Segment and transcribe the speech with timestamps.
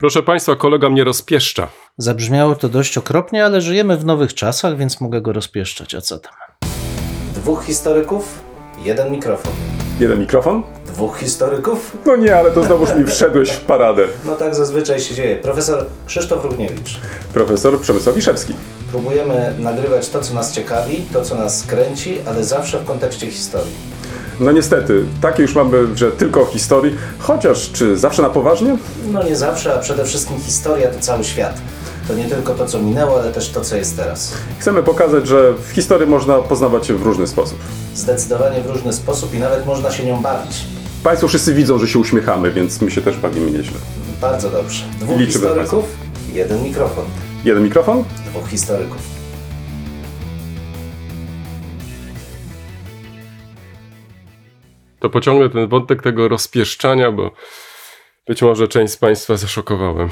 [0.00, 1.68] Proszę Państwa, kolega mnie rozpieszcza.
[1.98, 5.94] Zabrzmiało to dość okropnie, ale żyjemy w nowych czasach, więc mogę go rozpieszczać.
[5.94, 6.32] A co tam?
[7.34, 8.38] Dwóch historyków,
[8.84, 9.52] jeden mikrofon.
[10.00, 10.62] Jeden mikrofon?
[10.86, 11.96] Dwóch historyków?
[12.06, 14.06] No nie, ale to znowuż mi wszedłeś w paradę.
[14.24, 15.36] No tak zazwyczaj się dzieje.
[15.36, 17.00] Profesor Krzysztof Równiewicz.
[17.34, 18.54] Profesor Przemysław Wiszewski.
[18.90, 23.72] Próbujemy nagrywać to, co nas ciekawi, to, co nas kręci, ale zawsze w kontekście historii.
[24.40, 28.76] No niestety, takie już mamy, że tylko o historii, chociaż czy zawsze na poważnie?
[29.12, 31.60] No nie zawsze, a przede wszystkim historia to cały świat.
[32.08, 34.34] To nie tylko to, co minęło, ale też to, co jest teraz.
[34.58, 37.58] Chcemy pokazać, że w historii można poznawać się w różny sposób.
[37.94, 40.64] Zdecydowanie w różny sposób i nawet można się nią bawić.
[41.02, 43.78] Państwo wszyscy widzą, że się uśmiechamy, więc my się też bawimy nieźle.
[44.20, 44.84] Bardzo dobrze.
[45.00, 45.84] Dwóch Liczymy historyków,
[46.32, 47.04] jeden mikrofon.
[47.44, 48.04] Jeden mikrofon?
[48.30, 49.19] Dwóch historyków.
[55.00, 57.30] To pociągnę ten wątek tego rozpieszczania, bo
[58.30, 60.08] być może część z Państwa zaszokowałem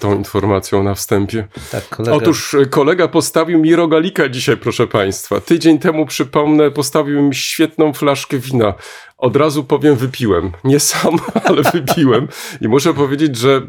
[0.00, 1.48] tą informacją na wstępie.
[1.70, 2.16] Tak, kolega...
[2.16, 5.40] Otóż e, kolega postawił mi rogalika dzisiaj, proszę Państwa.
[5.40, 8.74] Tydzień temu, przypomnę, postawił mi świetną flaszkę wina.
[9.18, 10.52] Od razu powiem, wypiłem.
[10.64, 12.28] Nie sam, ale wypiłem.
[12.60, 13.62] I muszę powiedzieć, że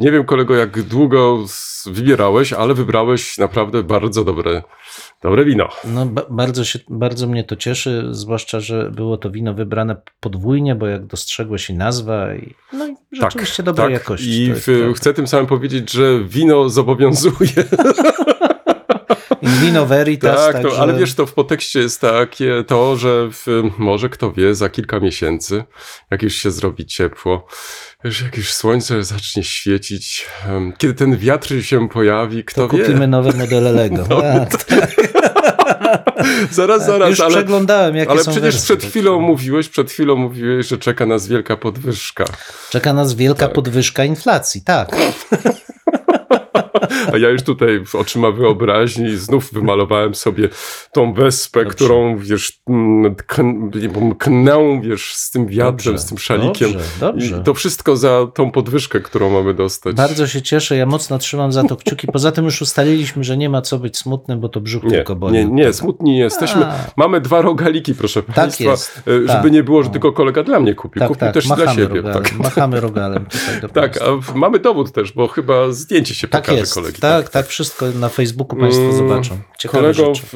[0.00, 1.44] nie wiem, kolego, jak długo
[1.86, 4.62] wybierałeś, ale wybrałeś naprawdę bardzo dobre,
[5.22, 5.68] dobre wino.
[5.84, 10.74] No, ba bardzo, się, bardzo mnie to cieszy, zwłaszcza, że było to wino wybrane podwójnie,
[10.74, 14.02] bo jak dostrzegłeś i nazwa, i, no i rzeczywiście tak, dobrej tak.
[14.02, 14.42] jakości.
[14.42, 17.64] I w, chcę tym samym powiedzieć, że wino zobowiązuje.
[19.42, 20.52] In vino veritas.
[20.52, 23.46] Tak, to, ale wiesz, to w podtekście jest takie to, że w,
[23.78, 25.64] może kto wie, za kilka miesięcy,
[26.10, 27.46] jak już się zrobi ciepło,
[28.04, 30.26] wiesz, jak już słońce zacznie świecić,
[30.78, 32.84] kiedy ten wiatr się pojawi, kto to wie.
[32.84, 34.06] kupimy nowe modele Lego.
[34.08, 34.22] No,
[34.66, 35.07] tak.
[36.50, 37.10] zaraz, zaraz.
[37.10, 40.78] Już ale, przeglądałem, jakie Ale są przecież wersje, przed chwilą mówiłeś, przed chwilą mówiłeś, że
[40.78, 42.24] czeka nas wielka podwyżka.
[42.70, 43.52] Czeka nas wielka tak.
[43.52, 44.96] podwyżka inflacji, tak.
[47.12, 50.48] A ja już tutaj oczyma wyobraźni znów wymalowałem sobie
[50.92, 51.76] tą wyspę, dobrze.
[51.76, 52.60] którą, wiesz,
[54.00, 56.72] mknę, wiesz, z tym wiatrem, dobrze, z tym szalikiem.
[56.72, 57.38] Dobrze, dobrze.
[57.40, 59.96] I to wszystko za tą podwyżkę, którą mamy dostać.
[59.96, 62.06] Bardzo się cieszę, ja mocno trzymam za to kciuki.
[62.06, 65.16] Poza tym już ustaliliśmy, że nie ma co być smutnym, bo to brzuch nie, tylko
[65.16, 65.34] boli.
[65.34, 66.66] Nie, nie, smutni nie jesteśmy.
[66.66, 66.74] A.
[66.96, 69.02] Mamy dwa rogaliki, proszę tak Państwa, jest.
[69.06, 69.52] żeby tak.
[69.52, 71.00] nie było, że tylko kolega dla mnie kupi.
[71.00, 71.34] Tak, Kupił tak.
[71.34, 71.96] też Machamy dla siebie.
[71.96, 72.22] Rogalem.
[72.22, 72.38] Tak.
[72.38, 76.57] Machamy rogalem tutaj do Tak, a mamy dowód też, bo chyba zdjęcie się tak pokaże
[76.60, 76.74] jest.
[76.74, 77.00] kolegi.
[77.00, 79.38] Tak, tak, wszystko na Facebooku Państwo mm, zobaczą.
[79.58, 80.34] Ciekawe Kolego, w,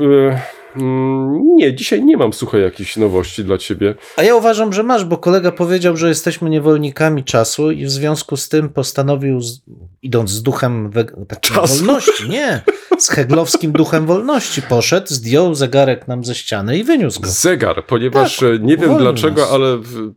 [0.77, 3.95] mm, nie, dzisiaj nie mam słuchaj jakichś nowości dla ciebie.
[4.17, 8.37] A ja uważam, że masz, bo kolega powiedział, że jesteśmy niewolnikami czasu i w związku
[8.37, 9.41] z tym postanowił,
[10.03, 10.91] idąc z duchem
[11.29, 12.63] takiej wolności, nie,
[12.99, 17.29] z heglowskim duchem wolności poszedł, zdjął zegarek nam ze ściany i wyniósł go.
[17.29, 19.53] Zegar, ponieważ tak, nie wiem dlaczego, nas.
[19.53, 20.13] ale w,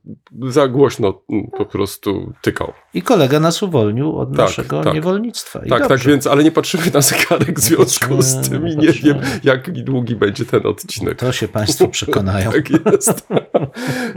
[0.49, 1.21] za głośno
[1.57, 2.73] po prostu tykał.
[2.93, 4.93] I kolega nas uwolnił od tak, naszego tak.
[4.93, 5.59] niewolnictwa.
[5.65, 5.97] I tak, dobrze.
[5.97, 9.71] tak, więc, ale nie patrzymy na zegarek w związku z tym i nie wiem, jak
[9.71, 11.19] długi będzie ten odcinek.
[11.19, 12.51] To się Państwo przekonają.
[12.51, 13.27] tak jest.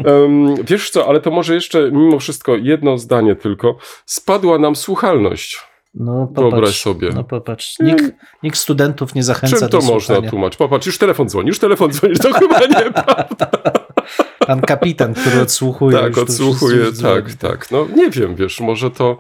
[0.05, 3.77] um, wiesz co, ale to może jeszcze mimo wszystko jedno zdanie tylko.
[4.07, 5.69] Spadła nam słuchalność.
[5.95, 7.11] No, popatrz, Wyobraź sobie.
[7.15, 8.05] No popatrz, nikt,
[8.43, 10.31] nikt studentów nie zachęca Czym to do można słuchania.
[10.31, 10.59] tłumaczyć?
[10.59, 13.51] Popatrz, już telefon dzwoni, już telefon dzwoni, to chyba nieprawda.
[14.47, 15.99] Pan kapitan, który odsłuchuje.
[15.99, 17.71] Tak, odsłuchuje, tak, tak.
[17.71, 19.19] No nie wiem, wiesz, może to...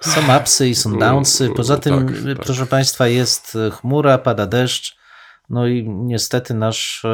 [0.00, 1.50] Są upsy i są downsy.
[1.56, 4.97] Poza tym, tak, proszę Państwa, jest chmura, pada deszcz.
[5.50, 7.06] No i niestety nasz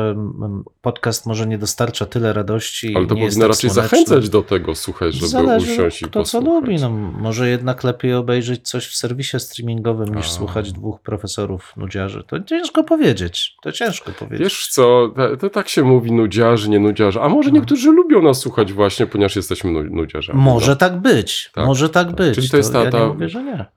[0.82, 2.96] podcast może nie dostarcza tyle radości.
[2.96, 3.82] Ale to powinno tak raczej słoneczny.
[3.98, 6.62] zachęcać do tego, słuchaj, żeby Zależy, usiąść i kto co posłuchać.
[6.68, 6.80] lubi.
[6.80, 6.90] No,
[7.20, 10.28] może jednak lepiej obejrzeć coś w serwisie streamingowym niż A.
[10.30, 12.24] słuchać dwóch profesorów nudziarzy.
[12.26, 13.56] To ciężko powiedzieć.
[13.62, 14.40] To ciężko powiedzieć.
[14.40, 17.20] Wiesz co, to, to tak się mówi nudziarzy, nie nudziarzy.
[17.20, 17.54] A może No.
[17.56, 20.38] niektórzy lubią nas słuchać właśnie, ponieważ jesteśmy nu- nudziarzami.
[20.40, 20.76] Może no.
[20.76, 21.50] tak być.
[21.54, 22.16] Tak, może tak, tak.
[22.16, 22.34] być.
[22.34, 23.28] Czyli to jest ta- ta- mówię.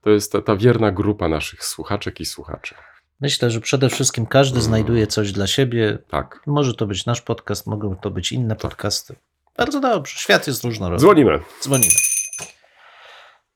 [0.02, 2.76] To jest ta, ta wierna grupa naszych słuchaczek i słuchaczy.
[3.22, 5.98] Myślę, że przede wszystkim każdy znajduje coś dla siebie.
[6.10, 6.42] Tak.
[6.48, 9.16] Może to być nasz podcast, mogą to być inne podcasty.
[9.58, 10.20] Bardzo dobrze.
[10.20, 11.00] Świat jest różnorodny.
[11.02, 11.40] Dzwonimy.
[11.64, 11.94] Dzwonimy.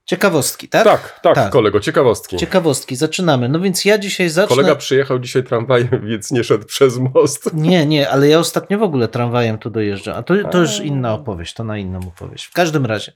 [0.05, 0.83] Ciekawostki, tak?
[0.83, 1.51] Tak, tak, Tak.
[1.51, 2.37] kolego, ciekawostki.
[2.37, 3.49] Ciekawostki, zaczynamy.
[3.49, 4.55] No więc ja dzisiaj zacznę.
[4.55, 7.53] Kolega przyjechał dzisiaj tramwajem, więc nie szedł przez most.
[7.53, 10.15] Nie, nie, ale ja ostatnio w ogóle tramwajem tu dojeżdżam.
[10.17, 12.45] A to, to już inna opowieść, to na inną opowieść.
[12.45, 13.11] W każdym razie,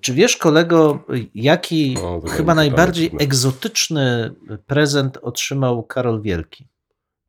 [0.00, 1.04] czy wiesz, kolego,
[1.34, 4.34] jaki O, chyba najbardziej egzotyczny
[4.66, 6.66] prezent otrzymał Karol Wielki?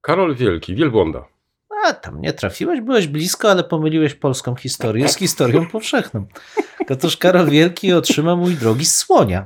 [0.01, 1.25] Karol Wielki, wielbłąda.
[1.85, 6.25] A tam nie trafiłeś, byłeś blisko, ale pomyliłeś polską historię z historią powszechną.
[6.89, 9.45] Otóż Karol Wielki otrzymał mój drogi słonia.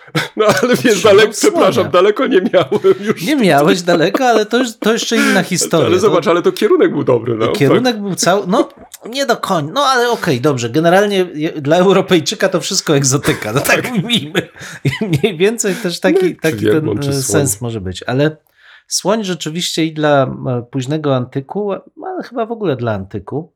[0.36, 3.26] No ale wiesz, daleko, przepraszam, daleko nie miałem już.
[3.26, 5.86] Nie miałeś daleko, ale to, to jeszcze inna historia.
[5.86, 7.36] Ale zobacz, to, ale to kierunek był dobry.
[7.36, 8.02] No, kierunek tak.
[8.02, 8.68] był cały, no
[9.10, 10.70] nie do końca, no ale okej, okay, dobrze.
[10.70, 11.24] Generalnie
[11.56, 14.48] dla Europejczyka to wszystko egzotyka, no tak, tak mówimy.
[15.00, 18.36] Mniej więcej też taki, no, taki ten e, sens może być, ale
[18.86, 21.72] słoń rzeczywiście i dla e, późnego antyku,
[22.06, 23.52] ale chyba w ogóle dla antyku,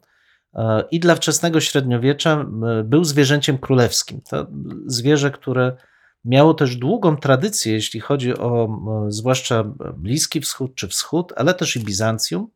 [0.54, 2.46] e, i dla wczesnego średniowiecza
[2.84, 4.20] był zwierzęciem królewskim.
[4.30, 4.46] To
[4.86, 5.76] zwierzę, które
[6.26, 9.64] miało też długą tradycję, jeśli chodzi o zwłaszcza
[9.96, 12.48] Bliski Wschód czy Wschód, ale też i Bizancjum,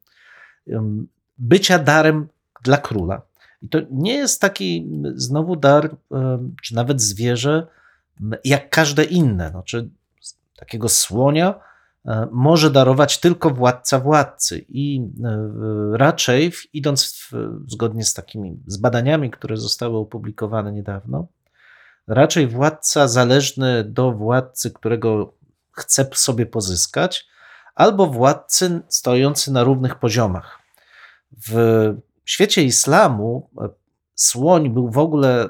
[1.39, 2.29] bycia darem
[2.63, 3.23] dla króla.
[3.63, 5.97] I to nie jest taki znowu dar,
[6.63, 7.67] czy nawet zwierzę,
[8.45, 9.51] jak każde inne.
[9.51, 9.89] Znaczy,
[10.57, 11.55] takiego słonia
[12.07, 14.65] e, może darować tylko władca władcy.
[14.69, 15.51] I e,
[15.93, 17.33] raczej, idąc w,
[17.67, 21.27] zgodnie z takimi z badaniami, które zostały opublikowane niedawno,
[22.11, 25.35] raczej władca zależny do władcy, którego
[25.73, 27.27] chce sobie pozyskać,
[27.75, 30.59] albo władcy stojący na równych poziomach.
[31.49, 31.55] W
[32.25, 33.69] świecie islamu e,
[34.15, 35.49] słoń był w ogóle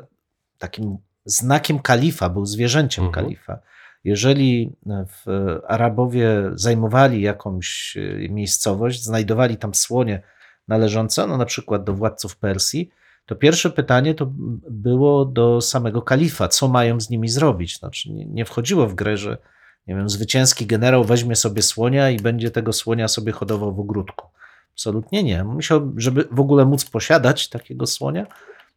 [0.58, 3.24] takim znakiem kalifa, był zwierzęciem mhm.
[3.24, 3.58] kalifa.
[4.04, 5.06] Jeżeli e,
[5.68, 10.22] Arabowie zajmowali jakąś e, miejscowość, znajdowali tam słonie
[10.68, 12.90] należące, no na przykład do władców Persji,
[13.26, 14.32] to pierwsze pytanie to
[14.70, 17.78] było do samego kalifa, co mają z nimi zrobić.
[17.78, 19.38] Znaczy nie, nie wchodziło w grę, że
[19.86, 24.26] nie wiem, zwycięski generał weźmie sobie słonia i będzie tego słonia sobie hodował w ogródku.
[24.72, 25.44] Absolutnie nie.
[25.44, 28.26] Musiał, żeby w ogóle móc posiadać takiego słonia,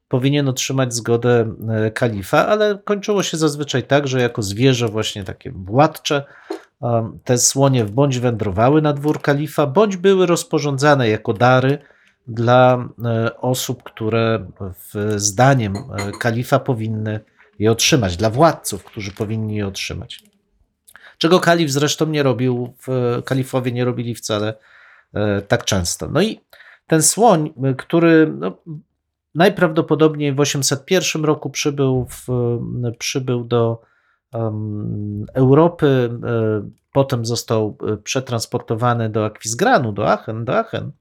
[0.08, 5.52] powinien otrzymać zgodę e, kalifa, ale kończyło się zazwyczaj tak, że jako zwierzę właśnie takie
[5.52, 6.24] władcze
[7.24, 11.78] te słonie bądź wędrowały na dwór kalifa, bądź były rozporządzane jako dary
[12.28, 17.20] dla e, osób, które w, zdaniem e, kalifa powinny
[17.60, 20.24] je otrzymać, dla władców, którzy powinni je otrzymać.
[21.18, 22.74] Czego kalif zresztą nie robił,
[23.26, 24.54] kalifowie nie robili wcale
[25.14, 26.08] e, tak często.
[26.08, 26.40] No i
[26.88, 28.58] ten słoń, który no,
[29.36, 32.28] najprawdopodobniej w 801 roku przybył, w,
[33.00, 33.82] przybył do
[34.34, 36.10] um, Europy,
[36.94, 40.92] potem został przetransportowany do Akwizgranu, do Aachen, do Aachen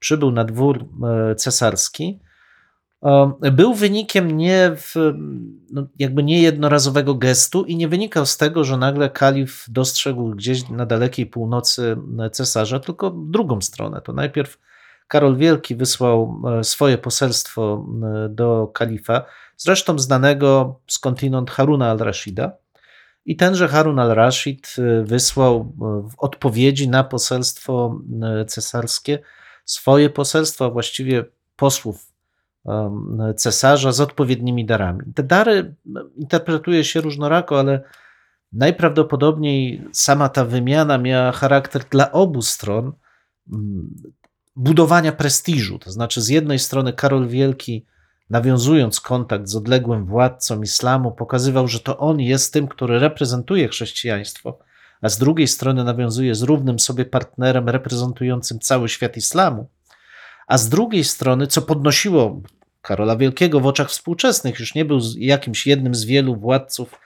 [0.00, 0.84] przybył na dwór
[1.30, 2.20] e, cesarski,
[3.52, 4.94] był wynikiem nie w,
[5.72, 10.68] no jakby nie jednorazowego gestu i nie wynikał z tego, że nagle kalif dostrzegł gdzieś
[10.68, 11.96] na dalekiej północy
[12.32, 14.00] cesarza, tylko drugą stronę.
[14.00, 14.58] To najpierw
[15.08, 19.24] Karol Wielki wysłał e, swoje poselstwo e, do kalifa,
[19.56, 22.52] zresztą znanego skądinąd Haruna al-Rashida.
[23.24, 25.72] I tenże Harun al-Rashid wysłał
[26.10, 28.00] w odpowiedzi na poselstwo
[28.46, 29.18] cesarskie
[29.72, 31.24] swoje poselstwa, właściwie
[31.56, 32.12] posłów
[33.36, 35.00] cesarza z odpowiednimi darami.
[35.14, 35.74] Te dary
[36.16, 37.82] interpretuje się różnorako, ale
[38.52, 42.92] najprawdopodobniej sama ta wymiana miała charakter dla obu stron
[44.56, 45.78] budowania prestiżu.
[45.78, 47.86] To znaczy, z jednej strony Karol Wielki,
[48.30, 54.58] nawiązując kontakt z odległym władcą islamu, pokazywał, że to on jest tym, który reprezentuje chrześcijaństwo
[55.02, 59.68] a z drugiej strony nawiązuje z równym sobie partnerem reprezentującym cały świat islamu,
[60.46, 62.42] a z drugiej strony, co podnosiło
[62.82, 67.00] Karola Wielkiego w oczach współczesnych, już nie był jakimś jednym z wielu władców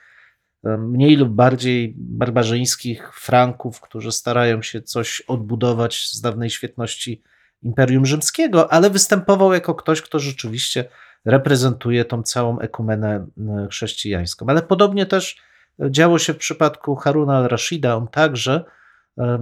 [0.63, 7.23] e, mniej lub bardziej barbarzyńskich Franków, którzy starają się coś odbudować z dawnej świetności
[7.63, 10.85] Imperium Rzymskiego, ale występował jako ktoś, kto rzeczywiście
[11.25, 14.45] reprezentuje tą całą ekumenę e, chrześcijańską.
[14.49, 15.37] Ale podobnie też
[15.79, 18.63] Działo się w przypadku Haruna al-Rashida, on także,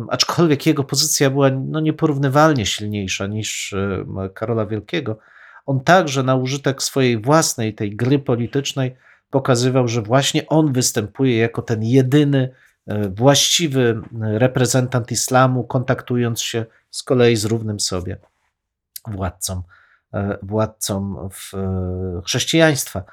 [0.09, 3.75] aczkolwiek jego pozycja była no, nieporównywalnie silniejsza niż
[4.33, 5.17] Karola Wielkiego,
[5.65, 8.95] on także na użytek swojej własnej tej gry politycznej
[9.29, 12.53] pokazywał, że właśnie on występuje jako ten jedyny
[12.87, 18.17] e, właściwy reprezentant islamu, kontaktując się z kolei z równym sobie
[19.07, 19.61] władcą,
[20.13, 23.03] e, władcą w e, chrześcijaństwa.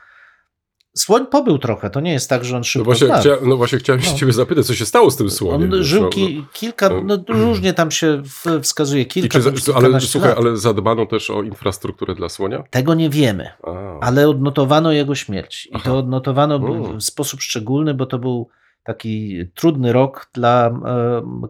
[0.97, 3.79] Słoń pobył trochę, to nie jest tak, że on szybko No właśnie, chcia, no właśnie
[3.79, 4.19] chciałem się no.
[4.19, 5.73] ciebie zapytać, co się stało z tym słoniem.
[5.73, 8.23] On żył ki, kilka, no, no, różnie tam się
[8.63, 10.39] wskazuje, kilka, czy, Ale słuchaj, lat.
[10.39, 12.65] ale zadbano też o infrastrukturę dla słonia?
[12.71, 14.01] Tego nie wiemy, A.
[14.01, 15.67] ale odnotowano jego śmierć.
[15.67, 15.85] I Aha.
[15.85, 16.59] to odnotowano
[16.99, 18.49] w sposób szczególny, bo to był
[18.85, 20.81] taki trudny rok dla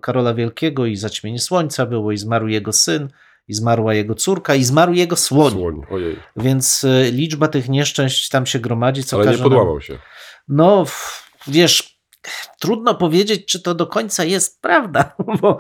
[0.02, 3.09] Karola Wielkiego i zaćmienie słońca było i zmarł jego syn
[3.50, 5.52] i zmarła jego córka, i zmarł jego słoń.
[5.52, 6.16] słoń ojej.
[6.37, 9.04] Więc e, liczba tych nieszczęść tam się gromadzi.
[9.04, 9.83] Co Ale nie podłamał nam...
[9.83, 9.99] się.
[10.49, 10.85] No,
[11.47, 12.00] wiesz,
[12.59, 15.59] trudno powiedzieć, czy to do końca jest prawda, bo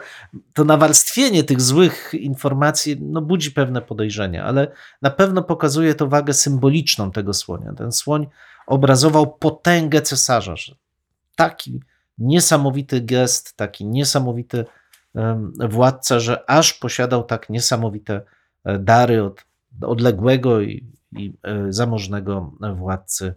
[0.54, 6.34] to nawarstwienie tych złych informacji no, budzi pewne podejrzenia, ale na pewno pokazuje to wagę
[6.34, 7.72] symboliczną tego słonia.
[7.76, 8.26] Ten słoń
[8.66, 10.74] obrazował potęgę cesarza, że
[11.36, 11.80] taki
[12.18, 14.64] niesamowity gest, taki niesamowity
[15.68, 18.22] władca, że aż posiadał tak niesamowite
[18.64, 19.44] e, dary od
[19.82, 23.34] odległego i, i e, zamożnego władcy,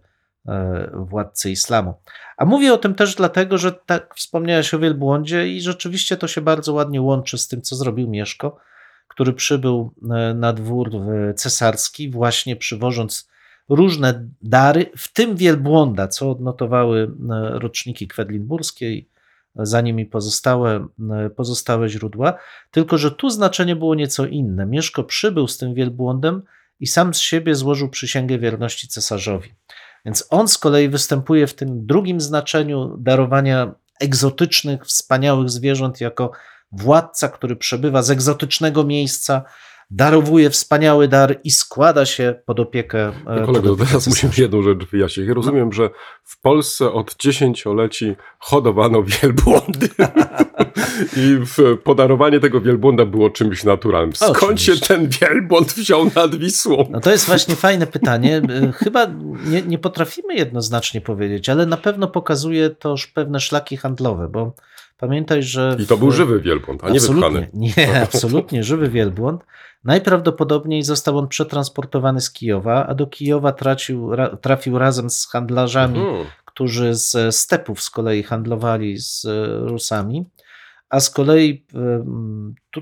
[0.48, 1.94] e, władcy islamu.
[2.36, 6.40] A mówię o tym też dlatego, że tak wspomniałeś o wielbłądzie i rzeczywiście to się
[6.40, 8.56] bardzo ładnie łączy z tym, co zrobił Mieszko,
[9.08, 9.94] który przybył
[10.34, 10.90] na dwór
[11.36, 13.28] cesarski, właśnie przywożąc
[13.68, 17.10] różne dary, w tym wielbłąda, co odnotowały
[17.52, 19.08] roczniki kwedlinburskie i
[19.56, 20.86] za nimi pozostałe,
[21.36, 22.34] pozostałe źródła,
[22.70, 24.66] tylko że tu znaczenie było nieco inne.
[24.66, 26.42] Mieszko przybył z tym wielbłądem
[26.80, 29.54] i sam z siebie złożył przysięgę wierności cesarzowi.
[30.04, 36.30] Więc on z kolei występuje w tym drugim znaczeniu darowania egzotycznych, wspaniałych zwierząt jako
[36.72, 39.44] władca, który przebywa z egzotycznego miejsca,
[39.90, 43.12] darowuje wspaniały dar i składa się pod opiekę.
[43.26, 45.28] No kolego, teraz musimy jedną rzecz wyjaśnić.
[45.28, 45.90] Ja rozumiem, że
[46.24, 49.88] w Polsce od dziesięcioleci hodowano wielbłądy
[51.16, 51.38] i
[51.84, 54.16] podarowanie tego wielbłąda było czymś naturalnym.
[54.16, 54.76] Skąd Oczywiście.
[54.76, 56.88] się ten wielbłąd wziął nad Wisłą?
[56.90, 58.36] No to jest właśnie fajne pytanie.
[58.36, 59.06] E, chyba
[59.46, 64.54] nie, nie potrafimy jednoznacznie powiedzieć, ale na pewno pokazuje to pewne szlaki handlowe, bo
[64.96, 65.76] Pamiętaj, że.
[65.78, 67.48] I to był żywy wielbłąd, a nie wypchany.
[67.52, 69.44] Nie, absolutnie żywy wielbłąd.
[69.84, 74.10] Najprawdopodobniej został on przetransportowany z Kijowa, a do Kijowa tracił,
[74.40, 76.26] trafił razem z handlarzami, mhm.
[76.44, 79.26] którzy z stepów z kolei handlowali z
[79.60, 80.24] Rusami.
[80.88, 81.66] A z kolei
[82.70, 82.80] tu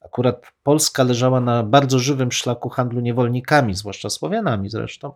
[0.00, 5.12] akurat Polska leżała na bardzo żywym szlaku handlu niewolnikami, zwłaszcza Słowianami zresztą.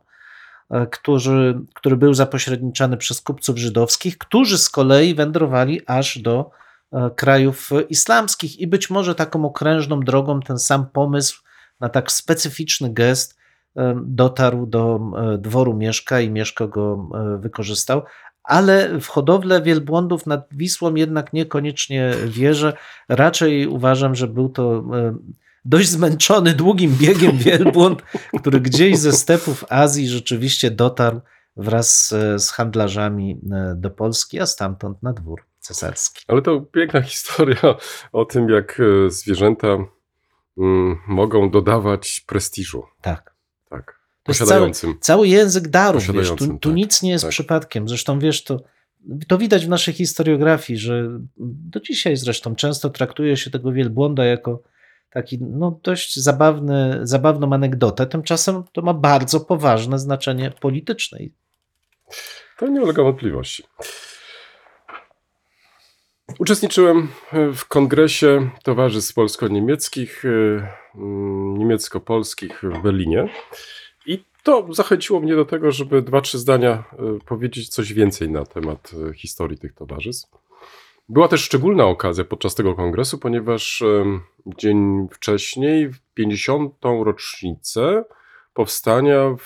[0.71, 6.51] E, którzy, który był zapośredniczany przez kupców żydowskich, którzy z kolei wędrowali aż do
[6.93, 11.43] e, krajów islamskich i być może taką okrężną drogą ten sam pomysł
[11.81, 13.39] na tak specyficzny gest
[13.77, 15.01] e, dotarł do
[15.39, 17.09] dworu Mieszka i Mieszko go
[17.39, 18.03] wykorzystał,
[18.45, 22.73] ale w hodowlę wielbłądów nad Wisłą jednak niekoniecznie wierzę.
[23.09, 24.85] Raczej uważam, że był to
[25.65, 28.03] dość zmęczony długim biegiem wielbłąd,
[28.41, 31.21] który gdzieś ze stepów Azji rzeczywiście dotarł
[31.57, 36.25] wraz z handlarzami e, do Polski, a stamtąd na dwór cesarski.
[36.29, 37.61] Ale to piękna historia
[38.13, 39.69] o tym, jak e, zwierzęta
[40.59, 42.83] mm, mogą dodawać prestiżu.
[43.01, 43.35] Tak.
[43.71, 43.99] Tak.
[44.23, 47.31] To jest cały, cały język darów, wiesz, tu, tu tak, nic nie jest tak.
[47.31, 47.89] przypadkiem.
[47.89, 48.63] Zresztą wiesz, to,
[49.29, 54.63] to widać w naszej historiografii, że do dzisiaj zresztą często traktuje się tego wielbłąda jako
[55.11, 58.07] taki no, dość zabawny, zabawną anegdotę.
[58.07, 61.19] Tymczasem to ma bardzo poważne znaczenie polityczne.
[62.59, 63.65] To nie ulega wątpliwości.
[66.39, 70.63] Uczestniczyłem w kongresie towarzystw polsko-niemieckich, y,
[71.59, 73.29] niemiecko-polskich w Berlinie.
[74.07, 76.85] I to zachęciło mnie do tego, żeby dwa, trzy zdania
[77.17, 80.48] y, powiedzieć coś więcej na temat y, historii tych towarzystw.
[81.09, 83.85] Była też szczególna okazja podczas tego kongresu, ponieważ
[84.47, 86.75] dzień wcześniej, w 50.
[87.05, 88.05] rocznicę
[88.55, 89.37] powstania,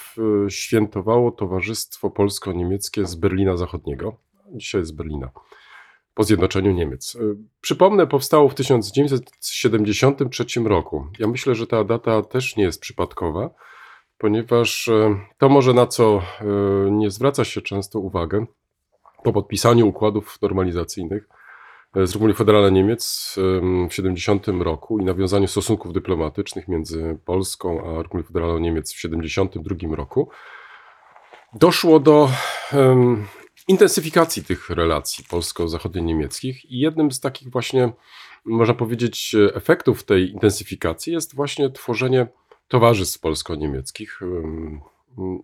[0.48, 4.16] świętowało Towarzystwo Polsko-Niemieckie z Berlina Zachodniego.
[4.54, 5.30] Dzisiaj jest Berlina.
[6.14, 7.16] Po zjednoczeniu Niemiec.
[7.16, 7.18] E,
[7.60, 11.06] przypomnę, powstało w 1973 roku.
[11.18, 13.50] Ja myślę, że ta data też nie jest przypadkowa,
[14.18, 16.44] ponieważ e, to może na co e,
[16.90, 18.46] nie zwraca się często uwagę
[19.24, 21.28] po podpisaniu układów normalizacyjnych
[21.94, 23.34] z Republiki Federalnej Niemiec
[23.90, 29.96] w 70 roku i nawiązaniu stosunków dyplomatycznych między Polską a Republiką Federalną Niemiec w 72
[29.96, 30.30] roku,
[31.54, 32.30] doszło do
[32.72, 33.26] um,
[33.68, 37.92] intensyfikacji tych relacji polsko-zachodnio-niemieckich i jednym z takich właśnie,
[38.44, 42.26] można powiedzieć, efektów tej intensyfikacji jest właśnie tworzenie
[42.68, 44.20] towarzystw polsko-niemieckich.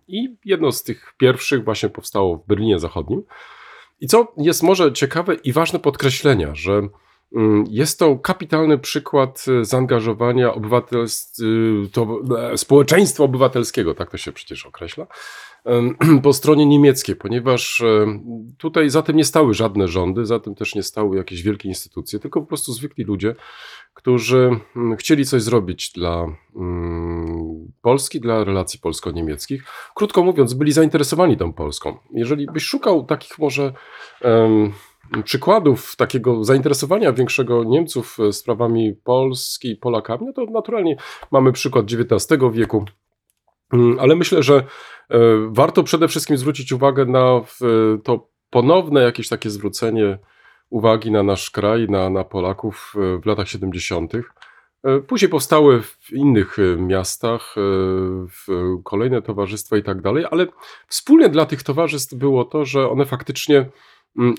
[0.07, 3.23] I jedno z tych pierwszych właśnie powstało w Berlinie Zachodnim.
[4.01, 6.81] I co jest może ciekawe i ważne podkreślenia, że
[7.69, 11.05] jest to kapitalny przykład e, zaangażowania e,
[11.91, 12.21] to,
[12.51, 15.07] e, społeczeństwa obywatelskiego, tak to się przecież określa,
[16.23, 17.83] po stronie niemieckiej, ponieważ
[18.57, 22.19] tutaj za tym nie stały żadne rządy, za tym też nie stały jakieś wielkie instytucje,
[22.19, 23.35] tylko po prostu zwykli ludzie,
[23.93, 29.63] którzy mm, chcieli coś zrobić dla mm, Polski, dla relacji polsko-niemieckich.
[29.95, 31.97] Krótko mówiąc, byli zainteresowani tą Polską.
[32.11, 33.73] Jeżeli byś szukał takich może
[35.23, 40.95] przykładów takiego zainteresowania większego Niemców e, sprawami Polski i Polakami, no to naturalnie
[41.31, 42.85] mamy przykład XIX wieku,
[43.73, 44.63] mm, ale myślę, że e,
[45.49, 47.41] warto przede wszystkim zwrócić uwagę na
[48.03, 50.17] to ponowne jakieś takie zwrócenie
[50.69, 54.13] uwagi na nasz kraj, na, na Polaków e, w latach 70.
[54.15, 57.55] E, później powstały w innych e, miastach
[58.83, 60.47] kolejne towarzystwa i tak dalej, ale
[60.87, 63.69] wspólnie dla tych towarzystw było to, że one faktycznie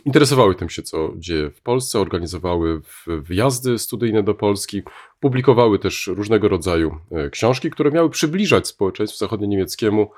[0.04, 4.82] interesowały tym się, co dzieje w Polsce, organizowały wyjazdy studyjne do Polski,
[5.20, 10.10] publikowały też różnego rodzaju e, książki, które miały przybliżać społeczeństwu zachodnio-niemieckiemu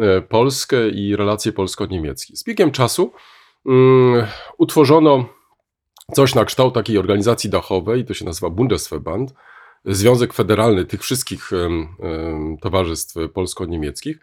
[0.00, 2.36] e, Polskę i relacje polsko-niemieckie.
[2.36, 3.12] Z biegiem czasu
[3.64, 4.26] um,
[4.58, 5.28] utworzono
[6.14, 9.34] coś na kształt takiej organizacji dachowej, to się nazywa Bundesverband,
[9.84, 14.20] Związek Federalny tych wszystkich um, towarzystw polsko-niemieckich.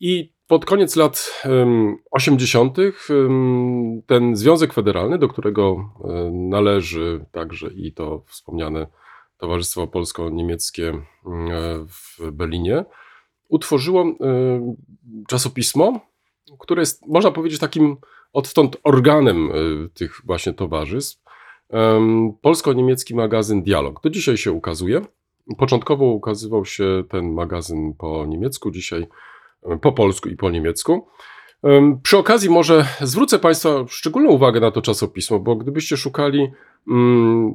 [0.00, 1.42] I pod koniec lat
[2.10, 2.76] 80.
[4.06, 8.86] ten Związek Federalny, do którego e, należy także i to wspomniane
[9.38, 11.02] Towarzystwo Polsko-Niemieckie e,
[11.88, 12.84] w Berlinie,
[13.48, 14.14] utworzyło e,
[15.28, 16.00] czasopismo,
[16.58, 17.96] które jest, można powiedzieć, takim
[18.32, 19.50] odtąd organem
[19.94, 21.22] tych właśnie towarzystw.
[22.42, 24.00] Polsko-niemiecki magazyn Dialog.
[24.02, 25.00] Do dzisiaj się ukazuje.
[25.58, 29.06] Początkowo ukazywał się ten magazyn po niemiecku, dzisiaj
[29.82, 31.06] po polsku i po niemiecku.
[32.02, 36.50] Przy okazji może zwrócę Państwa szczególną uwagę na to czasopismo, bo gdybyście szukali
[36.90, 37.54] mm,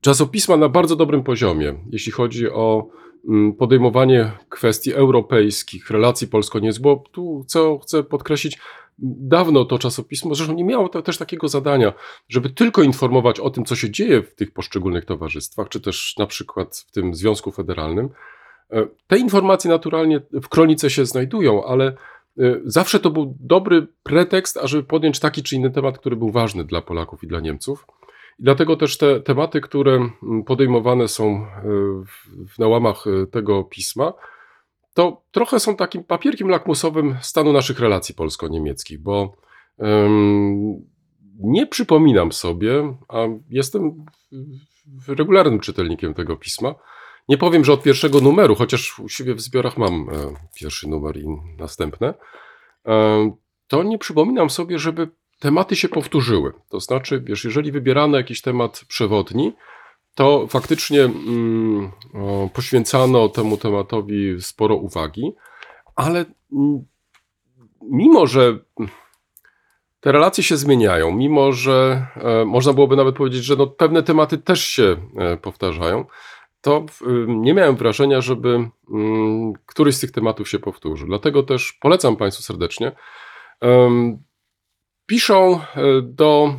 [0.00, 2.88] czasopisma na bardzo dobrym poziomie, jeśli chodzi o
[3.28, 8.58] mm, podejmowanie kwestii europejskich, relacji polsko-niemieckich, bo tu co chcę podkreślić,
[8.98, 11.92] dawno to czasopismo, zresztą nie miało też takiego zadania,
[12.28, 16.26] żeby tylko informować o tym, co się dzieje w tych poszczególnych towarzystwach, czy też na
[16.26, 18.08] przykład w tym Związku Federalnym,
[19.06, 24.82] te informacje naturalnie w kronice się znajdują, ale e, zawsze to był dobry pretekst, ażeby
[24.82, 27.86] podjąć taki czy inny temat, który był ważny dla Polaków i dla Niemców.
[28.38, 30.08] I dlatego też te tematy, które
[30.46, 31.62] podejmowane są e,
[32.48, 34.12] w, na łamach tego pisma,
[34.94, 39.32] to trochę są takim papierkiem lakmusowym stanu naszych relacji polsko-niemieckich, bo
[41.38, 43.18] nie przypominam sobie, a
[43.50, 44.04] jestem
[45.08, 46.74] regularnym czytelnikiem tego pisma,
[47.28, 51.16] nie powiem, że od pierwszego numeru, chociaż u siebie w zbiorach mam e, pierwszy numer
[51.16, 51.26] i
[51.58, 52.14] następne,
[52.86, 53.32] e,
[53.66, 56.52] to nie przypominam sobie, żeby tematy się powtórzyły.
[56.68, 59.52] To znaczy, wiesz, jeżeli wybierano jakiś temat przewodni,
[60.14, 65.32] to faktycznie mm, o, poświęcano temu tematowi sporo uwagi,
[65.96, 66.84] ale mm,
[67.82, 68.58] mimo, że
[70.00, 74.38] te relacje się zmieniają, mimo że e, można byłoby nawet powiedzieć, że no, pewne tematy
[74.38, 76.04] też się e, powtarzają,
[76.62, 76.86] to
[77.26, 78.70] nie miałem wrażenia, żeby
[79.66, 81.08] któryś z tych tematów się powtórzył.
[81.08, 82.92] Dlatego też polecam Państwu serdecznie.
[85.06, 86.54] Piszą e, do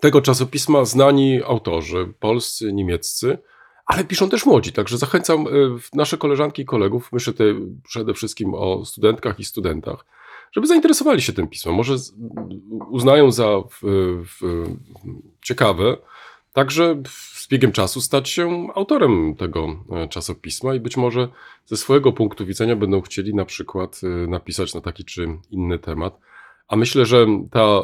[0.00, 3.38] tego czasopisma znani autorzy, polscy, niemieccy,
[3.86, 5.50] ale piszą też młodzi, także zachęcam e,
[5.92, 10.06] nasze koleżanki i kolegów, myślę tutaj przede wszystkim o studentkach i studentach,
[10.52, 11.74] żeby zainteresowali się tym pismem.
[11.74, 11.94] Może
[12.90, 13.46] uznają za
[15.42, 15.96] ciekawe,
[16.54, 17.02] także
[17.34, 21.28] z biegiem czasu stać się autorem tego e, czasopisma i być może
[21.64, 26.18] ze swojego punktu widzenia będą chcieli na przykład e, napisać na taki czy inny temat.
[26.68, 27.82] A myślę, że ta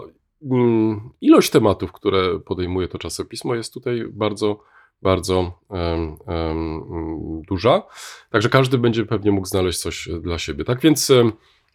[0.50, 4.62] mm, ilość tematów, które podejmuje to czasopismo, jest tutaj bardzo,
[5.02, 7.82] bardzo um, um, duża.
[8.30, 10.64] Także każdy będzie pewnie mógł znaleźć coś dla siebie.
[10.64, 11.12] Tak więc.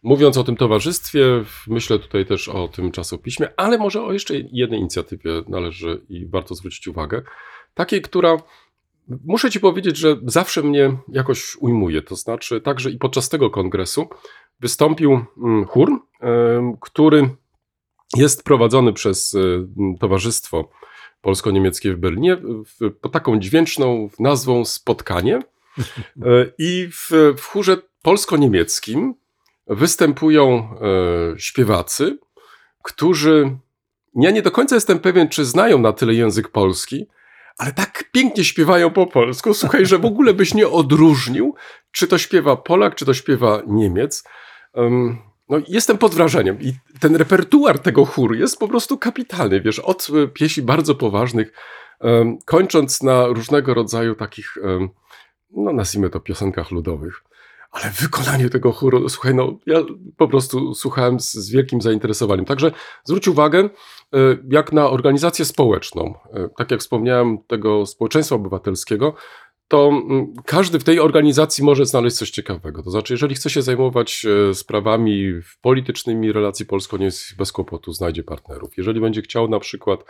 [0.02, 1.26] Mówiąc o tym towarzystwie,
[1.66, 6.54] myślę tutaj też o tym czasopiśmie, ale może o jeszcze jednej inicjatywie należy i warto
[6.54, 7.22] zwrócić uwagę.
[7.74, 8.36] Takiej, która
[9.24, 12.02] muszę Ci powiedzieć, że zawsze mnie jakoś ujmuje.
[12.02, 14.08] To znaczy, także i podczas tego kongresu
[14.60, 16.06] wystąpił mm, chór,
[16.80, 17.30] który
[18.16, 19.38] jest prowadzony przez e,
[19.98, 20.70] Towarzystwo
[21.20, 22.36] Polsko-Niemieckie w Berlinie
[23.00, 25.36] pod taką dźwięczną nazwą Spotkanie.
[25.36, 25.42] E,
[26.58, 29.14] I w, w chórze polsko-niemieckim
[29.66, 32.18] występują e, śpiewacy,
[32.82, 33.58] którzy
[34.14, 37.06] ja nie do końca jestem pewien, czy znają na tyle język polski,
[37.58, 41.54] ale tak pięknie śpiewają po polsku, słuchaj, że w ogóle byś nie odróżnił,
[41.92, 44.24] czy to śpiewa Polak, czy to śpiewa Niemiec.
[44.74, 49.78] Um, no, jestem pod wrażeniem i ten repertuar tego chóru jest po prostu kapitalny, wiesz,
[49.78, 51.52] od e, pieśni bardzo poważnych,
[52.00, 54.88] um, kończąc na różnego rodzaju takich, um,
[55.50, 57.22] no nazwijmy to piosenkach ludowych.
[57.82, 59.78] Ale wykonanie tego chóru, słuchaj, no ja
[60.16, 62.44] po prostu słuchałem z, z wielkim zainteresowaniem.
[62.44, 62.72] Także
[63.04, 63.68] zwróć uwagę, e,
[64.50, 69.14] jak na organizację społeczną, e, tak jak wspomniałem, tego społeczeństwa obywatelskiego,
[69.68, 72.82] to mm, każdy w tej organizacji może znaleźć coś ciekawego.
[72.82, 78.76] To znaczy, jeżeli chce się zajmować e, sprawami politycznymi relacji polsko-niemieckich, bez kłopotu znajdzie partnerów.
[78.76, 80.04] Jeżeli będzie chciał na przykład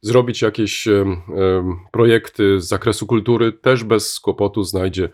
[0.00, 0.88] zrobić jakieś
[1.92, 5.08] projekty z zakresu kultury, też bez kłopotu znajdzie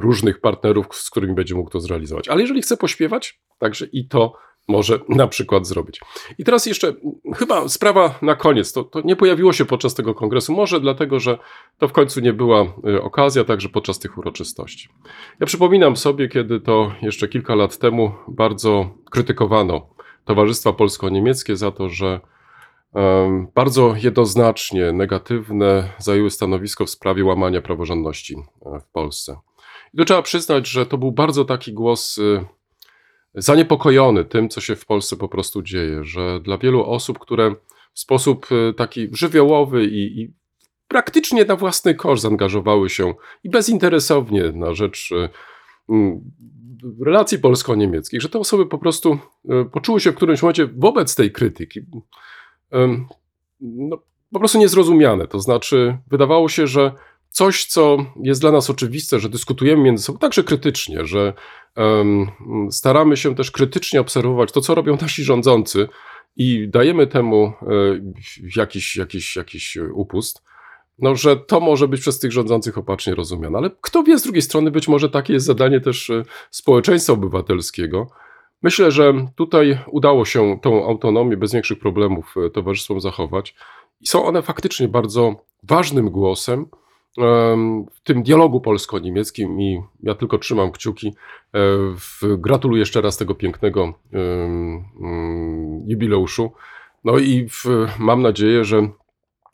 [0.00, 2.28] różnych partnerów, z którymi będzie mógł to zrealizować.
[2.28, 4.32] Ale jeżeli chce pośpiewać, także i to
[4.70, 6.00] może na przykład zrobić.
[6.38, 6.94] I teraz jeszcze
[7.36, 8.72] chyba sprawa na koniec.
[8.72, 11.38] To, to, nie pojawiło się podczas tego kongresu, może dlatego, że
[11.78, 14.88] to w końcu nie była y, okazja, także podczas tych uroczystości.
[15.40, 19.86] Ja przypominam sobie, kiedy to jeszcze kilka lat temu bardzo krytykowano
[20.24, 22.20] Towarzystwa Polsko-Niemieckie za to, że
[23.54, 29.36] bardzo jednoznacznie negatywne zajęły stanowisko w sprawie łamania praworządności e, w Polsce.
[29.94, 32.44] I tu trzeba przyznać, że to był bardzo taki głos y,
[33.34, 37.54] zaniepokojony tym, co się w Polsce po prostu dzieje, że dla wielu osób, które
[37.94, 40.34] w sposób y, taki żywiołowy i, i
[40.88, 43.14] praktycznie na własny koszt zaangażowały się
[43.44, 45.10] i bezinteresownie na rzecz
[45.88, 46.20] mm,
[47.06, 49.18] relacji polsko-niemieckich, że te osoby po prostu
[49.72, 51.80] poczuły się w którymś momencie wobec tej krytyki
[53.60, 55.26] no, po prostu niezrozumiane.
[55.26, 56.92] To znaczy, wydawało się, że
[57.30, 61.32] coś, co jest dla nas oczywiste, że dyskutujemy między sobą także krytycznie, że
[61.76, 62.26] um,
[62.70, 65.88] staramy się też krytycznie obserwować to, co robią nasi rządzący
[66.36, 67.54] i dajemy temu e,
[68.56, 70.42] jakiś, jakiś, jakiś upust,
[70.98, 73.58] no, że to może być przez tych rządzących opacznie rozumiane.
[73.58, 78.10] Ale kto wie, z drugiej strony, być może takie jest zadanie też e, społeczeństwa obywatelskiego.
[78.62, 83.54] Myślę, że tutaj udało się tą autonomię bez większych problemów e, towarzystwom zachować
[84.00, 86.66] i są one faktycznie bardzo ważnym głosem
[87.92, 91.14] w tym dialogu polsko-niemieckim i ja tylko trzymam kciuki.
[91.54, 91.58] E,
[92.38, 93.94] gratuluję jeszcze raz tego pięknego
[95.86, 96.52] jubileuszu.
[97.04, 97.48] No i
[97.98, 98.88] mam nadzieję, że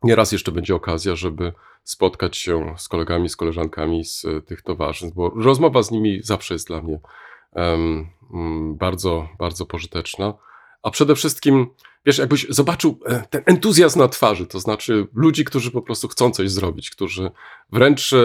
[0.02, 1.52] nieraz jeszcze będzie okazja, żeby
[1.84, 6.54] spotkać się z kolegami, z koleżankami z e, tych towarzystw, bo rozmowa z nimi zawsze
[6.54, 7.00] jest dla mnie
[8.72, 10.34] bardzo, bardzo pożyteczna.
[10.86, 11.66] A przede wszystkim
[12.04, 16.30] wiesz, jakbyś zobaczył e, ten entuzjazm na twarzy, to znaczy ludzi, którzy po prostu chcą
[16.30, 17.30] coś zrobić, którzy
[17.72, 18.16] wręcz e,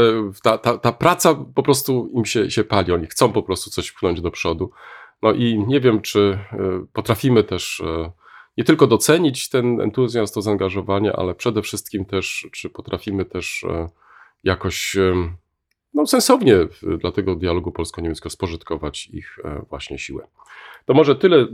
[0.44, 3.92] ta, ta, ta praca po prostu im się, się pali, oni chcą po prostu coś
[3.92, 4.72] pchnąć do przodu.
[5.22, 7.82] No i nie wiem, czy e, potrafimy też
[8.58, 13.66] nie tylko docenić ten entuzjazm, to zaangażowanie, ale przede wszystkim też, czy potrafimy też
[14.44, 14.98] jakoś
[15.94, 16.58] no, sensownie
[16.98, 20.28] dla tego dialogu polsko-niemieckiego spożytkować ich właśnie siłę.
[20.86, 21.48] To może tyle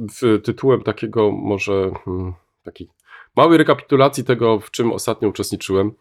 [0.43, 2.87] tytułem takiego, może hmm, takiej
[3.35, 5.91] małej rekapitulacji tego, w czym ostatnio uczestniczyłem,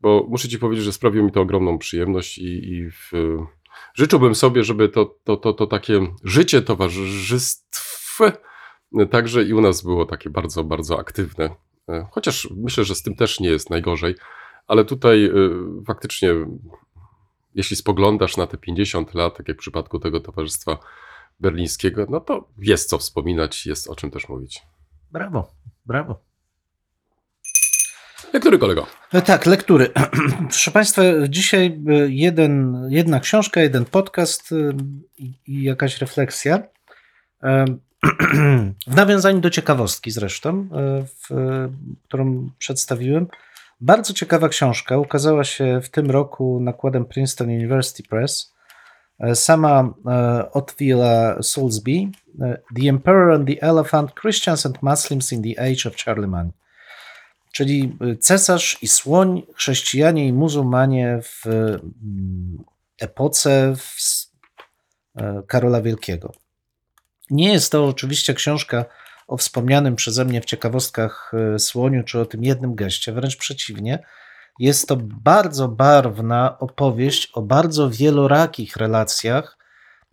[0.00, 3.12] bo muszę Ci powiedzieć, że sprawiło mi to ogromną przyjemność i, i w,
[3.94, 8.18] życzyłbym sobie, żeby to, to, to, to takie życie towarzystw
[9.10, 11.50] także i u nas było takie bardzo, bardzo aktywne.
[12.10, 14.14] Chociaż myślę, że z tym też nie jest najgorzej,
[14.66, 16.34] ale tutaj y, faktycznie,
[17.54, 20.78] jeśli spoglądasz na te 50 lat, tak jak w przypadku tego towarzystwa
[21.40, 24.62] berlińskiego, no to jest co wspominać, jest o czym też mówić.
[25.12, 25.52] Brawo,
[25.86, 26.32] brawo.
[28.32, 28.86] Lektury, kolego.
[29.12, 29.90] E, tak, lektury.
[30.48, 34.56] Proszę Państwa, dzisiaj e, jeden, jedna książka, jeden podcast e,
[35.18, 36.62] i, i jakaś refleksja.
[38.86, 40.68] W nawiązaniu do ciekawostki zresztą,
[41.06, 41.68] w,
[42.04, 43.26] którą przedstawiłem.
[43.84, 44.98] Bardzo ciekawa książka.
[44.98, 48.52] Ukazała się w tym roku nakładem Princeton University Press.
[49.20, 51.90] E, sama e, Ottwila Soulsby,
[52.40, 56.50] e, The Emperor and the Elephant, Christians and Muslims in the Age of Charlemagne.
[57.52, 62.64] Czyli cesarz i słoń, chrześcijanie i muzułmanie w mm,
[63.00, 63.74] epoce
[65.46, 66.32] Karola Wielkiego.
[67.30, 68.84] Nie jest to oczywiście książka
[69.32, 73.98] o wspomnianym przeze mnie w ciekawostkach słoniu, czy o tym jednym geście, wręcz przeciwnie–
[74.58, 79.58] jest to bardzo barwna opowieść o bardzo wielorakich relacjach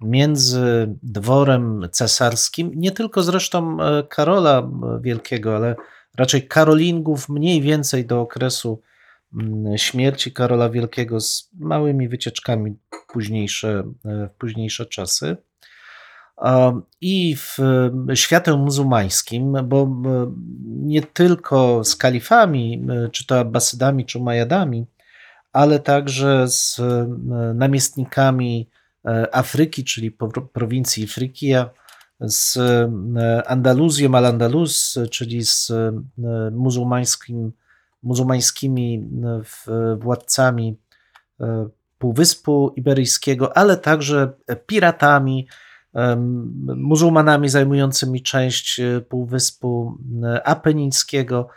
[0.01, 4.69] między dworem cesarskim, nie tylko zresztą e, Karola
[5.01, 5.75] Wielkiego, ale
[6.17, 8.81] raczej Karolingów mniej więcej do okresu
[9.75, 12.77] śmierci Karola Wielkiego z małymi wycieczkami
[13.07, 15.37] późniejsze, e, w późniejsze czasy
[17.01, 17.57] i w
[18.13, 19.87] światem muzułmańskim, bo
[20.65, 24.85] nie tylko z kalifami, czy to Abbasydami, czy Majadami,
[25.53, 26.81] ale także z
[27.55, 28.69] namiestnikami
[29.05, 30.17] e, Afryki, czyli
[30.53, 31.69] prowincji Frykia,
[32.21, 32.57] z
[33.47, 35.71] Andaluzją al-Andalus, czyli z
[36.51, 37.51] muzułmańskim,
[38.03, 39.09] muzułmańskimi
[39.99, 40.77] władcami
[41.39, 44.33] e, Półwyspu Iberyjskiego, ale także
[44.67, 45.47] piratami,
[46.75, 51.49] muzułmanami zajmującymi część e, Półwyspu e, Apenińskiego.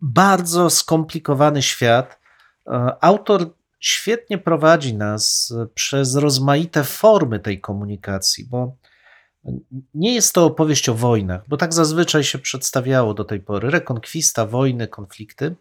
[0.00, 2.20] Bardzo skomplikowany świat.
[2.66, 8.76] E, autor świetnie prowadzi nas przez rozmaite formy tej komunikacji, bo
[9.94, 13.70] nie jest to opowieść o wojnach, bo tak zazwyczaj się przedstawiało do tej pory.
[13.70, 15.56] Rekonkwista, wojny, konflikty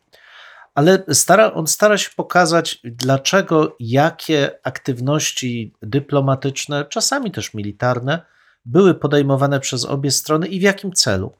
[0.74, 8.22] ale stara, on stara się pokazać, dlaczego jakie aktywności dyplomatyczne, czasami też militarne,
[8.66, 11.34] były podejmowane przez obie strony i w jakim celu.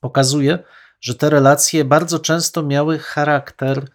[0.00, 0.58] Pokazuje,
[1.00, 3.88] że te relacje bardzo często miały charakter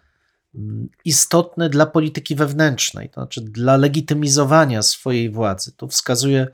[0.54, 5.72] mm, istotny dla polityki wewnętrznej, to znaczy dla legitymizowania swojej władzy.
[5.72, 6.46] Tu wskazuje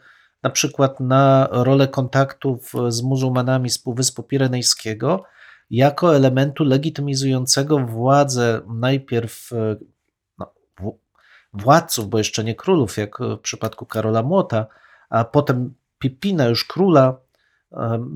[0.42, 5.24] na przykład na rolę kontaktów z muzułmanami z Półwyspu Pirenejskiego
[5.70, 9.50] jako elementu legitymizującego władzę najpierw
[10.38, 10.52] no,
[11.52, 14.66] władców, bo jeszcze nie królów, jak w przypadku Karola Młota,
[15.10, 17.16] a potem Pipina, już króla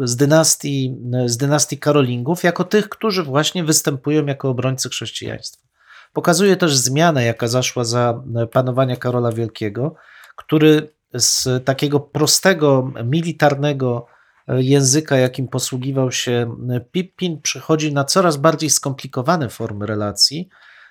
[0.00, 5.68] z dynastii, z dynastii Karolingów, jako tych, którzy właśnie występują jako obrońcy chrześcijaństwa.
[6.12, 9.94] Pokazuje też zmianę, jaka zaszła za panowania Karola Wielkiego,
[10.36, 14.06] który z takiego prostego, militarnego
[14.48, 16.56] języka, jakim posługiwał się
[16.92, 20.48] Pippin, przechodzi na coraz bardziej skomplikowane formy relacji,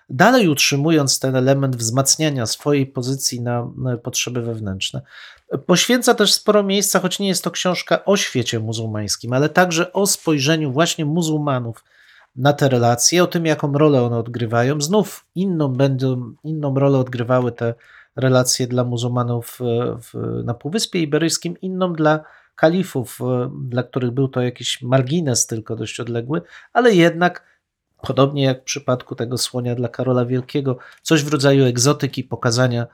[0.09, 3.67] dalej utrzymując ten element wzmacniania swojej pozycji na
[4.03, 5.01] potrzeby wewnętrzne.
[5.65, 10.07] Poświęca też sporo miejsca, choć nie jest to książka o świecie muzułmańskim, ale także o
[10.07, 11.83] spojrzeniu właśnie muzułmanów
[12.35, 14.81] na te relacje, o tym, jaką rolę one odgrywają.
[14.81, 17.73] Znów inną, będą, inną rolę odgrywały te
[18.15, 19.59] relacje dla muzułmanów
[20.01, 22.23] w, na Półwyspie Iberyjskim, inną dla
[22.55, 23.19] kalifów,
[23.61, 26.41] dla których był to jakiś margines tylko dość odległy,
[26.73, 27.53] ale jednak
[28.01, 32.87] podobnie jak w przypadku tego słonia dla Karola Wielkiego, coś w rodzaju egzotyki, pokazania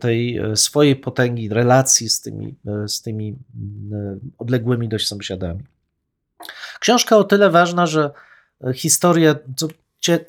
[0.00, 3.36] tej e, swojej potęgi, relacji z tymi, e, z tymi
[3.92, 5.64] e, odległymi dość sąsiadami.
[6.80, 8.10] Książka o tyle ważna, że
[8.74, 9.68] historia, co
[10.00, 10.24] cię,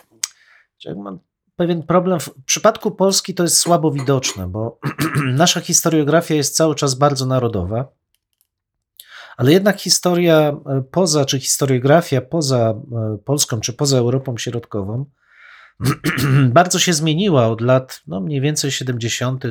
[0.95, 1.19] mam
[1.55, 2.19] pewien problem.
[2.19, 4.79] W przypadku Polski to jest słabo widoczne, bo
[5.33, 7.87] nasza historiografia jest cały czas bardzo narodowa,
[9.37, 10.57] ale jednak historia
[10.91, 12.73] poza, czy historiografia poza
[13.25, 15.05] Polską, czy poza Europą Środkową,
[16.59, 19.43] bardzo się zmieniła od lat no mniej więcej 70.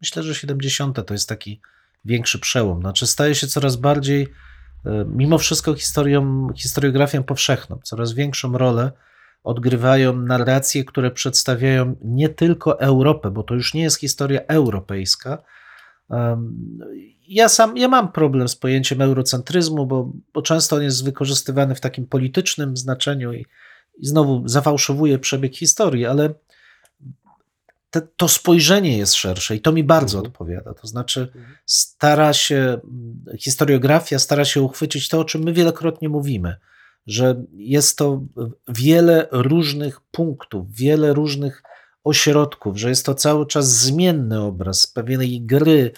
[0.00, 1.06] Myślę, że 70.
[1.06, 1.60] to jest taki
[2.04, 2.80] większy przełom.
[2.80, 4.28] Znaczy staje się coraz bardziej,
[4.86, 7.80] e, mimo wszystko, historią, historiografią powszechną.
[7.82, 8.92] Coraz większą rolę
[9.44, 15.42] odgrywają narracje, które przedstawiają nie tylko Europę, bo to już nie jest historia europejska.
[17.28, 21.80] Ja sam ja mam problem z pojęciem eurocentryzmu, bo, bo często on jest wykorzystywany w
[21.80, 23.46] takim politycznym znaczeniu i
[23.98, 26.34] i znowu zafałszowuje przebieg historii, ale
[27.90, 30.32] te, to spojrzenie jest szersze i to mi bardzo mhm.
[30.32, 30.74] odpowiada.
[30.74, 31.56] To znaczy, mhm.
[31.66, 32.80] stara się,
[33.38, 36.56] historiografia stara się uchwycić to, o czym my wielokrotnie mówimy,
[37.06, 38.22] że jest to
[38.68, 41.62] wiele różnych punktów, wiele różnych
[42.04, 45.92] ośrodków, że jest to cały czas zmienny obraz pewnej gry,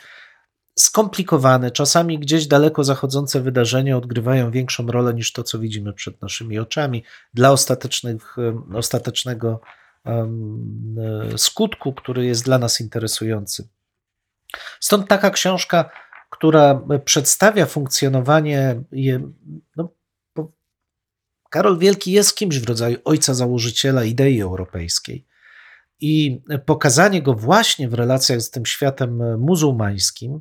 [0.78, 6.58] skomplikowane, czasami gdzieś daleko zachodzące wydarzenia odgrywają większą rolę niż to, co widzimy przed naszymi
[6.58, 8.36] oczami dla ostatecznych,
[8.74, 9.60] ostatecznego
[11.36, 13.68] skutku, który jest dla nas interesujący.
[14.80, 15.90] Stąd taka książka,
[16.30, 18.82] która przedstawia funkcjonowanie.
[19.76, 19.88] No,
[21.50, 25.24] Karol Wielki jest kimś w rodzaju ojca założyciela idei europejskiej.
[26.06, 30.40] I pokazanie go właśnie w relacjach z tym światem muzułmańskim,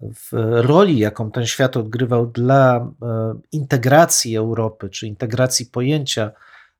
[0.00, 0.28] w
[0.62, 6.30] roli, jaką ten świat odgrywał dla e, integracji Europy, czy integracji pojęcia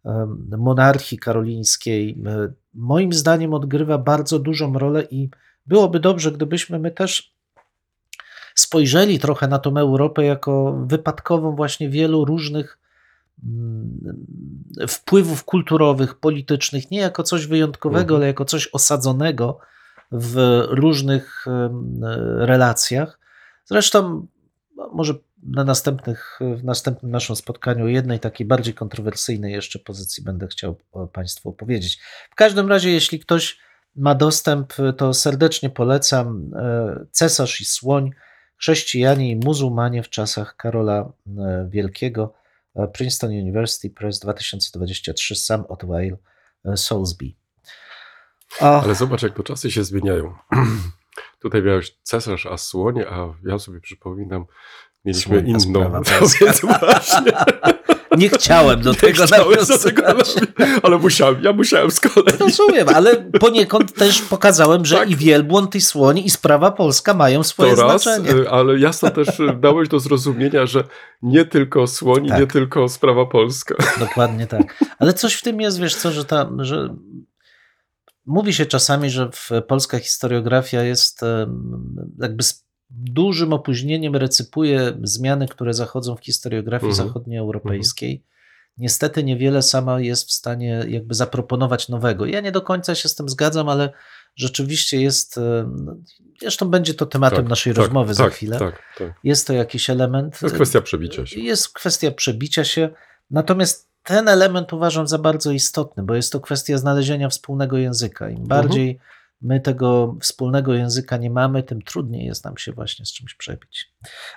[0.04, 0.26] e,
[0.58, 5.30] monarchii karolińskiej, e, moim zdaniem odgrywa bardzo dużą rolę i
[5.66, 7.34] byłoby dobrze, gdybyśmy my też
[8.54, 12.78] spojrzeli trochę na tą Europę jako wypadkową właśnie wielu różnych
[14.88, 18.16] wpływów kulturowych, politycznych, nie jako coś wyjątkowego, mhm.
[18.16, 19.58] ale jako coś osadzonego
[20.12, 21.46] w różnych
[22.38, 23.18] relacjach.
[23.64, 24.26] Zresztą
[24.76, 30.24] no, może na następnych, w następnym naszym spotkaniu o jednej takiej bardziej kontrowersyjnej jeszcze pozycji
[30.24, 30.76] będę chciał
[31.12, 32.00] Państwu opowiedzieć.
[32.30, 33.58] W każdym razie, jeśli ktoś
[33.96, 38.10] ma dostęp, to serdecznie polecam e, Cesarz i Słoń,
[38.56, 42.34] chrześcijanie i muzułmanie w czasach Karola e, Wielkiego,
[42.92, 46.16] Princeton University Press 2023, Sam Otwale,
[46.76, 47.32] Soulsby.
[48.60, 50.34] Ale zobacz, jak to czasy się zmieniają.
[51.42, 54.44] Tutaj miałeś cesarz, a słonie, a ja sobie przypominam,
[55.04, 56.02] mieliśmy Słońka inną.
[56.40, 57.32] Więc właśnie.
[58.18, 59.94] Nie chciałem do tego nawiązać.
[60.82, 62.38] ale musiałem, ja musiałem z kolei.
[62.38, 65.10] Rozumiem, ale poniekąd też pokazałem, że tak.
[65.10, 68.30] i wielbłąd, i słoń, i sprawa polska mają swoje to raz, znaczenie.
[68.30, 70.84] Y, ale jasno też y, dałeś do zrozumienia, że
[71.22, 72.40] nie tylko słoń, tak.
[72.40, 73.74] nie tylko sprawa polska.
[74.00, 74.84] Dokładnie tak.
[74.98, 76.94] Ale coś w tym jest, wiesz co, że, ta, że
[78.26, 79.30] Mówi się czasami, że
[79.68, 81.20] polska historiografia jest
[82.18, 82.44] jakby
[82.90, 87.08] dużym opóźnieniem recypuje zmiany, które zachodzą w historiografii mhm.
[87.08, 88.12] zachodnioeuropejskiej.
[88.12, 88.34] Mhm.
[88.78, 92.26] Niestety niewiele sama jest w stanie jakby zaproponować nowego.
[92.26, 93.92] Ja nie do końca się z tym zgadzam, ale
[94.36, 95.40] rzeczywiście jest,
[96.40, 98.58] zresztą będzie to tematem tak, naszej tak, rozmowy tak, za chwilę.
[98.58, 100.38] Tak, tak, jest to jakiś element.
[100.38, 101.40] To jest kwestia przebicia się.
[101.40, 102.88] Jest kwestia przebicia się.
[103.30, 108.28] Natomiast ten element uważam za bardzo istotny, bo jest to kwestia znalezienia wspólnego języka.
[108.28, 109.13] Im bardziej mhm.
[109.44, 113.92] My tego wspólnego języka nie mamy, tym trudniej jest nam się właśnie z czymś przebić.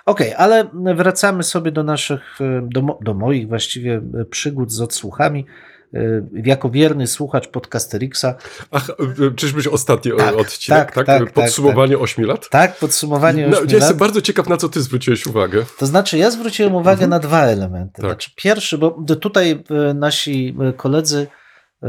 [0.06, 5.46] Ok, ale wracamy sobie do naszych, do, do moich właściwie przygód z odsłuchami.
[5.94, 8.34] Y, jako wierny słuchacz podcasterixa.
[8.70, 8.90] Ach,
[9.20, 11.06] y, czyżbyś ostatni tak, odcinek, tak?
[11.06, 12.48] tak, tak Podsumowanie tak, 8 lat?
[12.48, 13.70] Tak, podsumowanie 8 no, lat.
[13.70, 15.64] Ja jestem bardzo ciekaw, na co ty zwróciłeś uwagę.
[15.78, 17.10] To znaczy, ja zwróciłem uwagę mhm.
[17.10, 18.02] na dwa elementy.
[18.02, 18.04] Tak.
[18.04, 18.90] Znaczy, pierwszy, bo
[19.20, 21.26] tutaj nasi koledzy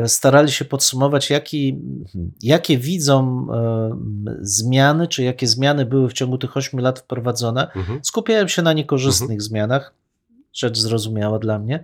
[0.06, 1.80] starali się podsumować, jaki,
[2.44, 3.48] jakie widzą
[4.42, 7.72] zmiany, czy jakie zmiany były w ciągu tych 8 lat wprowadzone.
[7.72, 8.00] Mhm.
[8.04, 9.42] Skupiałem się na niekorzystnych mhm.
[9.42, 9.94] zmianach,
[10.54, 11.84] rzecz zrozumiała dla mnie.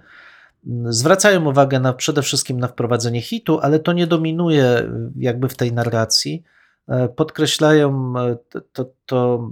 [0.85, 5.73] Zwracają uwagę na, przede wszystkim na wprowadzenie hitu, ale to nie dominuje jakby w tej
[5.73, 6.43] narracji.
[6.87, 8.37] E, podkreślają e,
[8.73, 9.51] to, to,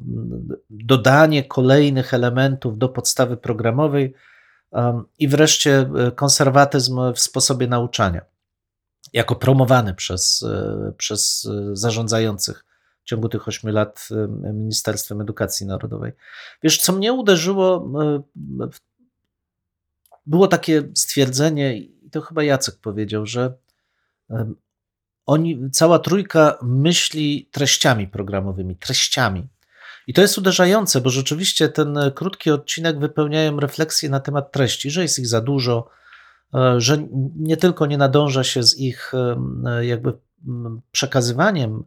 [0.70, 4.14] dodanie kolejnych elementów do podstawy programowej
[5.20, 8.22] i wreszcie e, konserwatyzm w sposobie nauczania,
[9.14, 10.46] jako promowany przez,
[10.98, 12.66] przez zarządzających
[13.04, 14.10] w ciągu tych ośmiu lat
[14.54, 16.12] Ministerstwem Edukacji Narodowej.
[16.64, 17.92] Wiesz, co mnie uderzyło
[20.26, 23.54] było takie stwierdzenie, i to chyba Jacek powiedział, że
[25.26, 29.48] oni, cała trójka myśli treściami programowymi, treściami.
[30.08, 35.02] I to jest uderzające, bo rzeczywiście ten krótki odcinek wypełniają refleksje na temat treści, że
[35.02, 36.03] jest ich za dużo, e,
[36.78, 39.12] że nie tylko nie nadąża się z ich
[39.82, 40.14] jakby
[40.92, 41.84] przekazywaniem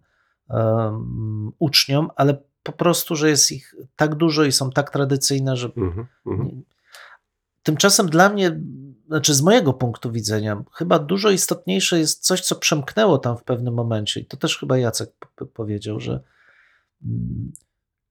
[1.58, 6.06] uczniom, ale po prostu, że jest ich tak dużo i są tak tradycyjne, że mm
[6.26, 6.62] -hmm.
[7.66, 8.60] Tymczasem dla mnie,
[9.06, 13.74] znaczy z mojego punktu widzenia, chyba dużo istotniejsze jest coś, co przemknęło tam w pewnym
[13.74, 14.20] momencie.
[14.20, 15.12] I to też chyba Jacek
[15.54, 16.20] powiedział, że,
[17.04, 17.52] mm,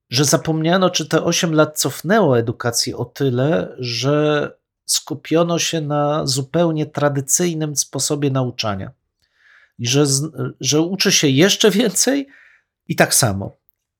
[0.08, 4.50] że zapomniano, czy te 8 lat cofnęło edukację o tyle, że
[4.86, 8.90] skupiono się na zupełnie tradycyjnym sposobie nauczania.
[9.78, 10.04] I że,
[10.60, 12.28] że uczy się jeszcze więcej
[12.88, 13.56] i tak samo.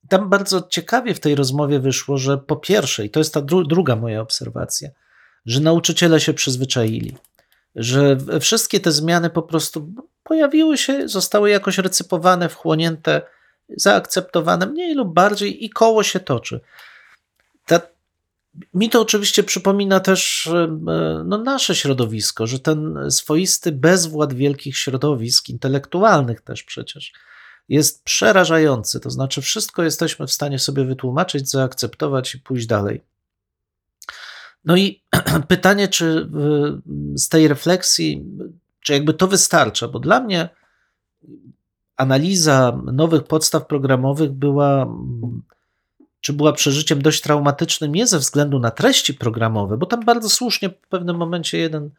[0.09, 3.64] Tam bardzo ciekawie w tej rozmowie wyszło, że po pierwsze, i to jest ta dru
[3.64, 4.88] druga moja obserwacja,
[5.46, 7.16] że nauczyciele się przyzwyczaili,
[7.75, 13.22] że wszystkie te zmiany po prostu pojawiły się, zostały jakoś recypowane, wchłonięte,
[13.68, 16.61] zaakceptowane mniej lub bardziej i koło się toczy.
[17.66, 17.81] Ta,
[18.75, 20.79] mi to oczywiście przypomina też e,
[21.25, 27.12] no, nasze środowisko, że ten swoisty bezwład wielkich środowisk, intelektualnych też przecież,
[27.69, 29.01] jest przerażający.
[29.01, 33.03] To znaczy, wszystko jesteśmy w stanie sobie wytłumaczyć, zaakceptować i pójść dalej.
[34.64, 35.03] No i
[35.49, 36.29] pytanie, czy
[37.14, 38.25] z tej refleksji,
[38.81, 40.49] czy jakby to wystarcza, bo dla mnie
[41.97, 44.97] analiza nowych podstaw programowych była,
[46.27, 50.69] czy była przeżyciem dość traumatycznym nie ze względu na treści programowe, bo tam bardzo słusznie
[50.69, 51.91] w pewnym momencie jeden,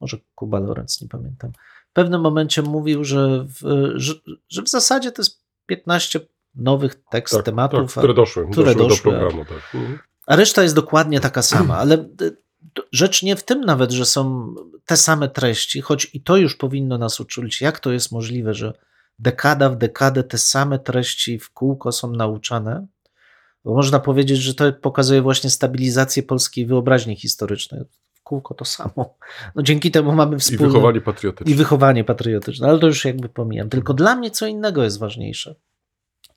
[0.00, 1.52] może Kuba Lorenz, nie pamiętam,
[1.90, 4.14] w pewnym momencie mówił, że w, że,
[4.48, 6.20] że w zasadzie to jest 15
[6.54, 9.44] nowych tekst tak, tematów, tak, które doszły, które doszły, doszły do programu.
[9.44, 9.74] Tak.
[9.74, 12.06] Mhm a reszta jest dokładnie taka sama, ale e,
[12.92, 14.54] rzecz nie w tym nawet, że są
[14.86, 18.72] te same treści, choć i to już powinno nas uczyć, jak to jest możliwe, że
[19.18, 22.86] dekada w dekadę te same treści w kółko są nauczane.
[23.64, 27.80] Bo można powiedzieć, że to pokazuje właśnie stabilizację polskiej wyobraźni historycznej.
[28.16, 29.16] W kółko to samo.
[29.54, 30.64] No dzięki temu mamy wspólne...
[30.64, 31.52] I wychowanie patriotyczne.
[31.52, 33.68] I wychowanie patriotyczne, ale to już jakby pomijam.
[33.68, 35.54] Tylko dla mnie co innego jest ważniejsze.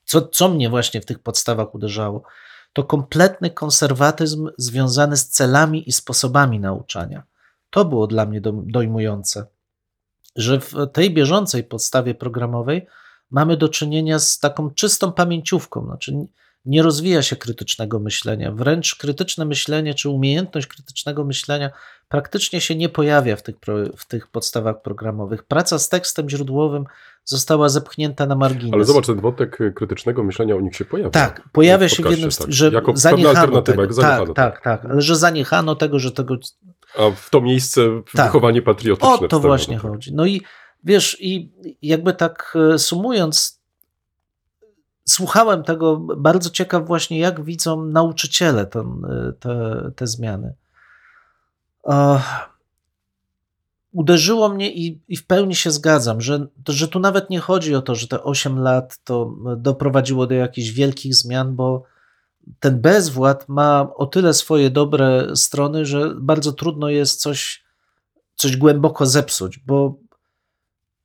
[0.06, 2.24] Co, co mnie właśnie w tych podstawach uderzało?
[2.74, 7.24] to kompletny konserwatyzm związany z celami i sposobami nauczania.
[7.70, 9.46] To było dla mnie dojmujące,
[10.36, 12.88] że w tej bieżącej podstawie programowej
[13.32, 16.14] mamy do czynienia z taką czystą pamięciówką, znaczy
[16.66, 21.70] nie rozwija się krytycznego myślenia, wręcz krytyczne myślenie czy umiejętność krytycznego myślenia
[22.08, 23.56] praktycznie się nie pojawia w tych,
[23.98, 25.44] w tych podstawach programowych.
[25.44, 26.86] Praca z tekstem źródłowym
[27.24, 28.74] została zepchnięta na margines.
[28.74, 31.10] Ale zobacz, ten wątek krytycznego myślenia u nich się pojawia.
[31.10, 32.52] Tak, pojawia się w jednym, tak.
[32.52, 33.82] że jako zaniechano tego.
[33.82, 36.38] Jak zaniechano, tak, tak, tak, ale że zaniechano tego, że tego...
[36.98, 37.82] A w to miejsce
[38.14, 38.26] tak.
[38.26, 39.26] wychowanie patriotyczne.
[39.26, 39.82] O to właśnie tak.
[39.82, 40.16] chodzi.
[40.16, 40.42] No i
[40.84, 43.61] wiesz, i jakby tak e, sumując,
[45.06, 50.54] słuchałem tego bardzo ciekaw właśnie, jak widzą nauczyciele ten, e, te, te zmiany.
[53.92, 57.82] Uderzyło mnie i, i, w pełni się zgadzam, że, że tu nawet nie chodzi o
[57.82, 61.84] to, że te 8 lat to doprowadziło do jakichś wielkich zmian, bo
[62.60, 67.64] ten bezwład ma o tyle swoje dobre strony, że bardzo trudno jest coś,
[68.36, 69.98] coś głęboko zepsuć, bo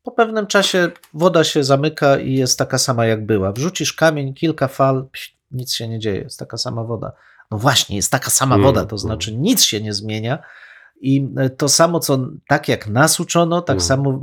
[0.07, 3.53] po pewnym czasie woda się zamyka i jest taka sama jak była.
[3.53, 5.09] Wrzucisz kamień, kilka fal,
[5.51, 7.13] nic się nie dzieje, jest taka sama woda.
[7.51, 9.43] No właśnie, jest taka sama woda, to mm, znaczy mm.
[9.43, 10.39] nic się nie zmienia
[11.01, 14.21] i to samo, co tak jak nas uczono, tak mm, samo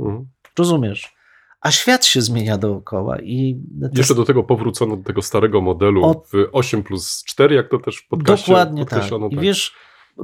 [0.58, 1.14] rozumiesz.
[1.60, 3.18] a świat się zmienia dookoła.
[3.20, 3.60] I
[3.92, 6.14] Jeszcze do tego powrócono do tego starego modelu o...
[6.32, 8.60] w 8 plus 4, jak to też podkreślono.
[8.60, 9.06] Dokładnie tak.
[9.06, 9.40] I tak.
[9.40, 9.74] wiesz,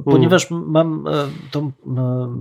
[0.05, 1.11] ponieważ mam e,
[1.51, 2.35] tą e,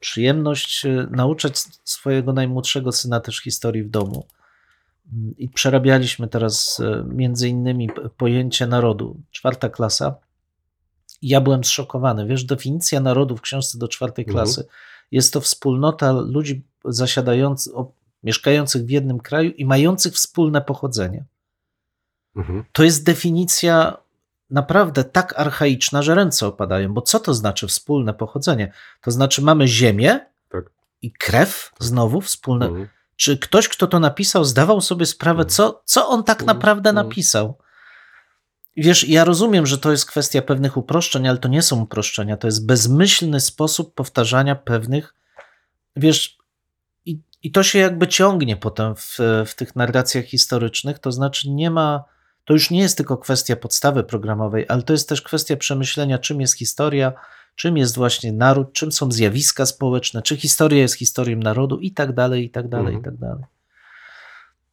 [0.00, 4.26] przyjemność e, nauczać swojego najmłodszego syna też historii w domu.
[5.38, 9.20] I przerabialiśmy teraz między innymi pojęcie narodu.
[9.30, 10.14] Czwarta klasa.
[11.22, 12.26] Ja byłem zszokowany.
[12.26, 14.34] Wiesz, definicja narodu w książce do czwartej mhm.
[14.34, 14.78] klasy mhm.
[15.10, 17.72] jest to wspólnota ludzi zasiadających,
[18.22, 21.24] mieszkających w jednym kraju i mających wspólne pochodzenie.
[22.36, 22.64] Mhm.
[22.72, 23.96] To jest definicja
[24.50, 26.94] naprawdę tak archaiczna, że ręce opadają.
[26.94, 28.72] Bo co to znaczy wspólne pochodzenie?
[29.00, 30.64] To znaczy mamy ziemię tak.
[31.02, 32.66] i krew, znowu wspólne.
[32.66, 32.88] Mhm.
[33.16, 35.48] Czy ktoś, kto to napisał, zdawał sobie sprawę, mhm.
[35.48, 36.56] co, co on tak mhm.
[36.56, 37.06] naprawdę mhm.
[37.06, 37.58] napisał?
[38.76, 42.36] Wiesz, ja rozumiem, że to jest kwestia pewnych uproszczeń, ale to nie są uproszczenia.
[42.36, 45.14] To jest bezmyślny sposób powtarzania pewnych,
[45.96, 46.38] wiesz,
[47.06, 50.98] i, i to się jakby ciągnie potem w, w tych narracjach historycznych.
[50.98, 52.04] To znaczy, nie ma
[52.48, 56.40] to już nie jest tylko kwestia podstawy programowej, ale to jest też kwestia przemyślenia, czym
[56.40, 57.12] jest historia,
[57.54, 62.12] czym jest właśnie naród, czym są zjawiska społeczne, czy historia jest historią narodu i tak
[62.12, 63.44] dalej, i tak dalej, i tak dalej.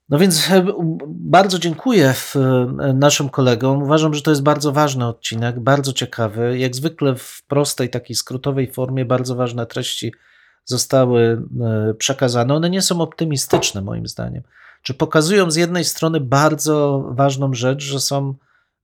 [0.10, 0.66] No więc e,
[1.08, 3.84] bardzo dziękuję e, naszym kolegom.
[3.84, 6.60] Uważam, że to jest bardzo ważny odcinek, bardzo ciekawy.
[6.60, 10.14] Jak zwykle w prostej, takiej skrótowej formie bardzo ważne treści
[10.66, 12.54] zostały e, przekazane.
[12.54, 14.44] One nie są optymistyczne moim zdaniem
[14.86, 18.34] czy pokazują z jednej strony bardzo ważną rzecz, że są,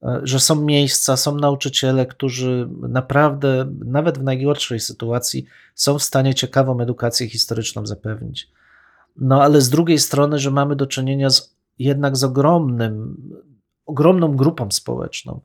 [0.04, 5.46] e, że są miejsca, są nauczyciele, którzy naprawdę, nawet w najgorszej sytuacji,
[5.76, 8.52] są w stanie ciekawą edukację historyczną zapewnić.
[9.16, 13.18] No ale z drugiej strony, że mamy do czynienia z, jednak z ogromnym,
[13.86, 15.42] ogromną grupą społeczną.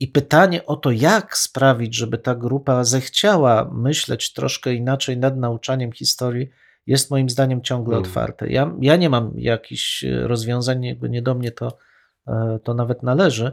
[0.00, 5.92] I pytanie o to, jak sprawić, żeby ta grupa zechciała myśleć troszkę inaczej nad nauczaniem
[5.92, 6.50] historii,
[6.88, 8.08] jest moim zdaniem ciągle hmm.
[8.08, 8.48] otwarte.
[8.48, 11.78] Ja, ja nie mam jakichś e, rozwiązań, jakby nie do mnie to,
[12.26, 13.52] e, to nawet należy,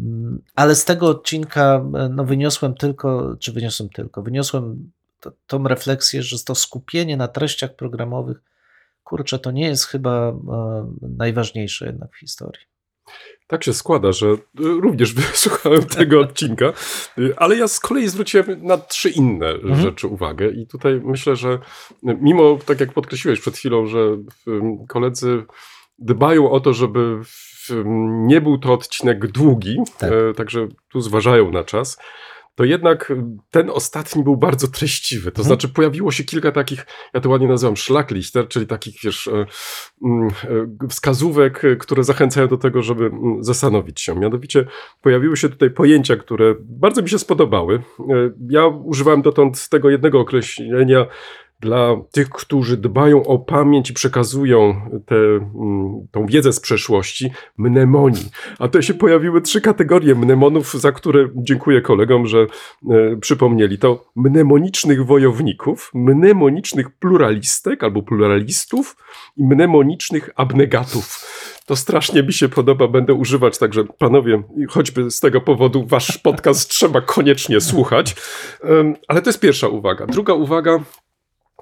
[0.00, 5.68] mm, ale z tego odcinka e, no, wyniosłem tylko, czy wyniosłem tylko, wyniosłem to, tą
[5.68, 8.42] refleksję, że to skupienie na treściach programowych,
[9.04, 10.32] kurczę, to nie jest chyba
[11.02, 12.71] najważniejsze jednak w historii.
[13.46, 16.72] Tak się składa, że y, również wysłuchałem tego odcinka,
[17.18, 19.80] y, ale ja z kolei zwróciłem na trzy inne mhm.
[19.80, 21.58] rzeczy uwagę i tutaj myślę, że
[22.02, 23.98] mimo, tak jak podkreśliłeś przed chwilą, że
[24.88, 25.44] koledzy
[25.98, 27.18] dbają o to, żeby
[28.26, 30.10] nie był to odcinek długi, tak.
[30.36, 31.98] Także tu zważają na czas
[32.54, 33.12] to jednak
[33.50, 35.32] ten ostatni był bardzo treściwy.
[35.32, 35.46] To mhm.
[35.46, 39.46] znaczy pojawiło się kilka takich, ja to ładnie nazywam szlaklichter, czyli takich wiesz, e,
[40.04, 40.28] mm,
[40.84, 44.14] e, wskazówek, które zachęcają do tego, żeby mm, zastanowić się.
[44.14, 44.66] Mianowicie
[45.02, 47.74] pojawiły się tutaj pojęcia, które bardzo mi się spodobały.
[47.74, 47.82] E,
[48.50, 51.06] ja używałem dotąd tego jednego określenia
[51.62, 54.74] dla tych, którzy dbają o pamięć i przekazują
[55.06, 58.30] tę mm, tą wiedzę z przeszłości, mnemonii.
[58.58, 62.38] A to się pojawiły trzy kategorie mnemonów, za które dziękuję kolegom, że
[62.90, 63.78] e, przypomnieli.
[63.78, 68.96] To mnemonicznych wojowników, mnemonicznych pluralistek albo pluralistów
[69.36, 71.26] i mnemonicznych abnegatów.
[71.66, 76.70] To strasznie mi się podoba, będę używać, także panowie, choćby z tego powodu wasz podcast
[76.70, 78.16] trzeba koniecznie słuchać.
[79.08, 80.06] Ale to jest pierwsza uwaga.
[80.06, 80.80] Druga uwaga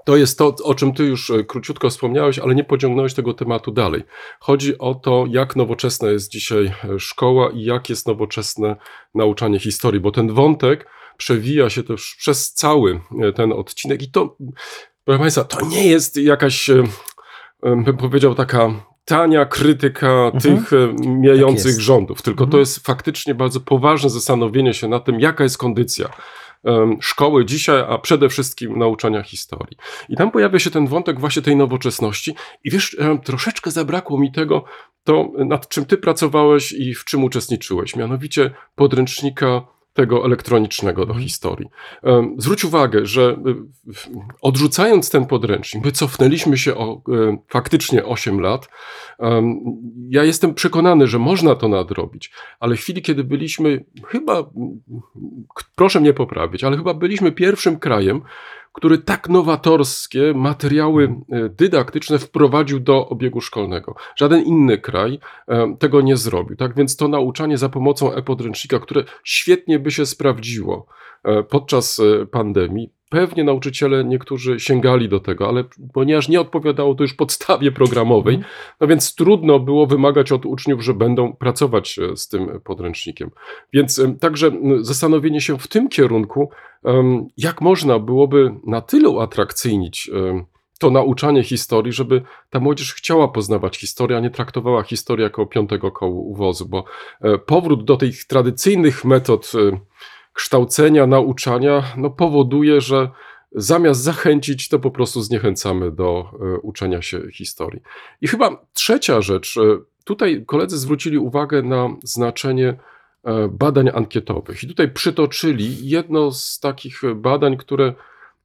[0.04, 3.72] to jest to, o czym ty już e, króciutko wspomniałeś, ale nie pociągnąłeś tego tematu
[3.72, 4.02] dalej.
[4.40, 8.76] Chodzi o to, jak nowoczesna jest dzisiaj e, szkoła i jak jest nowoczesne
[9.14, 10.86] nauczanie historii, bo ten wątek
[11.16, 14.36] przewija się też przez cały e, ten odcinek i to,
[15.04, 16.70] proszę Państwa, to nie jest jakaś,
[17.62, 18.70] bym powiedział, taka
[19.04, 20.40] tania krytyka mhm.
[20.40, 20.70] tych
[21.06, 22.52] mijających tak rządów, tylko mhm.
[22.52, 26.08] to jest faktycznie bardzo poważne zastanowienie się nad tym, jaka jest kondycja
[27.00, 29.76] szkoły dzisiaj, a przede wszystkim nauczania historii.
[30.08, 32.34] I tam pojawia się ten wątek właśnie tej nowoczesności
[32.64, 34.64] i wiesz, troszeczkę zabrakło mi tego,
[35.04, 39.62] to nad czym ty pracowałeś i w czym uczestniczyłeś, mianowicie podręcznika
[39.92, 41.22] tego elektronicznego do mhm.
[41.22, 41.68] historii.
[42.38, 43.36] Zwróć uwagę, że
[44.40, 47.02] odrzucając ten podręcznik, my cofnęliśmy się o
[47.48, 48.68] faktycznie 8 lat.
[50.08, 54.50] Ja jestem przekonany, że można to nadrobić, ale w chwili, kiedy byliśmy, chyba,
[55.76, 58.22] proszę mnie poprawić, ale chyba byliśmy pierwszym krajem,
[58.72, 63.94] który tak nowatorskie materiały e, dydaktyczne wprowadził do obiegu szkolnego.
[64.16, 65.18] Żaden inny kraj
[65.48, 66.56] e, tego nie zrobił.
[66.56, 70.86] Tak więc to nauczanie za pomocą e-podręcznika, które świetnie by się sprawdziło
[71.24, 72.00] e, podczas
[72.30, 78.34] pandemii, Pewnie nauczyciele niektórzy sięgali do tego, ale ponieważ nie odpowiadało to już podstawie programowej,
[78.34, 78.52] mhm.
[78.80, 83.30] no więc trudno było wymagać od uczniów, że będą pracować e, z tym podręcznikiem.
[83.72, 84.50] Więc także
[84.80, 86.50] zastanowienie się w tym kierunku,
[87.36, 90.10] jak można byłoby na tyle uatrakcyjnić
[90.80, 95.92] to nauczanie historii, żeby ta młodzież chciała poznawać historię, a nie traktowała historię jako piątego
[95.92, 96.84] koło uwozu, bo
[97.20, 99.80] e, powrót do tych tradycyjnych metod e,
[100.32, 103.10] kształcenia, nauczania no, powoduje, że
[103.52, 107.80] zamiast zachęcić, to po prostu zniechęcamy do e, uczenia się historii.
[108.20, 109.58] I chyba trzecia rzecz,
[110.04, 112.76] tutaj koledzy zwrócili uwagę na znaczenie
[113.50, 117.94] badań ankietowych i tutaj przytoczyli jedno z takich badań, które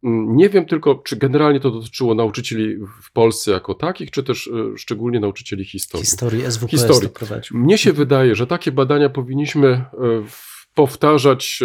[0.06, 4.48] Mm, nie wiem tylko, czy generalnie to dotyczyło nauczycieli w Polsce jako takich, czy też
[4.48, 6.06] e, szczególnie nauczycieli historii.
[6.06, 7.10] Historii SWPS Historii.
[7.52, 9.88] Mnie się wydaje, że takie badania powinniśmy e,
[10.28, 11.60] w powtarzać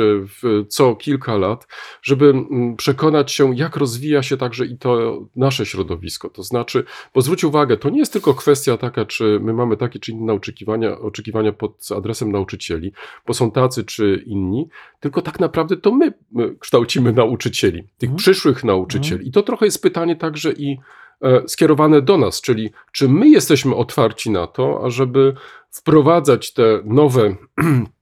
[0.45, 1.67] e, co kilka lat,
[2.03, 2.35] żeby
[2.77, 6.31] przekonać się, jak rozwija się także i to nasze środowisko.
[6.31, 6.85] To znaczy,
[7.15, 10.33] bo zwróć uwagę, to nie jest tylko kwestia taka, czy my mamy takie czy inne
[10.33, 12.93] oczekiwania, oczekiwania pod adresem nauczycieli,
[13.27, 14.69] bo są tacy czy inni,
[15.01, 16.13] tylko tak naprawdę to my
[16.61, 18.17] kształcimy nauczycieli, tych mhm.
[18.17, 19.29] przyszłych nauczycieli.
[19.29, 20.79] I to trochę jest pytanie także i
[21.23, 25.35] e, skierowane do nas, czyli czy my jesteśmy otwarci na to, ażeby
[25.71, 27.37] wprowadzać te nowe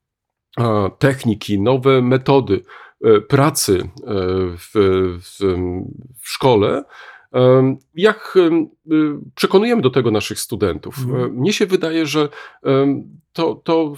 [0.98, 2.64] techniki, nowe metody
[3.04, 3.88] e, pracy e,
[4.56, 4.70] w,
[5.22, 5.38] w,
[6.20, 6.84] w szkole,
[7.94, 8.38] jak
[9.34, 10.98] przekonujemy do tego naszych studentów?
[10.98, 11.32] Mhm.
[11.32, 12.28] Mnie się wydaje, że
[13.38, 13.94] to, to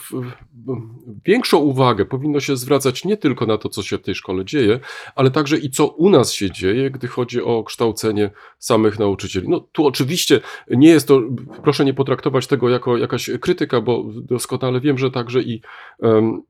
[1.27, 4.81] większą uwagę powinno się zwracać nie tylko na to, co się w tej szkole dzieje,
[5.15, 9.49] ale także i co u nas się dzieje, gdy chodzi o kształcenie samych nauczycieli.
[9.49, 11.21] No tu oczywiście nie jest to,
[11.63, 15.63] proszę nie potraktować tego jako jakaś krytyka, bo doskonale wiem, że także i
[15.99, 16.43] um,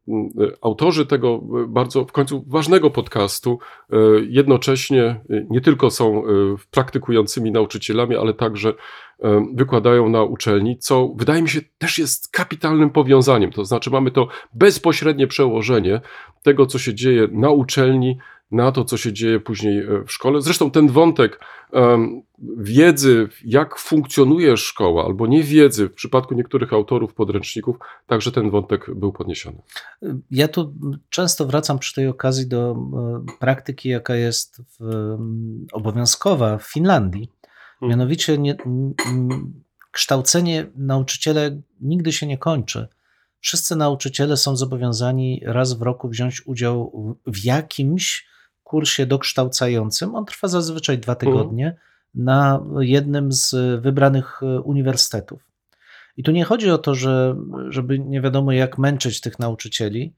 [0.63, 3.59] autorzy tego bardzo w końcu ważnego podcastu
[3.93, 3.97] e,
[4.29, 5.21] jednocześnie
[5.51, 6.29] nie tylko są e,
[6.71, 8.75] praktykującymi nauczycielami, ale także
[9.55, 13.53] wykładają na uczelni, co wydaje mi się też jest kapitalnym powiązaniem.
[13.53, 16.01] To znaczy, mamy to bezpośrednie przełożenie
[16.43, 18.19] tego, co się dzieje na uczelni,
[18.51, 20.41] na to, co się dzieje później e, w szkole.
[20.41, 21.41] Zresztą ten wątek
[22.57, 28.95] wiedzy, jak funkcjonuje szkoła, albo nie wiedzy, w przypadku niektórych autorów podręczników, także ten wątek
[28.95, 29.59] był podniesiony.
[30.31, 30.75] Ja tu
[31.11, 35.17] często wracam przy tej okazji do e, praktyki, jaka jest w,
[35.73, 37.29] obowiązkowa w Finlandii.
[37.83, 38.57] Mianowicie nie,
[39.91, 41.41] kształcenie nauczyciela
[41.81, 42.89] nigdy się nie kończy.
[43.41, 46.93] Wszyscy nauczyciele są zobowiązani raz w roku wziąć udział
[47.27, 48.27] w jakimś
[48.65, 50.15] kursie dokształcającym.
[50.15, 51.39] On trwa zazwyczaj dwa hmm.
[51.39, 51.77] tygodnie
[52.15, 55.51] na jednym z wybranych e, uniwersytetów.
[56.17, 57.37] I tu nie chodzi o to, że,
[57.69, 60.15] żeby nie wiadomo jak męczyć tych nauczycieli,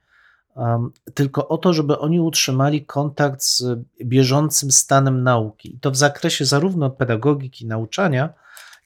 [1.14, 3.64] tylko o to, żeby oni utrzymali kontakt z
[4.05, 5.74] bieżącym stanem nauki.
[5.74, 8.34] I to w zakresie zarówno pedagogiki, nauczania,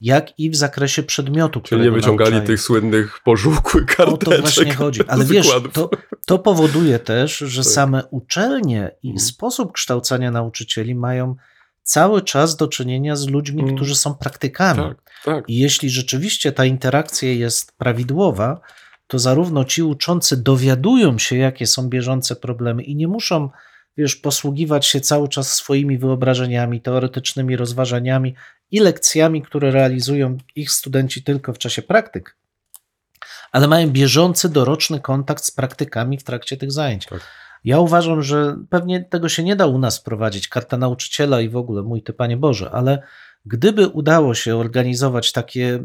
[0.00, 2.46] jak i w zakresie przedmiotu, Czyli nie wyciągali nauczają.
[2.46, 4.28] tych słynnych pożółkłych karteczek.
[4.28, 5.00] O to właśnie chodzi.
[5.08, 5.90] Ale wiesz, to,
[6.26, 7.72] to powoduje też, że tak.
[7.72, 9.20] same uczelnie i hmm.
[9.20, 11.36] sposób kształcenia nauczycieli mają
[11.82, 13.76] cały czas do czynienia z ludźmi, hmm.
[13.76, 14.82] którzy są praktykami.
[14.82, 15.44] Tak, tak.
[15.48, 18.60] I jeśli rzeczywiście ta interakcja jest prawidłowa,
[19.06, 23.50] to zarówno ci uczący dowiadują się, jakie są bieżące problemy i nie muszą,
[23.96, 28.34] wiesz, posługiwać się cały czas swoimi wyobrażeniami, teoretycznymi rozważaniami
[28.70, 32.36] i lekcjami, które realizują ich studenci tylko w czasie praktyk,
[33.52, 37.06] ale mają bieżący, doroczny kontakt z praktykami w trakcie tych zajęć.
[37.06, 37.20] Tak.
[37.64, 41.56] Ja uważam, że pewnie tego się nie da u nas wprowadzić, karta nauczyciela i w
[41.56, 43.02] ogóle, mój ty Panie Boże, ale
[43.46, 45.84] gdyby udało się organizować takie,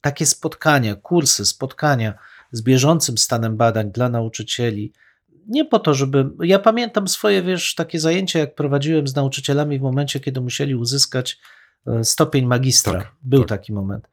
[0.00, 2.14] takie spotkania, kursy, spotkania,
[2.52, 4.92] z bieżącym stanem badań dla nauczycieli.
[5.46, 6.30] Nie po to, żeby.
[6.42, 11.38] Ja pamiętam swoje, wiesz, takie zajęcia, jak prowadziłem z nauczycielami w momencie, kiedy musieli uzyskać
[11.86, 12.92] e, stopień magistra.
[12.92, 13.48] Tak, Był tak.
[13.48, 14.08] taki moment.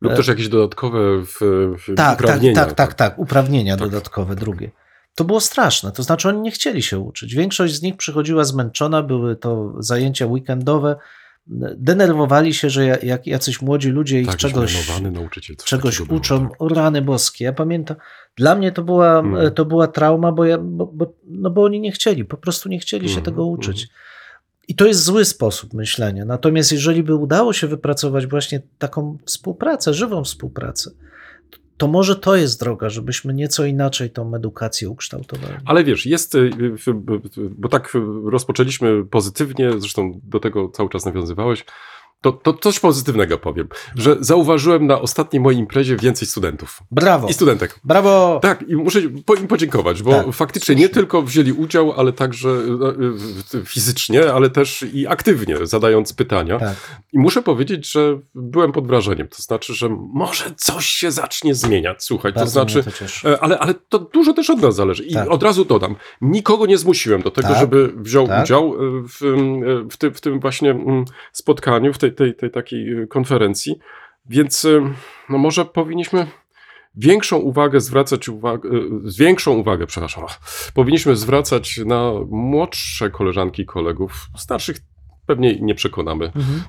[0.00, 1.38] Lub też jakieś dodatkowe w,
[1.78, 2.54] w tak, tak, uprawnienia.
[2.54, 3.88] Tak, tak, tak, tak, uprawnienia tak.
[3.88, 4.70] dodatkowe, drugie.
[5.14, 7.34] To było straszne, to znaczy oni nie chcieli się uczyć.
[7.34, 10.96] Większość z nich przychodziła zmęczona, były to zajęcia weekendowe,
[11.76, 14.88] denerwowali się, że jak jacyś młodzi ludzie ich tak, czegoś,
[15.64, 16.62] czegoś uczą, tak.
[16.62, 17.44] o rany boskie.
[17.44, 17.96] Ja pamiętam,
[18.36, 19.52] dla mnie to była, hmm.
[19.52, 22.78] to była trauma, bo, ja, bo, bo, no bo oni nie chcieli, po prostu nie
[22.78, 23.24] chcieli się hmm.
[23.24, 23.76] tego uczyć.
[23.76, 23.94] Hmm.
[24.68, 26.24] I to jest zły sposób myślenia.
[26.24, 30.90] Natomiast jeżeli by udało się wypracować właśnie taką współpracę, żywą współpracę,
[31.76, 35.54] to może to jest droga, żebyśmy nieco inaczej tą edukację ukształtowali.
[35.64, 36.50] Ale wiesz, jest, y,
[37.50, 37.92] bo tak
[38.24, 41.64] rozpoczęliśmy pozytywnie, zresztą do tego cały czas nawiązywałeś,
[42.24, 46.82] to, to coś pozytywnego powiem, że zauważyłem na ostatniej mojej imprezie więcej studentów.
[46.90, 47.28] Brawo.
[47.28, 47.80] I studentek.
[47.84, 48.38] Brawo.
[48.42, 49.00] Tak, i muszę
[49.40, 52.48] im podziękować, bo tak, faktycznie nie tylko wzięli udział, ale także
[52.78, 52.92] no,
[53.64, 56.58] fizycznie, ale też i aktywnie zadając pytania.
[56.58, 56.74] Tak.
[57.12, 59.28] I muszę powiedzieć, że byłem pod wrażeniem.
[59.28, 62.04] To znaczy, że może coś się zacznie zmieniać.
[62.04, 62.90] Słuchaj, Bardzo to znaczy,
[63.22, 65.04] to e, ale, ale to dużo też od nas zależy.
[65.04, 65.30] I tak.
[65.30, 67.58] od razu dodam, nikogo nie zmusiłem do tego, tak.
[67.58, 68.44] żeby wziął tak.
[68.44, 73.08] udział e, w, e, w, w tym właśnie mm, spotkaniu, w tej, tej, tej takiej
[73.08, 73.78] konferencji.
[74.26, 74.66] Więc
[75.28, 76.26] no może powinniśmy
[76.96, 78.70] większą uwagę zwracać uwagę,
[79.04, 80.24] z większą uwagę, przepraszam,
[80.74, 84.76] powinniśmy zwracać na młodsze koleżanki i kolegów, starszych
[85.26, 86.24] pewnie nie przekonamy.
[86.24, 86.62] Mhm.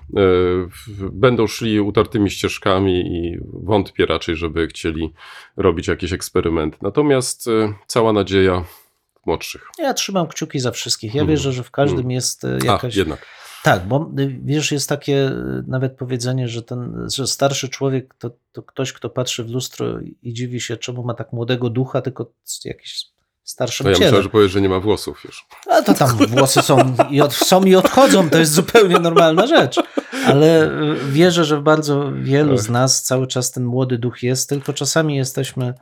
[1.11, 5.13] Będą szli utartymi ścieżkami i wątpię raczej, żeby chcieli
[5.57, 6.77] robić jakieś eksperymenty.
[6.81, 7.49] Natomiast
[7.87, 8.63] cała nadzieja
[9.25, 9.69] młodszych.
[9.79, 11.15] Ja trzymam kciuki za wszystkich.
[11.15, 11.37] Ja mhm.
[11.37, 12.11] wierzę, że w każdym mhm.
[12.11, 12.95] jest jakaś...
[12.95, 13.25] A, jednak
[13.65, 18.31] tak, bo y, wiesz, jest takie y, nawet powiedzenie, że ten że starszy człowiek to,
[18.51, 22.31] to ktoś, kto patrzy w lustro i dziwi się, czemu ma tak młodego ducha, tylko
[22.65, 23.05] jakiś
[23.43, 25.47] starszym no ja myślałem, że powiesz, że nie ma włosów już.
[25.71, 29.79] A to tam włosy są i, od, są i odchodzą, to jest zupełnie normalna rzecz.
[30.25, 32.65] Ale y, wierzę, że w bardzo wielu tak.
[32.65, 35.73] z nas cały czas ten młody duch jest, tylko czasami jesteśmy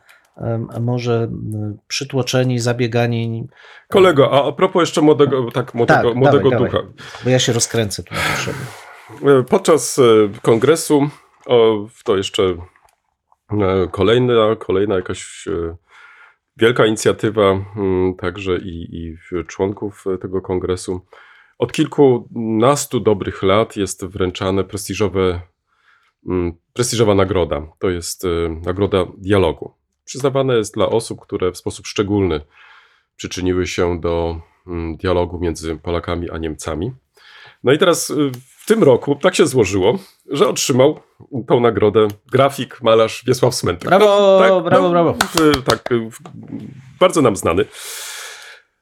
[0.82, 1.28] może
[1.88, 3.48] przytłoczeni, zabiegani.
[3.90, 6.78] Kolego, a a propos jeszcze młodego, tak, młodego, tak, młodego dawaj, ducha.
[6.78, 8.58] Dawaj, bo ja się rozkręcę tu na potrzeby.
[9.40, 10.04] E, podczas e,
[10.42, 11.10] kongresu,
[11.46, 12.44] o, to jeszcze
[13.52, 15.46] e, kolejna, kolejna jakaś
[16.58, 19.18] wielka inicjatywa, mm, także i, i
[19.48, 21.06] członków tego kongresu.
[21.58, 25.42] Od kilkunastu dobrych lat jest wręczane prestiżowe,
[26.30, 27.62] mm, prestiżowa nagroda.
[27.80, 28.24] To jest
[28.66, 32.42] nagroda dialogu przyznawane jest dla osób, które w sposób szczególny
[33.16, 36.92] przyczyniły się do mm, dialogu między Polakami a Niemcami.
[37.64, 38.32] No i teraz y,
[38.64, 40.00] w tym roku tak się złożyło,
[40.30, 41.00] że otrzymał
[41.48, 43.90] tą nagrodę grafik, malarz Wiesław Smentek.
[43.90, 45.16] Brawo, no, tak, brawo, no, brawo.
[45.66, 45.90] Tak,
[47.00, 47.66] bardzo nam znany.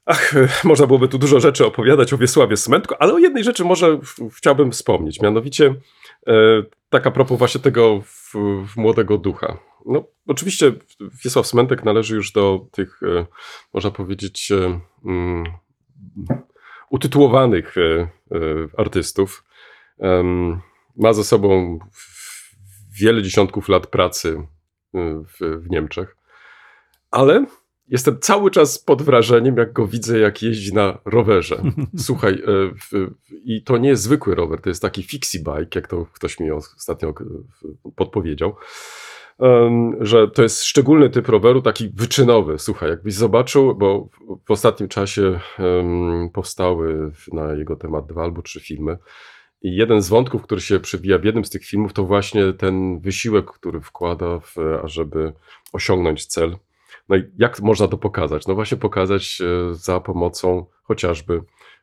[0.06, 4.00] Ach, można byłoby tu dużo rzeczy opowiadać o Wiesławie Smentku, ale o jednej rzeczy może
[4.38, 5.76] chciałbym wspomnieć, mianowicie
[6.28, 6.34] e,
[6.90, 8.34] tak a propos właśnie tego w,
[8.68, 9.58] w młodego ducha.
[9.86, 10.74] No, oczywiście
[11.24, 13.26] Wiesław Smentek należy już do tych, e,
[13.74, 15.44] można powiedzieć, e, um,
[16.90, 18.08] utytułowanych e,
[18.78, 19.44] artystów.
[20.96, 21.80] Ma za sobą
[23.00, 24.48] wiele dziesiątków lat pracy
[24.94, 26.18] w, w Niemczech,
[27.12, 27.46] ale
[27.88, 31.62] jestem cały czas pod wrażeniem, jak go widzę, jak jeździ na rowerze.
[31.98, 32.44] Słuchaj,
[33.44, 36.52] i to nie jest zwykły rower, to jest taki fixie bike, jak to ktoś mi
[36.52, 37.14] ostatnio
[37.96, 38.56] podpowiedział
[40.00, 42.60] że to jest szczególny typ roweru, taki wyczynowy.
[42.60, 44.08] Słuchaj, jakbyś zobaczył, bo
[44.46, 45.40] w ostatnim czasie
[46.34, 48.98] powstały na jego temat dwa albo trzy filmy.
[49.62, 53.00] I jeden z wątków, który się przewija w jednym z tych filmów, to właśnie ten
[53.00, 55.34] wysiłek, który wkłada, w, ażeby
[55.74, 56.58] osiągnąć cel.
[57.10, 58.48] No i jak można to pokazać?
[58.48, 61.42] No właśnie pokazać e, za pomocą chociażby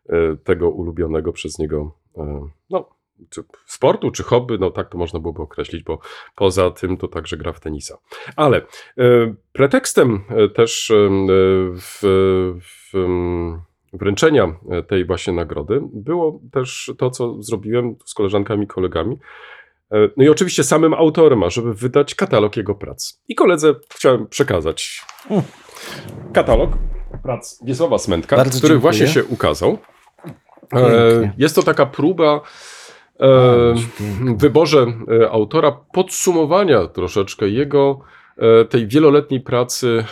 [0.08, 2.88] e, tego ulubionego przez niego e, no,
[3.30, 5.98] czy sportu, czy hobby, no tak to można byłoby określić, bo
[6.34, 7.98] poza tym to także gra w tenisa.
[8.36, 8.62] Ale e,
[9.52, 10.94] pretekstem e, też e,
[11.80, 12.00] w,
[12.60, 12.92] w,
[13.92, 14.56] wręczenia
[14.88, 19.18] tej właśnie nagrody było też to, co zrobiłem z koleżankami i kolegami.
[20.16, 23.20] No i oczywiście samym autorem, żeby wydać katalog jego prac.
[23.28, 25.04] I koledze chciałem przekazać
[26.32, 26.70] katalog
[27.22, 28.80] prac Wiesława Smentka, Bardzo który dziękuję.
[28.80, 29.78] właśnie się ukazał.
[30.70, 31.32] Pięknie.
[31.38, 32.40] Jest to taka próba
[34.36, 34.86] wyborze
[35.22, 38.00] e, autora podsumowania troszeczkę jego
[38.36, 40.04] e, tej wieloletniej pracy e,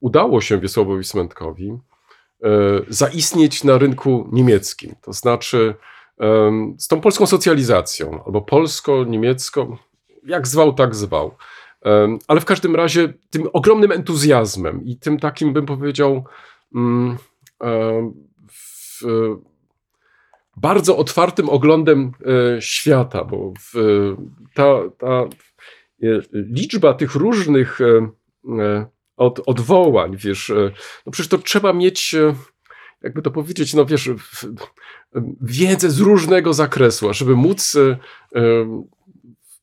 [0.00, 2.48] udało się Wiesławowi Smentkowi e,
[2.88, 4.94] zaistnieć na rynku niemieckim.
[5.02, 5.74] To znaczy
[6.78, 9.76] z tą polską socjalizacją, albo polsko-niemiecką,
[10.24, 11.36] jak zwał, tak zwał.
[12.28, 16.24] Ale w każdym razie tym ogromnym entuzjazmem i tym takim, bym powiedział,
[16.74, 17.16] mm,
[18.50, 19.02] w,
[20.60, 22.12] bardzo otwartym oglądem
[22.56, 23.52] e, świata, bo
[24.54, 24.64] ta,
[24.98, 25.28] ta e,
[26.32, 28.86] liczba tych różnych e,
[29.16, 30.52] od, odwołań, wiesz,
[31.06, 32.14] no przecież to trzeba mieć,
[33.02, 34.10] jakby to powiedzieć, no wiesz,
[35.40, 37.76] wiedzę z różnego zakresu, żeby móc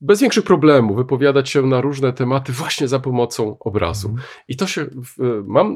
[0.02, 4.10] bez większych problemów wypowiadać się na różne tematy właśnie za pomocą obrazu.
[4.10, 4.28] Mhm.
[4.48, 5.74] I to się, w- mam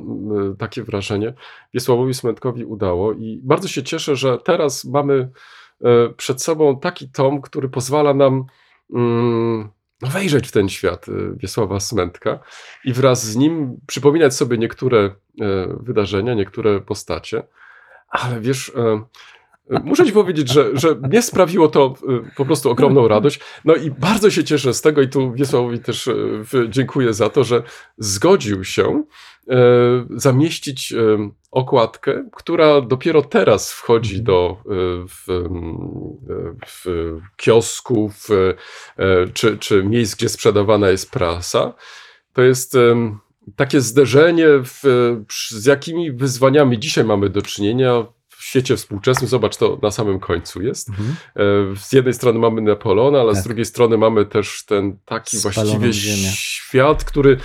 [0.54, 1.34] y, takie wrażenie,
[1.74, 5.32] Wiesławowi Smętkowi udało i bardzo się cieszę, że teraz mamy
[5.84, 8.46] e, przed sobą taki tom, który pozwala nam
[8.94, 9.70] mm,
[10.02, 12.40] no, wejrzeć w ten świat e, Wiesława Smętka
[12.86, 15.14] i wraz z nim przypominać sobie niektóre e,
[15.80, 17.44] wydarzenia, niektóre postacie.
[18.10, 19.02] Ale wiesz, e, e,
[19.70, 23.40] muszę ci powiedzieć, że, że mnie sprawiło to e, po prostu ogromną radość.
[23.66, 26.14] No i bardzo się cieszę z tego i tu Wiesławowi też e,
[26.70, 27.64] dziękuję za to, że
[27.98, 29.04] zgodził się
[29.50, 29.56] e,
[30.10, 30.94] zamieścić
[31.52, 34.58] okładkę, która dopiero teraz wchodzi do
[35.08, 35.50] w,
[36.68, 36.86] w
[37.38, 38.28] kiosków
[39.34, 41.74] czy, czy miejsc, gdzie sprzedawana jest prasa.
[42.34, 42.78] To jest
[43.56, 44.82] takie zderzenie, w,
[45.52, 48.06] z jakimi wyzwaniami dzisiaj mamy do czynienia
[48.50, 49.28] świecie współczesnym.
[49.28, 50.90] Zobacz, to na samym końcu jest.
[50.90, 51.16] Mhm.
[51.36, 53.44] E, Z jednej strony mamy Napoleona, ale z Tak.
[53.44, 56.32] drugiej strony mamy też ten taki Spaloną właściwie ziemię.
[56.36, 57.38] świat, który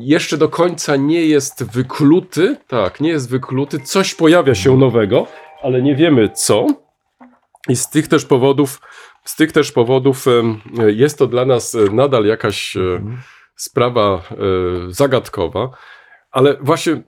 [0.00, 2.56] jeszcze do końca nie jest wykluty.
[2.68, 3.80] Tak, nie jest wykluty.
[3.80, 5.26] Coś pojawia się nowego,
[5.62, 6.66] ale nie wiemy co.
[7.68, 8.80] I z tych też powodów,
[9.24, 10.24] z tych też powodów
[10.86, 13.18] jest to dla nas e, nadal jakaś e, Mhm.
[13.56, 14.22] sprawa
[14.88, 15.70] zagadkowa,
[16.30, 17.02] ale właśnie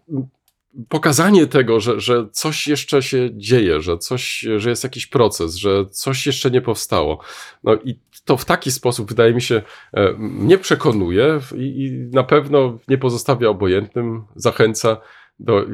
[0.88, 5.86] pokazanie tego, że, że coś jeszcze się dzieje, że coś, że jest jakiś proces, że
[5.86, 7.20] coś jeszcze nie powstało.
[7.64, 9.62] No i to w taki sposób, wydaje mi się,
[9.92, 14.96] e, mnie przekonuje i, i na pewno nie pozostawia obojętnym, zachęca
[15.38, 15.66] do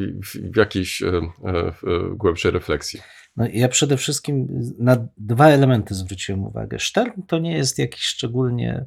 [0.57, 1.72] jakiejś e, e,
[2.16, 3.01] głębszej refleksji.
[3.36, 6.78] No, ja przede wszystkim na dwa elementy zwróciłem uwagę.
[6.80, 8.86] Stern to nie jest jakiś szczególnie.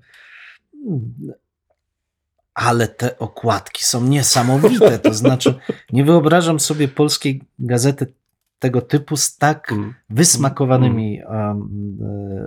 [2.54, 5.00] Ale te okładki są niesamowite.
[5.00, 5.60] To znaczy,
[5.94, 8.14] nie wyobrażam sobie polskiej gazety
[8.60, 9.94] tego typu z tak Mm.
[10.10, 11.98] wysmakowanymi um,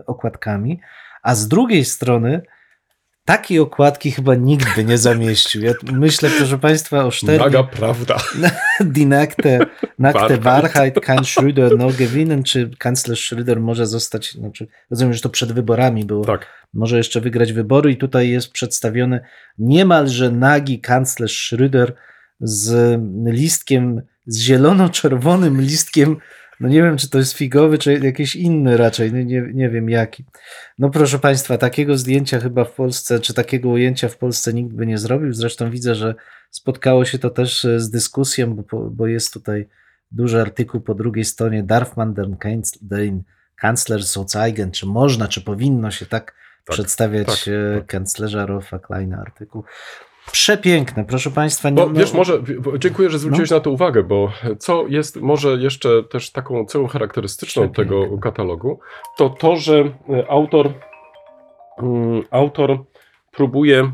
[0.07, 0.81] okładkami,
[1.23, 2.43] a z drugiej strony
[3.25, 5.63] takiej okładki chyba nikt by nie zamieścił.
[5.63, 7.39] Ja myślę, proszę Państwa, o Szternie.
[7.39, 8.17] Naga prawda.
[8.81, 9.59] Die Nackte,
[9.99, 10.45] nackte Wahrheit.
[10.45, 15.53] Wahrheit kann Schröder no gewinnen, czy kanclerz Schröder może zostać, znaczy, rozumiem, że to przed
[15.53, 16.47] wyborami było, Tak.
[16.75, 19.21] może jeszcze wygrać wybory i tutaj jest przedstawiony
[19.59, 21.93] niemalże nagi kanclerz Schröder
[22.41, 26.17] z listkiem, z zielono-czerwonym listkiem,
[26.61, 30.25] no nie wiem, czy to jest figowy, czy jakiś inny raczej, nie, nie, wiem jaki.
[30.79, 34.87] No proszę Państwa, takiego zdjęcia chyba w Polsce, czy takiego ujęcia w Polsce nikt by
[34.87, 36.15] nie zrobił, zresztą widzę, że
[36.51, 39.69] spotkało się to też e, z dyskusją, bo, bo jest tutaj
[40.11, 43.23] duży artykuł po drugiej stronie Darf man den, Kanz- den
[43.57, 46.35] Kanzler so zeigen, czy można, czy powinno się tak,
[46.65, 47.87] Tak, przedstawiać tak, e, tak.
[47.87, 49.65] kanclerza Rolfa Kleina artykuł.
[50.33, 51.71] Przepiękne, proszę Państwa.
[51.71, 52.43] Nie, Bo no- wiesz, może,
[52.79, 57.63] dziękuję, że zwróciłeś na to uwagę, bo co jest może jeszcze też taką cechą charakterystyczną
[57.73, 58.01] Przepiękne.
[58.03, 58.81] tego katalogu,
[59.17, 60.73] to to, że e, autor,
[61.83, 62.85] mm, autor
[63.33, 63.93] próbuje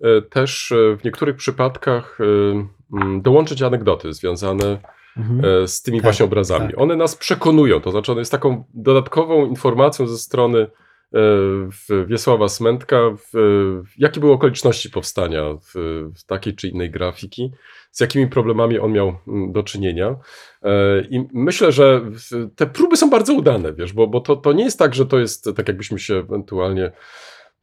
[0.00, 4.78] e, też e, w niektórych przypadkach mm, dołączyć anegdoty związane
[5.16, 5.68] Mhm.
[5.68, 6.66] z tymi Tak, właśnie obrazami.
[6.66, 6.80] tak.
[6.80, 10.66] One nas przekonują, to znaczy one jest taką dodatkową informacją ze strony
[12.06, 12.96] Wiesława Smętka,
[13.98, 15.42] jakie były okoliczności powstania
[16.26, 17.52] takiej czy innej grafiki,
[17.90, 20.16] z jakimi problemami on miał mm, do czynienia.
[20.62, 22.00] E, I myślę, że
[22.56, 25.18] te próby są bardzo udane, wiesz, bo, bo to, to nie jest tak, że to
[25.18, 26.92] jest tak, jakbyśmy się ewentualnie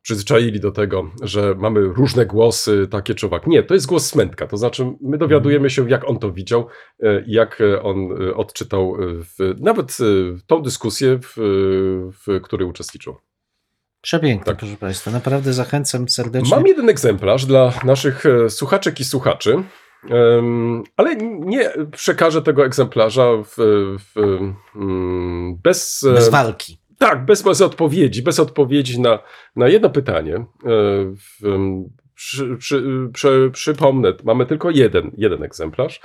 [0.01, 3.47] przyzwyczaili do tego, że mamy różne głosy, takie czy owak.
[3.47, 6.67] Nie, to jest głos Smętka, to znaczy my dowiadujemy się, jak on to widział,
[7.03, 10.03] e, jak e, on e, odczytał e, w, nawet e,
[10.47, 11.33] tą dyskusję, w,
[12.25, 13.15] w której uczestniczył.
[14.07, 14.57] Przepiękne, tak.
[14.57, 15.11] proszę Państwa.
[15.11, 16.55] Naprawdę zachęcam serdecznie.
[16.55, 19.63] Mam jeden egzemplarz dla naszych e, słuchaczek i słuchaczy,
[20.97, 23.55] ale nie przekażę tego egzemplarza w,
[23.99, 24.19] w,
[24.75, 26.77] mm, bez, e, Bez walki.
[26.97, 29.19] Tak, bez, bez odpowiedzi, bez odpowiedzi na,
[29.55, 30.35] na jedno pytanie.
[30.35, 30.45] E,
[32.15, 32.83] przy, przy,
[33.13, 36.01] przy, przypomnę, mamy tylko jeden, jeden egzemplarz.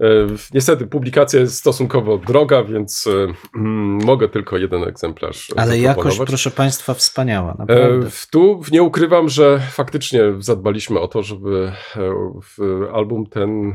[0.00, 0.06] E,
[0.54, 3.10] Niestety publikacja jest stosunkowo droga, więc e,
[3.56, 8.10] mm, mogę tylko jeden egzemplarz Ale jakoś, proszę Państwa, wspaniała, E, naprawdę.
[8.30, 11.72] Tu nie ukrywam, że faktycznie zadbaliśmy o to, żeby
[12.92, 13.74] album ten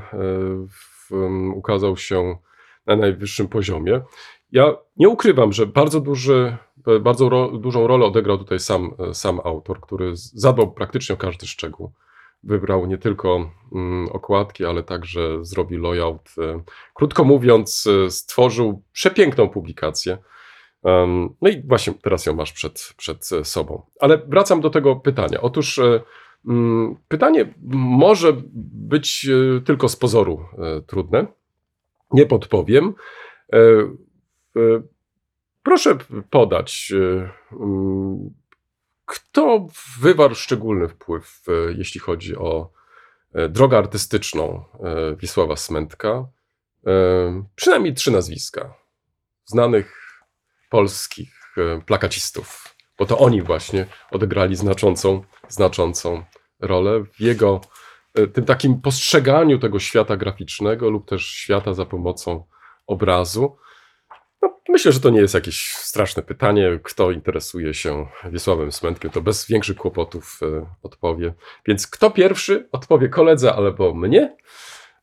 [1.56, 2.38] ukazał się
[2.86, 4.02] na najwyższym poziomie.
[4.52, 6.58] Ja nie ukrywam, że bardzo duży,
[7.02, 11.92] bardzo ro, dużą rolę odegrał tutaj sam, sam autor, który zadbał praktycznie o każdy szczegół.
[12.44, 16.30] Wybrał nie tylko mm, okładki, ale także zrobił layout.
[16.38, 16.64] e,
[16.94, 20.18] Krótko mówiąc, e, stworzył przepiękną publikację.
[21.42, 23.82] No i właśnie teraz ją masz przed, przed e, sobą.
[24.00, 25.42] Ale wracam do tego pytania.
[25.42, 25.80] Otóż
[26.48, 28.34] mm, pytanie może
[28.74, 29.28] być
[29.66, 30.46] tylko z pozoru
[30.88, 31.28] trudne.
[32.12, 32.94] Nie podpowiem.
[35.64, 35.98] Proszę
[36.30, 36.94] podać
[37.52, 38.30] mm,
[39.10, 39.68] kto
[40.00, 41.44] wywarł szczególny wpływ,
[41.78, 42.72] jeśli chodzi o
[43.50, 44.66] drogę artystyczną
[45.18, 46.28] Wiesława Smętka?
[47.56, 48.74] Przynajmniej trzy nazwiska
[49.46, 50.20] znanych
[50.70, 51.56] polskich
[51.86, 56.24] plakacistów, bo to oni właśnie odegrali znaczącą, znaczącą
[56.60, 57.62] rolę w jego
[58.34, 62.44] tym takim postrzeganiu tego świata graficznego lub też świata za pomocą
[62.88, 63.58] obrazu.
[64.42, 66.80] No, myślę, że to nie jest jakieś straszne pytanie.
[66.84, 71.34] Kto interesuje się Wiesławem Smętkiem, to bez większych kłopotów e, odpowie.
[71.68, 74.36] Więc kto pierwszy odpowie koledze albo mnie,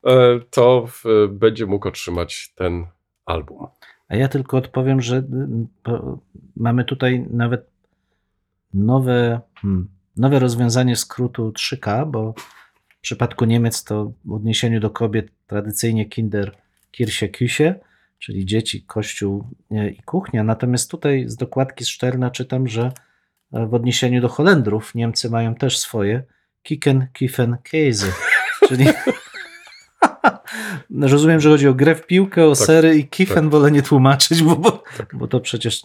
[0.06, 2.86] e, to e, będzie mógł otrzymać ten
[3.26, 3.66] album.
[4.08, 5.22] A ja tylko odpowiem, że
[6.56, 7.70] mamy tutaj nawet
[8.74, 12.34] nowe, hmm, nowe rozwiązanie skrótu 3K, bo
[12.88, 16.56] w przypadku Niemiec to w odniesieniu do kobiet tradycyjnie Kinder,
[16.90, 17.74] Kirche, Küche
[18.18, 20.44] czyli dzieci, kościół i kuchnia.
[20.44, 22.92] Natomiast tutaj z dokładki z Szterna czytam, że
[23.52, 26.22] e, w odniesieniu do Holendrów Niemcy mają też swoje
[26.62, 28.12] Kicken, Kiffen, Käse,
[28.68, 28.86] czyli
[31.00, 33.50] Rozumiem, że chodzi o grę w piłkę, o tak, sery i kiffen tak.
[33.50, 35.14] wolę nie tłumaczyć, bo, bo, tak.
[35.14, 35.82] bo to przecież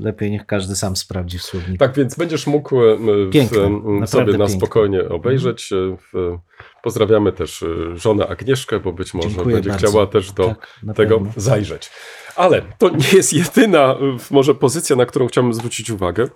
[0.00, 1.78] lepiej niech każdy sam sprawdzi w słowniku.
[1.78, 2.96] Tak, więc będziesz mógł e,
[3.30, 3.58] piękne,
[4.06, 5.72] w, sobie na spokojnie obejrzeć.
[5.72, 6.38] E, w,
[6.82, 9.88] pozdrawiamy też e, żonę Agnieszkę, bo być może Dziękuję będzie bardzo.
[9.88, 11.32] chciała też do tak, tego pewno.
[11.36, 11.90] zajrzeć.
[12.36, 13.96] Ale to nie jest jedyna
[14.30, 16.28] może pozycja, na którą chciałbym zwrócić uwagę.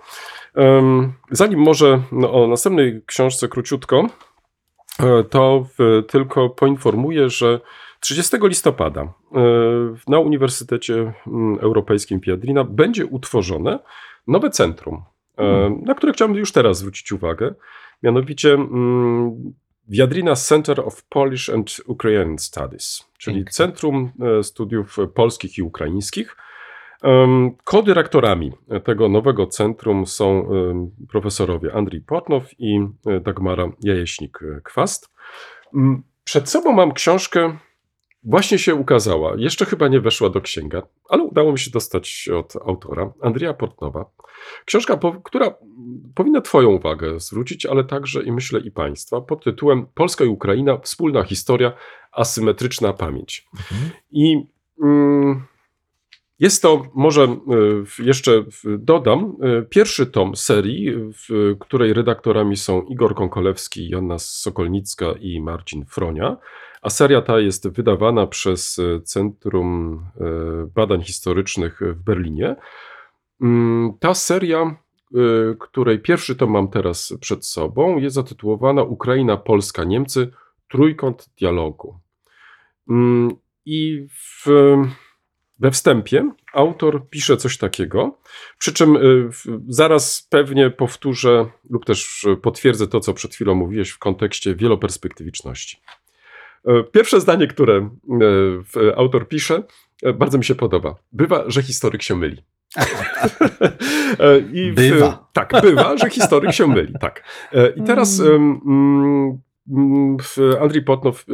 [1.31, 4.09] Zanim może no, o następnej książce króciutko,
[5.29, 5.67] to
[6.07, 7.59] tylko poinformuję, że
[7.99, 9.09] 30 listopada e,
[10.07, 11.13] na Uniwersytecie
[11.59, 13.79] Europejskim Piadrina będzie utworzone
[14.27, 14.95] nowe centrum,
[15.37, 15.83] e, hmm.
[15.83, 17.55] na które chciałbym już teraz zwrócić uwagę.
[18.03, 18.57] Mianowicie
[19.87, 23.45] Viadrina Center of Polish and Ukrainian Studies, czyli.
[23.45, 26.35] Centrum Studiów Polskich i Ukraińskich.
[27.63, 28.51] Kodyrektorami
[28.83, 30.49] tego nowego centrum są
[31.09, 35.09] profesorowie Andrii Portnow i e, Dagmara Jajeśnik-Kwast.
[36.23, 37.57] Przed sobą mam książkę,
[38.25, 42.55] właśnie się ukazała, jeszcze chyba nie weszła do księga, ale udało mi się dostać od
[42.65, 44.05] autora, Andrija Portnowa.
[44.65, 45.55] Książka, która
[46.15, 50.77] powinna Twoją uwagę zwrócić, ale także i myślę i Państwa, pod tytułem Polska i Ukraina
[50.77, 51.73] wspólna historia,
[52.11, 53.47] asymetryczna pamięć.
[53.53, 53.91] Mhm.
[54.11, 54.45] I.
[54.83, 55.45] Mm,
[56.39, 57.37] jest to, może e,
[58.03, 58.43] jeszcze
[58.79, 65.85] dodam, e, pierwszy tom serii, w której redaktorami są Igor Konkolewski, Joanna Sokolnicka i Marcin
[65.85, 66.37] Fronia,
[66.85, 70.05] a seria ta jest wydawana przez e, Centrum
[70.75, 72.55] Badań Historycznych w Berlinie.
[73.41, 74.75] Mm, ta seria,
[75.59, 80.31] której pierwszy tom mam teraz przed sobą, jest zatytułowana Ukraina, Polska, Niemcy
[80.71, 81.99] Trójkąt Dialogu.
[82.89, 83.31] Mm,
[83.65, 84.45] I w
[85.59, 88.17] we wstępie autor pisze coś takiego,
[88.57, 88.97] przy czym
[89.67, 95.77] zaraz pewnie powtórzę lub też potwierdzę to, co przed chwilą mówiłeś w kontekście wieloperspektywiczności.
[96.65, 97.89] E, pierwsze zdanie, które
[98.77, 99.63] e, autor pisze,
[100.03, 100.95] e, bardzo mi się podoba.
[101.11, 102.43] Bywa, że historyk się myli.
[104.53, 105.27] I w, bywa.
[105.33, 106.93] Tak, bywa, że historyk się myli.
[106.99, 107.23] Tak.
[107.75, 109.39] I teraz mm,
[109.69, 110.17] Mm,
[110.61, 111.25] Andrzej Potnow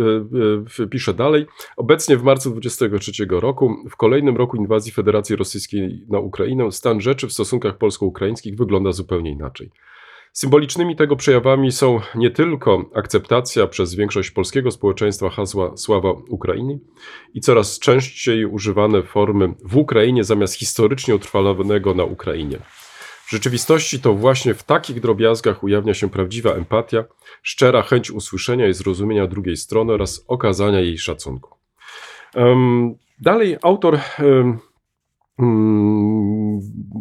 [0.90, 1.46] pisze dalej.
[1.78, 7.28] Obecnie w marcu 2023 roku, w kolejnym roku inwazji Federacji Rosyjskiej na Ukrainę, stan rzeczy
[7.28, 9.72] w stosunkach polsko-ukraińskich wygląda zupełnie inaczej.
[10.34, 16.80] Symbolicznymi tego przejawami są nie tylko akceptacja przez większość polskiego społeczeństwa hasła Sława Ukrainy
[17.34, 22.58] i coraz częściej używane formy w Ukrainie zamiast historycznie utrwalonego na Ukrainie.
[23.26, 27.04] W rzeczywistości to właśnie w takich drobiazgach ujawnia się prawdziwa empatia,
[27.44, 31.56] szczera chęć usłyszenia i zrozumienia drugiej strony oraz okazania jej szacunku.
[32.36, 34.60] Um, dalej autor um,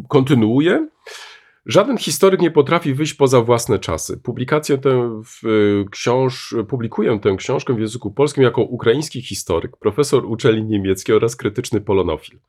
[0.09, 0.87] kontynuuje.
[1.65, 4.17] Żaden historyk nie potrafi wyjść poza własne czasy.
[4.17, 5.41] Publikację tę w,
[5.91, 11.81] książ, publikuję tę książkę w języku polskim jako ukraiński historyk, profesor uczelni niemieckiej oraz krytyczny
[11.81, 12.39] polonofil.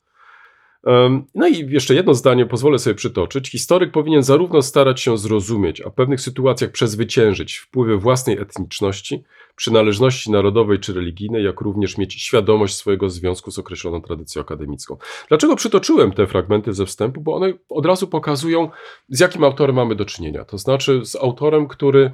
[1.35, 3.49] No i jeszcze jedno zdanie pozwolę sobie przytoczyć.
[3.49, 9.23] Historyk powinien zarówno starać się zrozumieć, a w pewnych sytuacjach przezwyciężyć wpływy własnej etniczności,
[9.55, 14.97] przynależności narodowej czy religijnej, jak również mieć świadomość swojego związku z określoną tradycją akademicką.
[15.29, 17.21] Dlaczego przytoczyłem te fragmenty ze wstępu?
[17.21, 18.69] Bo one od razu pokazują,
[19.09, 20.45] z jakim autorem mamy do czynienia.
[20.45, 22.11] To znaczy z autorem, który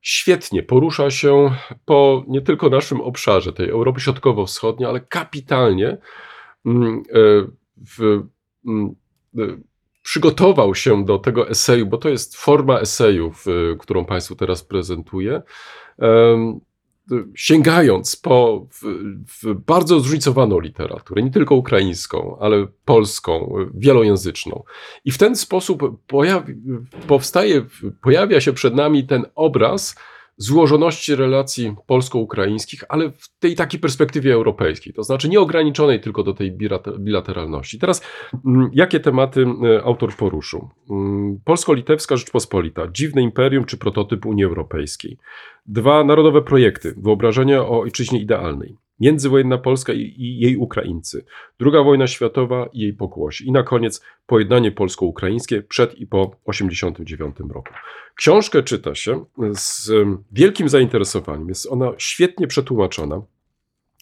[0.00, 1.50] świetnie porusza się
[1.84, 5.88] po nie tylko naszym obszarze, tej Europy Środkowo-Wschodniej, ale kapitalnie.
[5.88, 5.98] E,
[7.76, 8.22] w,
[8.66, 8.94] mm,
[9.38, 9.62] y,
[10.02, 13.32] przygotował się do tego eseju, bo to jest forma eseju,
[13.78, 15.42] którą Państwu teraz prezentuję,
[17.34, 18.82] sięgając po w,
[19.42, 24.62] w bardzo zróżnicowaną literaturę, nie tylko ukraińską, ale polską, wielojęzyczną.
[25.04, 26.54] I w ten sposób pojawi,
[27.06, 27.66] powstaje,
[28.00, 29.96] pojawia się przed nami ten obraz,
[30.36, 36.52] złożoności relacji polsko-ukraińskich, ale w tej takiej perspektywie europejskiej, to znaczy nieograniczonej tylko do tej
[36.98, 37.78] bilateralności.
[37.78, 38.02] Teraz,
[38.46, 40.68] mm, jakie tematy e, autor poruszył?
[40.90, 45.18] Mm, polsko-litewska Rzeczpospolita, dziwne imperium czy prototyp Unii Europejskiej.
[45.66, 48.76] Dwa narodowe projekty, wyobrażenia o ojczyźnie idealnej.
[49.02, 51.24] Międzywojenna Polska i jej Ukraińcy,
[51.60, 57.52] II wojna światowa i jej pokłosi i na koniec pojednanie polsko-ukraińskie przed i po 1989
[57.54, 57.74] roku.
[58.14, 59.90] Książkę czyta się z
[60.32, 61.48] wielkim zainteresowaniem.
[61.48, 63.22] Jest ona świetnie przetłumaczona.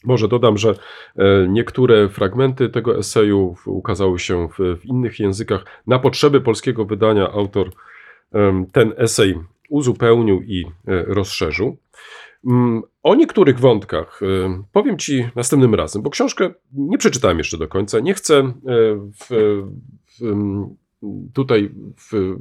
[0.05, 0.75] Może dodam, że
[1.17, 5.65] e, niektóre fragmenty tego eseju ukazały się w, w innych językach.
[5.87, 7.71] Na potrzeby polskiego wydania autor
[8.73, 9.39] ten esej
[9.69, 11.77] uzupełnił i e, rozszerzył.
[12.47, 17.69] Mm, o niektórych wątkach y, powiem Ci następnym razem, bo książkę nie przeczytałem jeszcze do
[17.69, 18.01] końca.
[18.01, 18.53] Nie chcę y,
[19.21, 19.27] w,
[20.19, 20.77] w, mm,
[21.35, 22.37] tutaj w,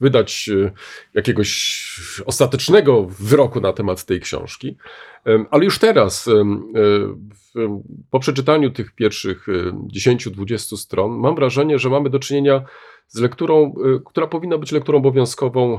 [0.00, 0.72] wydać y,
[1.14, 1.82] jakiegoś
[2.26, 4.76] ostatecznego wyroku na temat tej książki,
[5.50, 6.30] ale już teraz,
[8.10, 9.46] po przeczytaniu tych pierwszych
[9.96, 12.64] 10-20 stron, mam wrażenie, że mamy do czynienia
[13.08, 13.74] z lekturą,
[14.06, 15.78] która powinna być lekturą obowiązkową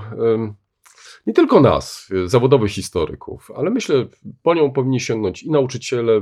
[1.28, 4.05] nie tylko nas, y, zawodowych historyków, ale myślę,
[4.43, 6.21] po nią powinni sięgnąć i nauczyciele,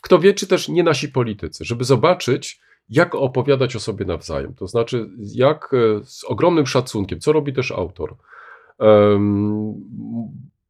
[0.00, 4.54] kto wie, czy też nie nasi politycy, żeby zobaczyć, jak opowiadać o sobie nawzajem.
[4.54, 8.16] To znaczy, jak e, z ogromnym szacunkiem, co robi też autor,
[8.78, 9.74] um,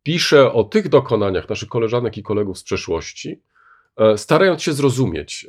[0.03, 3.43] pisze o tych dokonaniach naszych koleżanek i kolegów z przeszłości,
[4.17, 5.47] starając się zrozumieć,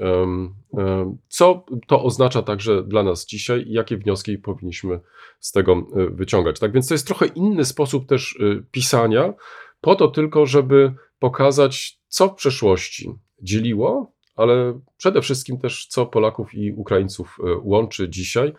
[1.28, 5.00] co to oznacza także dla nas dzisiaj i jakie wnioski powinniśmy
[5.40, 6.60] z tego e, wyciągać.
[6.60, 9.34] Tak więc to jest trochę inny sposób też e, pisania,
[9.82, 13.12] po to tylko, żeby pokazać, co w przeszłości
[13.42, 18.54] dzieliło, ale przede wszystkim też, co Polaków i Ukraińców łączy dzisiaj.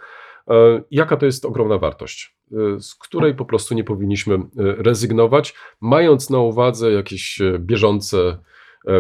[0.90, 2.36] Jaka to jest ogromna wartość,
[2.78, 8.51] z której po prostu nie powinniśmy rezygnować, mając na uwadze jakieś bieżące E,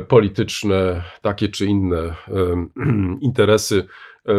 [0.08, 2.14] polityczne, takie czy inne e,
[3.20, 3.86] interesy,
[4.28, 4.32] e,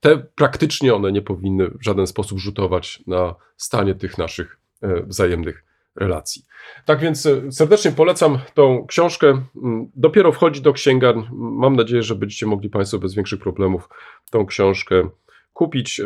[0.00, 4.58] te praktycznie one nie powinny w żaden sposób rzutować na stanie tych naszych
[5.06, 5.64] wzajemnych
[5.96, 6.42] relacji.
[6.84, 9.26] Tak więc serdecznie polecam tą książkę.
[9.62, 11.28] Mm, dopiero wchodzi do księgarni.
[11.32, 13.88] Mam nadzieję, że będziecie mogli Państwo bez większych problemów
[14.30, 15.08] tą książkę
[15.52, 16.00] kupić.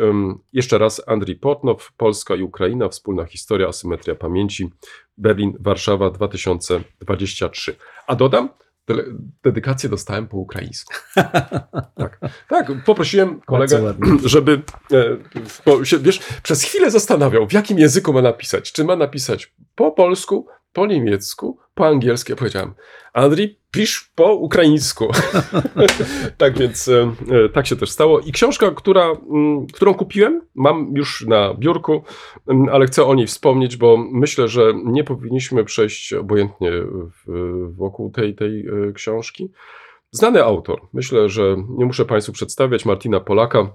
[0.53, 4.69] Jeszcze raz Andrii Portnow, Polska i Ukraina, wspólna historia, asymetria pamięci,
[5.17, 7.75] Berlin, Warszawa 2023.
[8.07, 8.49] A dodam,
[9.43, 10.93] dedykację dostałem po ukraińsku.
[12.01, 12.19] tak,
[12.49, 13.93] tak, poprosiłem kolegę,
[14.25, 14.61] żeby
[14.91, 15.17] e,
[15.65, 18.71] bo się, wiesz, przez chwilę zastanawiał, w jakim języku ma napisać.
[18.71, 22.31] Czy ma napisać po polsku, po niemiecku, po angielsku.
[22.31, 22.73] Ja powiedziałem,
[23.13, 25.07] Andrii, pisz po ukraińsku.
[26.37, 28.19] tak więc e, e, tak się też stało.
[28.19, 32.03] I książka, która, mm, którą kupiłem, mam już na biurku,
[32.47, 36.71] mm, ale chcę o niej wspomnieć, bo myślę, że nie powinniśmy przejść obojętnie
[37.69, 39.51] wokół tej, tej e, książki.
[40.11, 43.69] Znany autor, myślę, że nie muszę Państwu przedstawiać, Martina Polaka,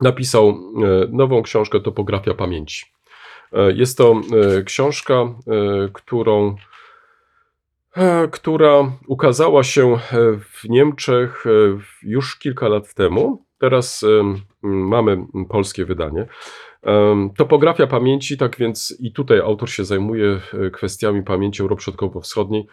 [0.00, 0.54] napisał
[1.12, 2.86] nową książkę Topografia Pamięci.
[3.74, 4.20] Jest to
[4.64, 5.34] książka,
[5.92, 6.56] którą
[8.30, 9.98] która ukazała się
[10.40, 11.44] w Niemczech
[12.02, 13.44] już kilka lat temu.
[13.58, 14.04] Teraz
[14.62, 16.26] mamy polskie wydanie.
[17.36, 20.40] Topografia pamięci, tak więc i tutaj autor się zajmuje
[20.72, 22.66] kwestiami pamięci Europy Środkowo-Wschodniej.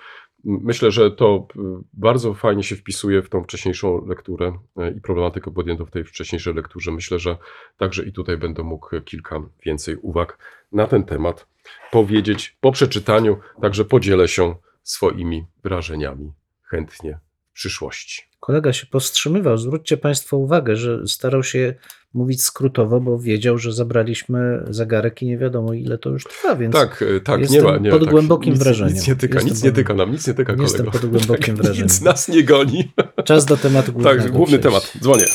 [0.44, 1.48] Myślę, że to
[1.94, 4.54] bardzo fajnie się wpisuje w tą wcześniejszą lekturę
[4.98, 6.92] i problematykę podjętą w tej wcześniejszej lekturze.
[6.92, 7.38] Myślę, że
[7.78, 10.38] także i tutaj będę mógł kilka więcej uwag
[10.72, 11.48] na ten temat
[11.92, 14.56] powiedzieć po przeczytaniu, także podzielę się
[14.86, 16.34] swoimi wrażeniami
[16.64, 17.20] chętnie
[17.52, 18.22] w przyszłości.
[18.40, 19.58] Kolega się powstrzymywał.
[19.58, 21.74] Zwróćcie Państwo uwagę, że starał się
[22.14, 26.74] mówić skrótowo, bo wiedział, że zabraliśmy zegarek i nie wiadomo ile to już trwa, więc
[26.74, 28.94] tak, tak, jestem nie ma, nie, pod tak, głębokim nic, wrażeniem.
[28.94, 30.64] Nic nie tyka, jestem nic nie tyka nam, nic nie tyka kolego.
[30.64, 31.88] Jestem pod głębokim tak, wrażeniem.
[31.88, 32.92] Nic nas nie goni.
[33.26, 34.24] Czas do tematu głównego.
[34.24, 34.64] Tak, główny przejść.
[34.64, 35.26] temat, dzwonię.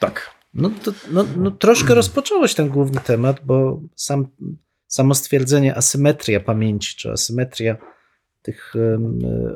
[0.00, 0.30] Tak.
[0.54, 4.26] No, to, no, no troszkę rozpocząłeś ten główny temat, bo sam,
[4.86, 7.76] samo stwierdzenie asymetria pamięci, czy asymetria
[8.42, 8.74] tych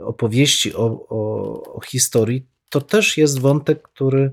[0.04, 4.32] opowieści o, o, o historii, to też jest wątek, który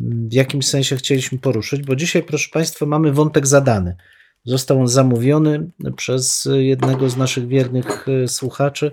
[0.00, 3.96] w jakimś sensie chcieliśmy poruszyć, bo dzisiaj, proszę Państwa, mamy wątek zadany.
[4.44, 8.92] Został on zamówiony przez jednego z naszych wiernych e, słuchaczy.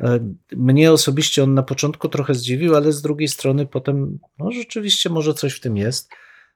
[0.00, 0.18] E,
[0.56, 5.34] mnie osobiście on na początku trochę zdziwił, ale z drugiej strony potem, no rzeczywiście może
[5.34, 6.10] coś w tym jest.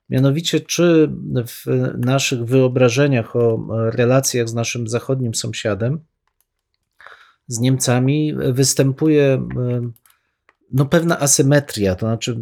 [0.09, 1.11] Mianowicie, czy
[1.47, 1.65] w
[1.99, 6.01] naszych wyobrażeniach o relacjach z naszym zachodnim sąsiadem
[7.47, 9.49] z Niemcami występuje
[10.73, 11.95] no, pewna asymetria.
[11.95, 12.39] To znaczy,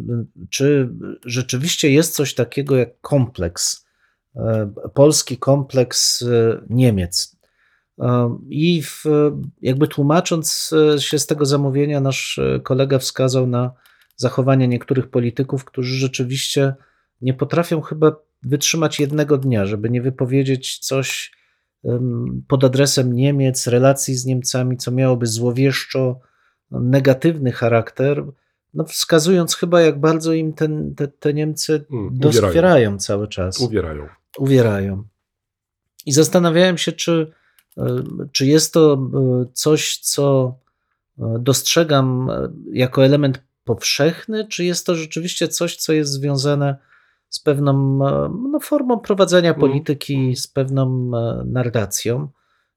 [0.49, 0.89] czy
[1.25, 3.85] rzeczywiście jest coś takiego jak kompleks,
[4.93, 6.25] polski kompleks
[6.69, 7.37] Niemiec.
[8.49, 9.03] I w,
[9.61, 13.71] jakby tłumacząc się z tego zamówienia, nasz kolega wskazał na
[14.15, 16.73] zachowania niektórych polityków, którzy rzeczywiście
[17.21, 21.31] nie potrafią chyba wytrzymać jednego dnia, żeby nie wypowiedzieć coś
[22.47, 26.19] pod adresem Niemiec, relacji z Niemcami, co miałoby złowieszczo
[26.71, 28.23] negatywny charakter,
[28.73, 33.59] no wskazując chyba, jak bardzo im ten, te, te Niemcy mm, doskwierają cały czas.
[33.59, 34.07] Uwierają.
[34.37, 35.03] Uwierają.
[36.05, 37.31] I zastanawiałem się, czy,
[37.77, 40.55] e, czy jest to e, coś, co
[41.19, 42.29] e, dostrzegam
[42.73, 46.77] jako element powszechny, czy jest to rzeczywiście coś, co jest związane
[47.31, 47.97] z pewną
[48.51, 49.59] no, formą prowadzenia mhm.
[49.59, 51.11] polityki, z pewną
[51.45, 52.27] narracją,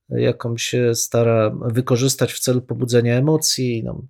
[0.09, 3.83] jaką się stara wykorzystać w celu pobudzenia emocji.
[3.85, 4.03] No,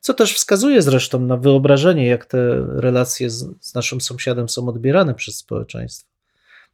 [0.00, 5.14] co też wskazuje zresztą na wyobrażenie, jak te relacje z, z naszym sąsiadem są odbierane
[5.14, 6.08] przez społeczeństwo.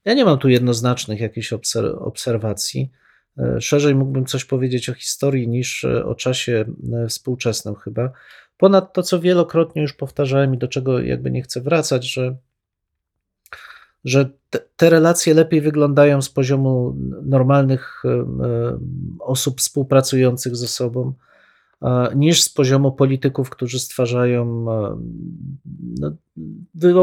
[0.04, 1.52] Ja nie mam tu jednoznacznych jakichś
[1.98, 2.90] obserwacji.
[3.38, 8.10] E, szerzej mógłbym coś powiedzieć o historii niż e, o czasie e, współczesnym, chyba.
[8.56, 12.36] Ponad to, co wielokrotnie już powtarzałem i do czego jakby nie chcę wracać, że,
[14.04, 14.30] że
[14.76, 18.02] te, relacje lepiej wyglądają z poziomu normalnych
[19.20, 21.12] osób współpracujących ze sobą
[22.16, 24.66] niż z poziomu polityków, którzy stwarzają
[26.00, 26.10] no,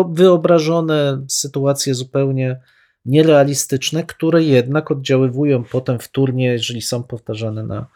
[0.09, 2.61] wyobrażone sytuacje zupełnie
[3.05, 7.87] nierealistyczne, które jednak oddziaływują potem wtórnie, jeżeli są powtarzane na,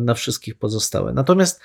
[0.00, 1.12] na wszystkich pozostałe.
[1.12, 1.60] Natomiast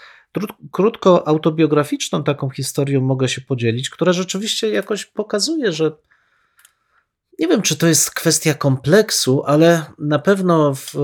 [0.71, 5.91] krótko autobiograficzną taką historią mogę się podzielić, która rzeczywiście jakoś pokazuje, że
[7.41, 10.95] nie wiem, czy to jest kwestia kompleksu, ale na pewno w,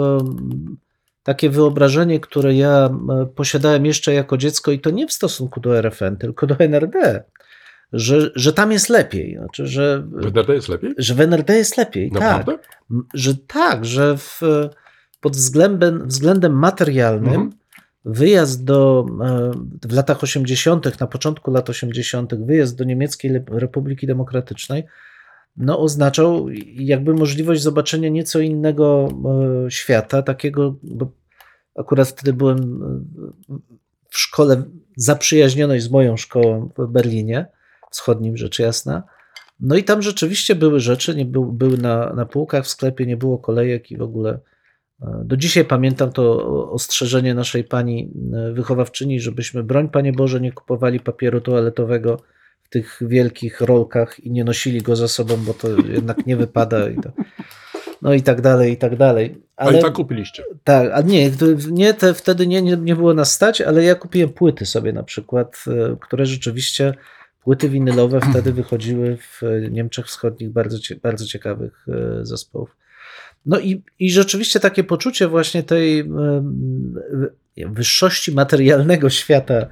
[1.24, 2.90] takie wyobrażenie, które ja
[3.36, 7.24] posiadałem jeszcze jako dziecko, i to nie w stosunku do RFN, tylko do NRD,
[7.94, 9.36] że, że tam jest lepiej.
[9.38, 10.94] Znaczy, że, w NRD jest lepiej?
[10.98, 12.52] Że w NRD jest lepiej, Naprawdę?
[12.58, 12.98] tak.
[13.14, 14.42] Że tak, że w,
[15.22, 17.52] pod względem, względem materialnym mhm.
[18.06, 19.06] wyjazd do,
[19.82, 24.84] w latach 80., na początku lat 80., wyjazd do Niemieckiej Republiki Demokratycznej
[25.58, 29.10] no, oznaczał jakby możliwość zobaczenia nieco innego
[29.66, 31.12] e, świata, takiego, bo
[31.76, 32.84] akurat wtedy byłem
[33.50, 33.56] e,
[34.10, 34.64] w szkole
[34.98, 37.46] zaprzyjaźnionej z moją szkołą w Berlinie
[37.92, 39.04] wschodnim, rzecz jasna.
[39.60, 43.18] No i tam rzeczywiście były rzeczy, nie był, były na, na półkach w sklepie, nie
[43.18, 44.40] było kolejek i w ogóle.
[45.02, 48.12] E, do dzisiaj pamiętam to ostrzeżenie naszej pani
[48.54, 52.18] wychowawczyni, żebyśmy, broń Panie Boże, nie kupowali papieru toaletowego
[52.68, 56.90] w tych wielkich rolkach i nie nosili go za sobą, bo to jednak nie wypada.
[56.90, 57.12] I to,
[58.02, 59.42] no i tak dalej, i tak dalej.
[59.56, 60.44] Ale, a i tak kupiliście.
[60.64, 61.32] Tak, a nie,
[61.72, 65.04] nie te, wtedy nie, nie, nie było nas stać, ale ja kupiłem płyty sobie na
[65.04, 66.94] przykład, e, które rzeczywiście
[67.48, 69.42] Płyty winylowe wtedy wychodziły w
[69.72, 72.76] Niemczech Wschodnich bardzo, bardzo ciekawych e, zespołów.
[73.46, 76.10] No i, i rzeczywiście takie poczucie właśnie tej
[77.58, 79.68] wyższości materialnego świata,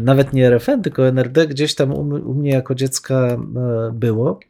[0.00, 3.38] nawet nie RFN, tylko NRD, gdzieś tam u, mnie jako dziecka e,
[3.92, 4.40] było.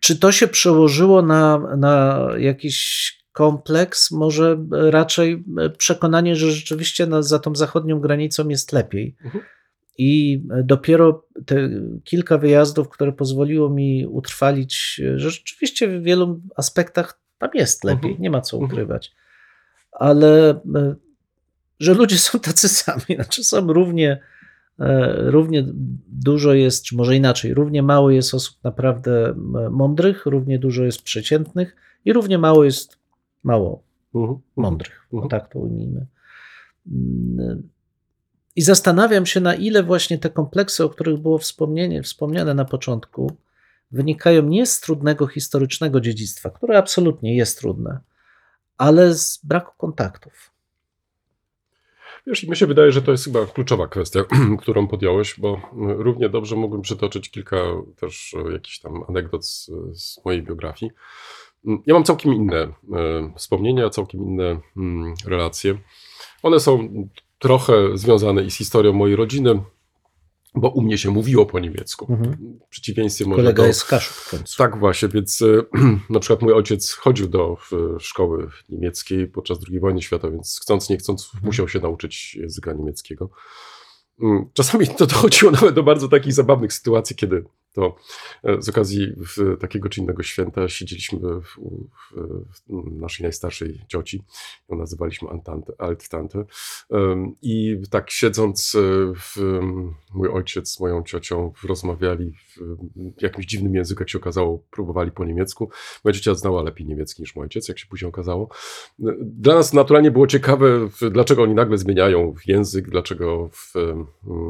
[0.00, 4.10] Czy to się przełożyło na, na jakiś kompleks?
[4.10, 5.44] Może raczej
[5.78, 9.16] przekonanie, że rzeczywiście na, za tą zachodnią granicą jest lepiej.
[9.24, 9.44] Mhm
[9.98, 11.70] i dopiero te
[12.04, 18.22] kilka wyjazdów, które pozwoliło mi utrwalić, że rzeczywiście w wielu aspektach tam jest lepiej, mhm.
[18.22, 18.72] nie ma co mhm.
[18.72, 19.12] ukrywać.
[19.92, 20.94] Ale e,
[21.82, 24.20] że ludzie są tacy sami, znaczy są równie,
[24.78, 25.64] e, równie
[26.08, 29.34] dużo jest, czy może inaczej, równie mało jest osób naprawdę
[29.70, 32.98] mądrych, równie dużo jest przeciętnych i równie mało jest
[33.42, 33.82] mało
[34.14, 34.38] mhm.
[34.56, 35.06] mądrych.
[35.12, 36.06] Uh tak to ujmijmy.
[36.86, 37.68] Mm,
[38.56, 43.36] i zastanawiam się, na ile właśnie te kompleksy, o których było wspomnienie, wspomniane na początku,
[43.90, 48.00] wynikają nie z trudnego historycznego dziedzictwa, które absolutnie jest trudne,
[48.76, 50.52] ale z braku kontaktów.
[52.26, 54.24] Wiesz, mi się wydaje, że to jest chyba kluczowa kwestia,
[54.62, 57.56] którą podjąłeś, bo równie dobrze mógłbym przytoczyć kilka
[57.96, 60.92] też jakichś tam anegdot z, z mojej biografii.
[61.64, 62.72] Ja mam całkiem inne e,
[63.36, 65.78] wspomnienia, całkiem inne mm, relacje.
[66.42, 66.88] One są
[67.38, 69.62] trochę związane i z historią mojej rodziny,
[70.54, 72.06] bo u mnie się mówiło po niemiecku.
[72.10, 72.58] Mhm.
[72.66, 73.66] W przeciwieństwie może Kolega do...
[73.66, 74.56] jest Kaszub w końcu.
[74.56, 75.62] Tak właśnie, więc e,
[76.10, 77.56] na przykład mój ojciec chodził do
[77.98, 81.46] szkoły niemieckiej podczas II wojny światowej, więc chcąc nie chcąc mhm.
[81.46, 83.30] musiał się nauczyć języka niemieckiego.
[84.22, 87.96] Mm, czasami to dochodziło nawet do bardzo takich zabawnych sytuacji, kiedy to
[88.58, 89.12] z okazji
[89.60, 91.44] takiego czy innego święta siedzieliśmy w,
[92.12, 92.16] w,
[92.68, 94.22] w naszej najstarszej cioci,
[94.68, 96.44] ją nazywaliśmy Antante, Alttante
[97.42, 98.76] i tak siedząc
[99.16, 99.60] w,
[100.14, 102.32] mój ojciec z moją ciocią rozmawiali
[103.18, 105.70] w jakimś dziwnym języku, jak się okazało, próbowali po niemiecku.
[106.04, 108.48] Moja ciocia znała lepiej niemiecki niż mój ojciec, jak się później okazało.
[109.20, 113.50] Dla nas naturalnie było ciekawe, dlaczego oni nagle zmieniają język, dlaczego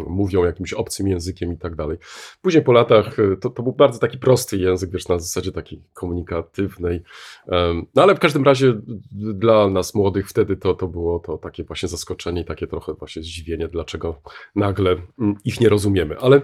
[0.06, 1.98] mówią jakimś obcym językiem i tak dalej.
[2.42, 7.02] Później po latach to, to był bardzo taki prosty język, wiesz, na zasadzie takiej komunikatywnej.
[7.94, 8.80] No ale w każdym razie
[9.12, 13.22] dla nas młodych wtedy to, to było to takie właśnie zaskoczenie i takie trochę właśnie
[13.22, 14.20] zdziwienie, dlaczego
[14.54, 14.96] nagle
[15.44, 16.18] ich nie rozumiemy.
[16.18, 16.42] Ale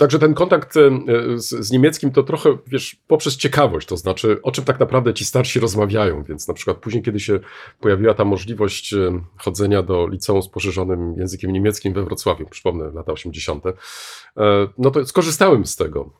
[0.00, 0.90] Także ten kontakt e,
[1.38, 5.24] z, z, niemieckim to trochę, wiesz, poprzez ciekawość, to znaczy o czym tak naprawdę ci
[5.24, 7.40] starsi rozmawiają, więc na przykład później, kiedy się
[7.80, 13.12] pojawiła ta możliwość e, chodzenia do liceum z poszerzonym językiem niemieckim we Wrocławiu, przypomnę, lata
[13.12, 13.72] 80., e,
[14.78, 16.10] no to skorzystałem z tego.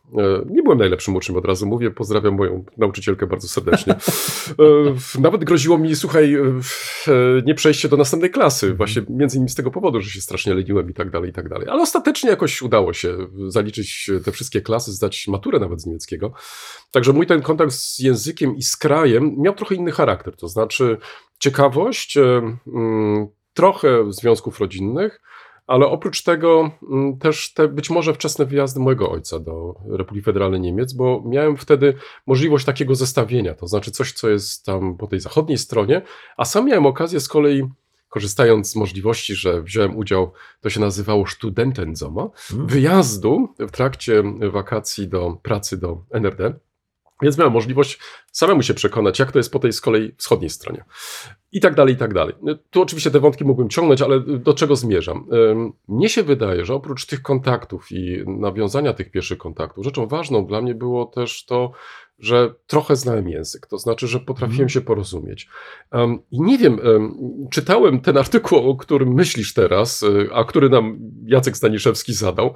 [0.50, 3.94] Nie byłem najlepszym uczniem, od razu mówię, pozdrawiam moją nauczycielkę bardzo serdecznie.
[5.20, 6.36] Nawet groziło mi, słuchaj,
[7.44, 10.90] nie przejście do następnej klasy, właśnie między innymi z tego powodu, że się strasznie leniłem
[10.90, 11.68] i tak dalej, i tak dalej.
[11.68, 13.16] Ale ostatecznie jakoś udało się
[13.48, 16.32] zaliczyć zaliczyć te wszystkie klasy, zdać maturę nawet z niemieckiego.
[16.90, 20.98] Także mój ten kontakt z językiem i z krajem miał trochę inny charakter, to znaczy
[21.38, 25.20] ciekawość, e, mm, trochę związków rodzinnych,
[25.66, 30.60] ale oprócz tego mm, też te być może wczesne wyjazdy mojego ojca do Republiki Federalnej
[30.60, 31.94] Niemiec, bo miałem wtedy
[32.26, 36.02] możliwość takiego zestawienia, to znaczy coś, co jest tam po tej zachodniej stronie,
[36.36, 37.68] a sam miałem okazję z kolei
[38.10, 42.66] korzystając z możliwości, że wziąłem udział, to się nazywało Studentenzoma, hmm.
[42.66, 46.54] wyjazdu w trakcie wakacji do pracy do NRD.
[47.22, 47.98] Więc miałem możliwość
[48.32, 50.84] samemu się przekonać, jak to jest po tej z kolei wschodniej stronie.
[51.52, 52.34] I tak dalej, i tak dalej.
[52.70, 55.28] Tu oczywiście te wątki mógłbym ciągnąć, ale do czego zmierzam?
[55.88, 60.62] Mnie się wydaje, że oprócz tych kontaktów i nawiązania tych pierwszych kontaktów, rzeczą ważną dla
[60.62, 61.72] mnie było też to,
[62.20, 64.68] że trochę znałem język, to znaczy, że potrafiłem mm.
[64.68, 65.48] się porozumieć.
[65.92, 67.14] Um, I nie wiem, um,
[67.50, 72.54] czytałem ten artykuł, o którym myślisz teraz, y, a który nam Jacek Staniszewski zadał.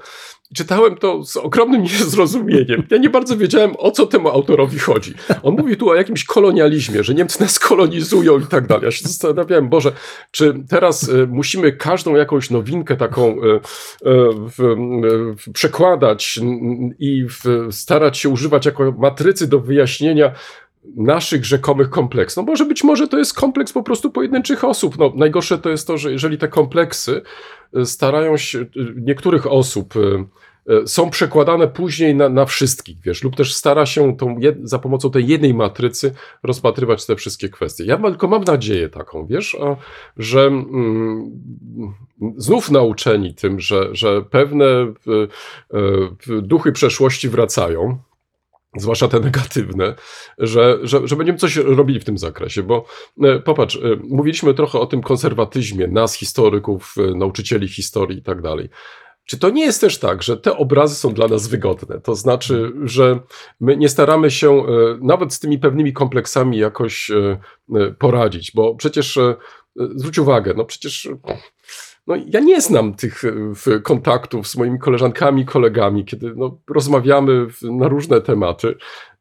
[0.54, 2.86] Czytałem to z ogromnym niezrozumieniem.
[2.90, 5.14] Ja nie bardzo wiedziałem, o co temu autorowi chodzi.
[5.42, 8.84] On mówi tu o jakimś kolonializmie, że Niemcy nas kolonizują i tak dalej.
[8.84, 9.92] Ja się zastanawiałem, Boże,
[10.30, 13.60] czy teraz y, musimy każdą jakąś nowinkę taką y,
[15.52, 16.40] przekładać
[16.98, 17.26] i
[17.70, 20.32] starać się używać jako matrycy do wyjaśnienia
[20.96, 22.36] naszych rzekomych kompleksów.
[22.36, 24.98] No może być może to jest kompleks po prostu pojedynczych osób.
[24.98, 27.22] No, najgorsze to jest to, że jeżeli te kompleksy
[27.76, 30.24] y, starają się, y, niektórych osób y,
[30.86, 35.10] są przekładane później na, na wszystkich, wiesz, lub też stara się tą jed, za pomocą
[35.10, 37.84] tej jednej matrycy rozpatrywać te wszystkie kwestie.
[37.84, 39.56] Ja tylko mam nadzieję taką, wiesz,
[40.16, 41.30] że mm,
[42.36, 44.94] znów nauczeni tym, że, że pewne y,
[46.30, 47.98] y, duchy przeszłości wracają,
[48.76, 49.94] zwłaszcza te negatywne,
[50.38, 52.84] że, że, że będziemy coś robili w tym zakresie, bo
[53.22, 58.42] e, popatrz, e, mówiliśmy trochę o tym konserwatyzmie nas, historyków, e, nauczycieli historii i tak
[58.42, 58.68] dalej.
[59.26, 62.00] Czy to nie jest też tak, że te obrazy są dla nas wygodne?
[62.00, 63.20] To znaczy, że
[63.60, 64.62] my nie staramy się
[65.00, 67.10] nawet z tymi pewnymi kompleksami jakoś
[67.98, 69.18] poradzić, bo przecież
[69.76, 71.08] zwróć uwagę, no przecież
[72.06, 73.22] no, ja nie znam tych
[73.66, 78.74] e, kontaktów z moimi koleżankami, kolegami, kiedy no, rozmawiamy na różne tematy,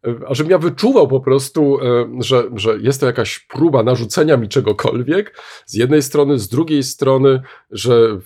[0.07, 4.37] e, a żebym ja wyczuwał po prostu, e, że, że jest to jakaś próba narzucenia
[4.37, 7.41] mi czegokolwiek z jednej strony, z drugiej strony,
[7.71, 8.19] że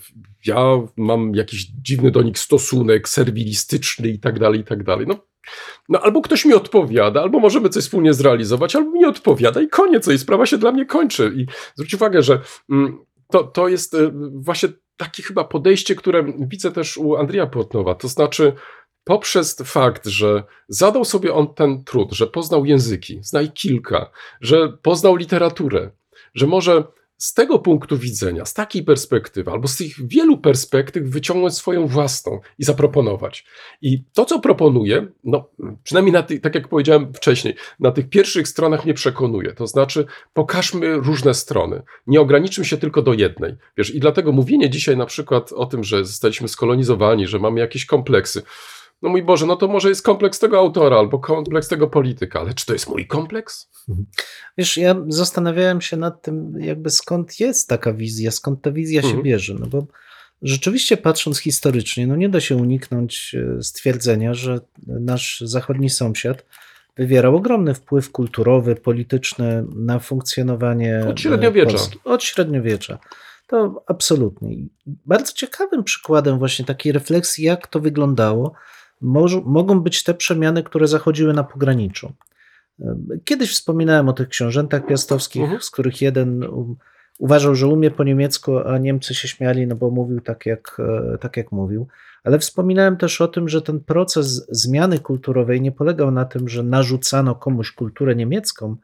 [0.46, 0.64] ja
[0.96, 5.06] mam jakiś dziwny do nich stosunek, serwilistyczny i tak dalej, i tak dalej.
[5.06, 5.18] No,
[5.88, 9.68] no albo ktoś mi odpowiada, albo możemy coś wspólnie zrealizować, albo mi nie odpowiada i
[9.68, 11.32] koniec, i sprawa się dla mnie kończy.
[11.36, 12.40] I zwróć uwagę, że
[12.70, 12.98] mm,
[13.32, 17.94] to, to jest e, właśnie takie chyba podejście, które widzę też u Andrija Płotnowa.
[17.94, 18.52] To znaczy,
[19.04, 24.10] poprzez fakt, że zadał sobie on ten trud, że poznał języki, zna ich kilka,
[24.40, 25.90] że poznał literaturę,
[26.34, 26.84] że może
[27.18, 32.40] z tego punktu widzenia, z takiej perspektywy, albo z tych wielu perspektyw wyciągnąć swoją własną
[32.58, 33.44] i zaproponować.
[33.82, 35.50] I to, co proponuję, no
[35.84, 39.54] przynajmniej na tych, tak jak powiedziałem wcześniej, na tych pierwszych stronach mnie przekonuje.
[39.54, 41.82] To znaczy, pokażmy różne strony.
[42.06, 43.54] Nie ograniczmy się tylko do jednej.
[43.76, 47.86] Wiesz, i dlatego mówienie dzisiaj na przykład o tym, że zostaliśmy skolonizowani, że mamy jakieś
[47.86, 48.42] kompleksy,
[49.02, 52.54] no mój Boże, no to może jest kompleks tego autora albo kompleks tego polityka, ale
[52.54, 53.70] czy to jest mój kompleks?
[54.58, 59.16] Wiesz, ja zastanawiałem się nad tym, jakby skąd jest taka wizja, skąd ta wizja mhm.
[59.16, 59.86] się bierze, no bo
[60.42, 66.44] rzeczywiście patrząc historycznie, no nie da się uniknąć e, stwierdzenia, że nasz zachodni sąsiad
[66.96, 71.70] wywierał ogromny wpływ kulturowy, polityczny na funkcjonowanie od średniowiecza.
[71.70, 71.98] Polski.
[72.04, 72.98] Od średniowiecza.
[73.46, 74.56] To absolutnie.
[74.86, 78.54] Bardzo ciekawym przykładem właśnie takiej refleksji, jak to wyglądało,
[79.00, 82.12] Moż, mogą być te przemiany, które zachodziły na pograniczu.
[83.24, 85.60] Kiedyś wspominałem o tych książętach piastowskich, Mhm.
[85.62, 86.44] z których jeden
[87.18, 90.76] uważał, że umie po niemiecku, a Niemcy się śmiali, no bo mówił tak jak,
[91.14, 91.86] e, tak jak mówił.
[92.24, 96.62] Ale wspominałem też o tym, że ten proces zmiany kulturowej nie polegał na tym, że
[96.62, 98.76] narzucano komuś kulturę niemiecką,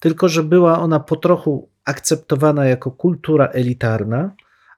[0.00, 4.30] tylko że była ona po trochu akceptowana jako kultura elitarna,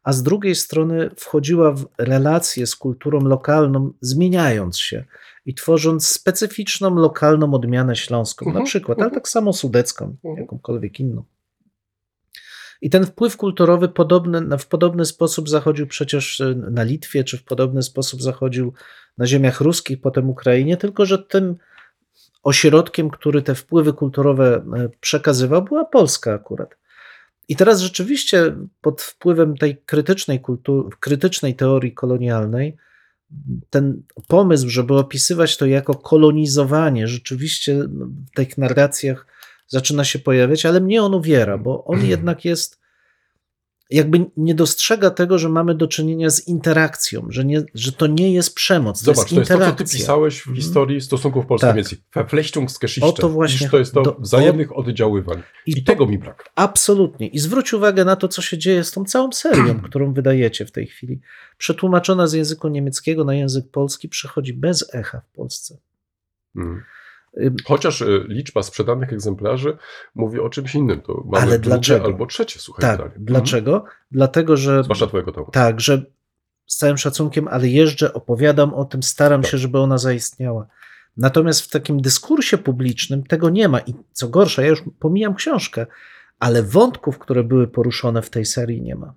[0.04, 5.04] a z drugiej strony wchodziła w relacje z kulturą lokalną, zmieniając się
[5.46, 9.20] i tworząc specyficzną lokalną odmianę śląską, Mhm, na przykład, ale mhm.
[9.20, 10.36] tak samo sudecką, Mhm.
[10.36, 11.24] jakąkolwiek inną.
[12.80, 17.44] I ten wpływ kulturowy podobny, w podobny sposób zachodził przecież e, na Litwie, czy w
[17.44, 18.72] podobny sposób zachodził
[19.18, 21.56] na ziemiach ruskich, potem Ukrainie, tylko że tym
[22.42, 26.76] ośrodkiem, który te wpływy kulturowe e, przekazywał, była Polska akurat.
[27.48, 32.76] I teraz rzeczywiście pod wpływem tej krytycznej, kultu- krytycznej teorii kolonialnej,
[33.70, 39.26] ten pomysł, żeby opisywać to jako kolonizowanie, rzeczywiście no, w tych narracjach
[39.68, 42.80] zaczyna się pojawiać, ale mnie on uwiera, bo on jednak jest,
[43.90, 48.32] jakby nie dostrzega tego, że mamy do czynienia z interakcją, że, nie, że to nie
[48.32, 49.86] jest przemoc, to Zobacz, jest to jest to, co interakcja.
[49.86, 50.56] ty pisałeś w Mhm.
[50.56, 51.48] historii stosunków Tak.
[51.48, 51.98] polsko-niemieckich.
[52.14, 53.08] Verflechtungsgeschichte.
[53.08, 55.42] Oto właśnie- to jest to do- wzajemnych oddziaływań.
[55.66, 56.50] I, I tego mi brak.
[56.54, 57.26] Absolutnie.
[57.26, 60.72] I zwróć uwagę na to, co się dzieje z tą całą serią, którą wydajecie w
[60.72, 61.20] tej chwili.
[61.58, 65.78] Przetłumaczona z języka niemieckiego na język polski przychodzi bez echa w Polsce.
[66.56, 66.82] Mm.
[67.64, 69.76] Chociaż y, liczba sprzedanych egzemplarzy
[70.14, 71.00] mówi o czymś innym.
[71.00, 72.04] To mamy Ale drugie dlaczego?
[72.04, 72.82] albo trzecie, słuchaj.
[72.82, 73.12] Tak, zdanie.
[73.18, 73.84] dlaczego?
[74.10, 74.84] Dlatego, że Mhm.
[74.84, 75.50] Zwłaszcza twojego tomu.
[75.50, 76.02] tak, że
[76.66, 79.50] z całym szacunkiem, ale jeżdżę, opowiadam o tym, staram Tak.
[79.50, 80.66] się, żeby ona zaistniała.
[81.16, 83.80] Natomiast w takim dyskursie publicznym tego nie ma.
[83.80, 85.86] I co gorsza, ja już pomijam książkę,
[86.38, 89.14] ale wątków, które były poruszone w tej serii, nie ma.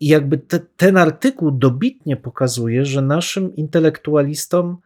[0.00, 4.76] I jakby te, ten artykuł dobitnie pokazuje, że naszym intelektualistom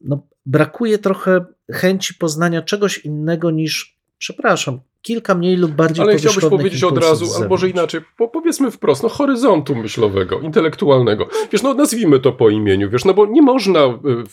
[0.00, 6.44] no, brakuje trochę chęci poznania czegoś innego niż, przepraszam, kilka mniej lub bardziej Ale chciałbyś
[6.44, 11.28] powiedzieć od razu, albo że inaczej, po, powiedzmy wprost, no horyzontu myślowego, intelektualnego.
[11.52, 13.84] Wiesz, no nazwijmy to po imieniu, wiesz, no bo nie można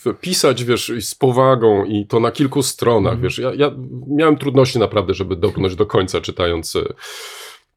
[0.07, 3.23] y, pisać, wiesz, z powagą i to na kilku stronach, Mhm.
[3.23, 3.37] wiesz.
[3.39, 3.71] Ja, ja
[4.07, 6.93] miałem trudności naprawdę, żeby dobrnąć do końca, czytając y,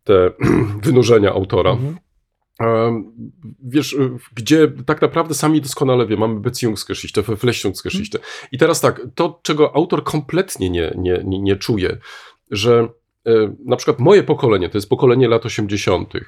[0.05, 0.31] te
[0.85, 1.71] wynurzenia autora.
[1.71, 1.97] Mhm.
[3.63, 8.19] Wiesz, y, gdzie tak naprawdę sami doskonale wie, mamy Beziehungsgeschichte, Verflechtungsgeschichte.
[8.53, 11.99] I teraz tak, to czego autor kompletnie nie, nie, nie, nie czuje,
[12.51, 12.89] że
[13.27, 16.21] e, na przykład moje pokolenie, to jest pokolenie lat 80., e,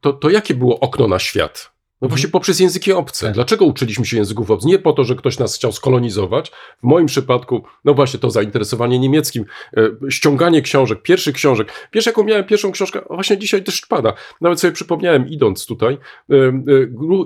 [0.00, 1.71] to, to jakie było okno na świat?
[2.02, 2.10] No Mhm.
[2.18, 3.26] właśnie poprzez języki obce.
[3.26, 3.34] Tak.
[3.34, 4.68] Dlaczego uczyliśmy się języków obcych?
[4.68, 6.50] Nie po to, że ktoś nas chciał skolonizować.
[6.50, 9.44] W moim przypadku, no właśnie to zainteresowanie niemieckim,
[9.76, 11.72] e, ściąganie książek, pierwszych książek.
[11.92, 13.00] Wiesz, jaką miałem pierwszą książkę?
[13.10, 14.12] Właśnie dzisiaj deszcz pada.
[14.40, 16.52] Nawet sobie przypomniałem, idąc tutaj, e, e,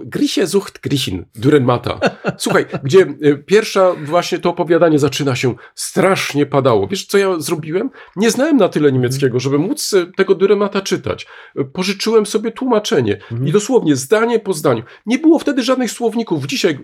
[0.04, 1.98] Grisie sucht Grichin, Dürrenmata.
[2.38, 6.86] Słuchaj, gdzie e, pierwsza właśnie to opowiadanie zaczyna się, strasznie padało.
[6.86, 7.90] Wiesz, co ja zrobiłem?
[8.16, 11.26] Nie znałem na tyle niemieckiego, żeby móc e, tego Dürrenmata czytać.
[11.56, 13.48] E, Pożyczyłem sobie tłumaczenie Mhm.
[13.48, 14.65] i dosłownie zdanie po zdaniu.
[15.06, 16.46] Nie było wtedy żadnych słowników.
[16.46, 16.78] Dzisiaj e,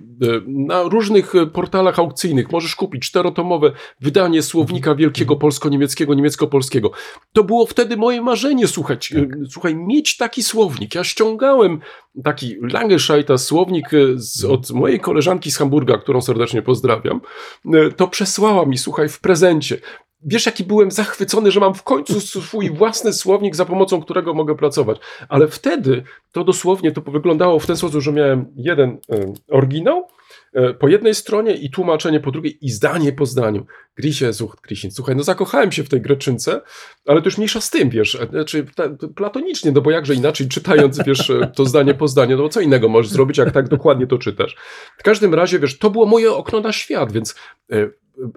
[0.47, 6.91] na różnych e, portalach aukcyjnych możesz kupić czterotomowe wydanie słownika wielkiego polsko-niemieckiego, niemiecko-polskiego.
[7.33, 10.95] To było wtedy moje marzenie, słuchać, e, słuchaj, mieć taki słownik.
[10.95, 11.81] Ja ściągałem
[12.25, 17.21] taki Langescheiter słownik z, od mojej koleżanki z Hamburga, którą serdecznie pozdrawiam.
[17.97, 19.79] To przesłała mi, słuchaj, w prezencie.
[20.25, 24.55] Wiesz, jaki byłem zachwycony, że mam w końcu swój własny słownik, za pomocą którego mogę
[24.55, 24.99] pracować.
[25.29, 30.09] Ale wtedy to dosłownie to wyglądało w ten sposób, że miałem jeden e, oryginał
[30.79, 33.67] po jednej stronie i tłumaczenie po drugiej i zdanie po zdaniu.
[33.97, 34.91] Grisie, sucht, Grisin.
[34.91, 36.61] Słuchaj, no zakochałem się w tej greczynce,
[37.07, 38.67] ale to już mniejsza z tym, wiesz, e, znaczy
[39.17, 42.61] platonicznie, no bo jakże inaczej czytając, wiesz, e, to zdanie po zdaniu, no bo co
[42.61, 44.57] innego możesz zrobić, jak tak dokładnie to czytasz.
[44.99, 47.35] W każdym razie, wiesz, to było moje okno na świat, więc
[47.73, 47.89] e,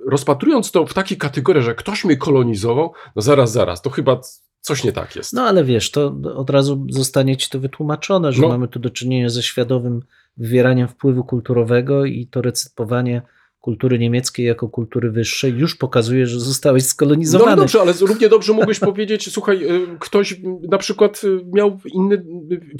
[0.08, 4.22] rozpatrując to w takiej kategorii, że ktoś mnie kolonizował, no zaraz, zaraz, to chyba
[4.62, 5.34] coś nie tak jest.
[5.34, 8.48] No ale wiesz, to od razu zostanie ci to wytłumaczone, że No.
[8.48, 10.02] mamy tu do czynienia ze świadomym
[10.38, 13.22] wywieraniem wpływu kulturowego i to recypowanie
[13.66, 17.52] kultury niemieckiej jako kultury wyższej już pokazuje, że zostałeś No skolonizowany.
[17.52, 20.36] ale dobrze, ale równie dobrze mógłbyś powiedzieć, słuchaj, y, ktoś
[20.70, 22.26] na przykład y, miał inny,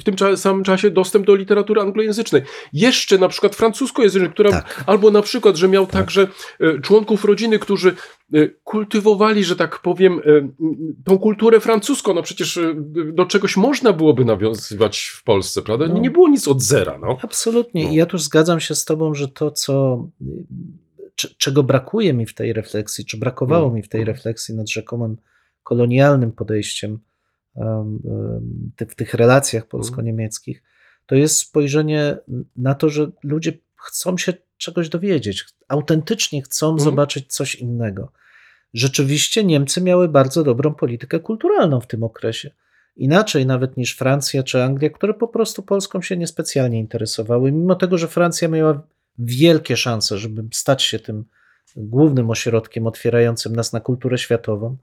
[0.00, 2.42] w tym samym czasie dostęp do literatury anglojęzycznej.
[2.72, 4.84] Jeszcze na przykład francuskojęzycznej, która, Tak.
[4.86, 6.28] albo na przykład, że miał także
[6.60, 7.94] y, członków rodziny, którzy
[8.64, 10.20] kultywowali, że tak powiem,
[11.04, 12.14] tą kulturę francuską.
[12.14, 12.58] No przecież
[13.12, 15.86] do czegoś można byłoby nawiązywać w Polsce, prawda?
[15.88, 15.98] No.
[15.98, 17.18] Nie było nic od zera, no.
[17.22, 17.84] Absolutnie.
[17.84, 17.90] No.
[17.90, 20.04] I ja tu zgadzam się z Tobą, że to, co,
[21.16, 23.74] czego brakuje mi w tej refleksji, czy brakowało No.
[23.74, 24.16] mi w tej Mhm.
[24.16, 25.16] refleksji nad rzekomym
[25.62, 26.98] kolonialnym podejściem
[28.88, 30.62] w tych relacjach polsko-niemieckich,
[31.06, 32.16] to jest spojrzenie
[32.56, 38.12] na to, że ludzie chcą się czegoś dowiedzieć, autentycznie chcą zobaczyć coś innego.
[38.74, 42.50] Rzeczywiście Niemcy miały bardzo dobrą politykę kulturalną w tym okresie.
[42.96, 47.52] Inaczej nawet niż Francja czy Anglia, które po prostu Polską się niespecjalnie interesowały.
[47.52, 48.82] Mimo tego, że Francja miała
[49.18, 51.24] wielkie szanse, żeby stać się tym
[51.76, 54.76] głównym ośrodkiem otwierającym nas na kulturę światową,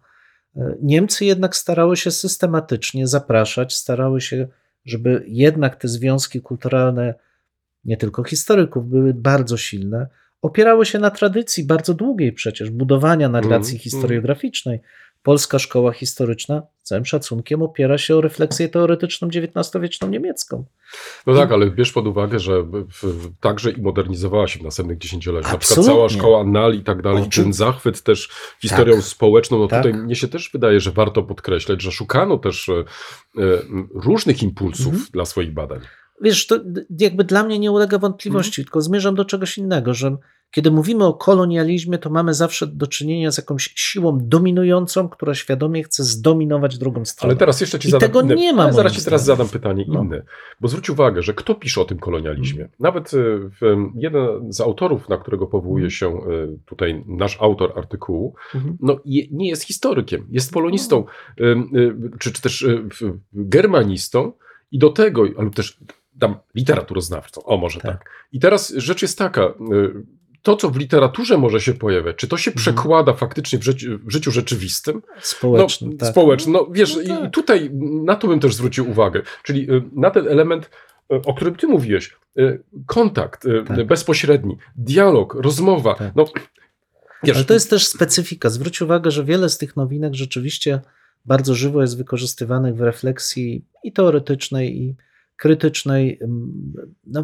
[0.81, 4.47] Niemcy jednak starały się systematycznie zapraszać, starały się,
[4.85, 7.13] żeby jednak te związki kulturalne,
[7.85, 10.07] nie tylko historyków, były bardzo silne.
[10.41, 14.79] Opierały się na tradycji bardzo długiej przecież budowania narracji Mm, historiograficznej.
[15.23, 20.65] Polska szkoła historyczna, z całym szacunkiem, opiera się o refleksję teoretyczną XIX-wieczną niemiecką.
[21.27, 22.65] No tak, ale bierz pod uwagę, że
[23.39, 25.51] także i modernizowała się w następnych dziesięcioleciach.
[25.51, 28.29] Na przykład cała szkoła NAL i tak dalej, ten zachwyt też
[28.61, 29.03] historią Tak.
[29.03, 29.59] społeczną.
[29.59, 29.83] No Tak.
[29.83, 32.81] tutaj mnie się też wydaje, że warto podkreślać, że szukano też e, e,
[33.93, 35.05] różnych impulsów Mhm.
[35.13, 35.79] dla swoich badań.
[36.21, 36.59] Wiesz, to
[36.99, 38.65] jakby dla mnie nie ulega wątpliwości, Mhm.
[38.65, 40.17] tylko zmierzam do czegoś innego, że
[40.51, 45.83] kiedy mówimy o kolonializmie, to mamy zawsze do czynienia z jakąś siłą dominującą, która świadomie
[45.83, 47.31] chce zdominować drugą stronę.
[47.31, 49.49] Ale teraz jeszcze ci I zadam tego inne, nie ma, ale zaraz ci teraz zadam
[49.49, 50.03] pytanie No.
[50.03, 50.23] inne.
[50.61, 52.69] Bo zwróć uwagę, że kto pisze o tym kolonializmie?
[52.79, 53.17] Nawet e,
[53.61, 56.19] w, jeden z autorów, na którego powołuje się e,
[56.65, 58.77] tutaj nasz autor artykułu, Mhm.
[58.81, 58.99] no,
[59.31, 61.05] nie jest historykiem, jest polonistą,
[61.39, 61.43] y,
[61.77, 62.89] y, czy, czy też y,
[63.33, 64.31] germanistą
[64.71, 65.77] i do tego, lub też
[66.27, 67.91] tam literaturoznawcą, o może tak.
[67.91, 68.09] Tak.
[68.31, 69.53] I teraz rzecz jest taka, y,
[70.41, 72.57] to co w literaturze może się pojawiać, czy to się Mhm.
[72.61, 75.01] przekłada faktycznie w życiu, w życiu rzeczywistym?
[75.21, 76.09] Społeczny, no, tak.
[76.09, 76.51] społeczny.
[76.51, 77.31] No wiesz, No i tak.
[77.33, 77.69] tutaj
[78.03, 80.69] na to bym też zwrócił uwagę, czyli y, na ten element,
[81.13, 82.15] y, o którym ty mówiłeś,
[82.85, 83.87] kontakt Tak.
[83.87, 86.15] bezpośredni, dialog, rozmowa, Tak.
[86.15, 86.25] no
[87.23, 88.49] wiesz, Ale to jest też specyfika.
[88.49, 90.81] Zwróć uwagę, że wiele z tych nowinek rzeczywiście
[91.25, 94.95] bardzo żywo jest wykorzystywanych w refleksji i teoretycznej, i
[95.35, 96.19] krytycznej
[97.07, 97.23] no,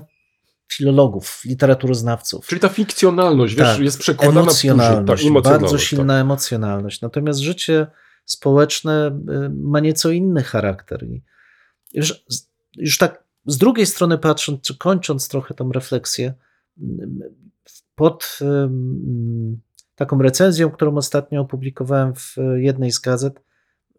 [0.72, 2.48] filologów, literaturoznawców.
[2.48, 5.81] Czyli ta fikcjonalność, wiesz, Tak, jest przekładana emocjonalność, w tak, bardzo tak.
[5.81, 7.02] silna emocjonalność.
[7.02, 7.88] Natomiast życie
[8.26, 9.19] społeczne
[9.52, 11.03] ma nieco inny charakter.
[11.03, 11.23] I
[11.94, 12.26] już,
[12.76, 16.34] już tak z drugiej strony patrząc, czy kończąc trochę tą refleksję,
[17.95, 18.40] pod
[19.95, 23.41] taką recenzją, którą ostatnio opublikowałem w jednej z gazet,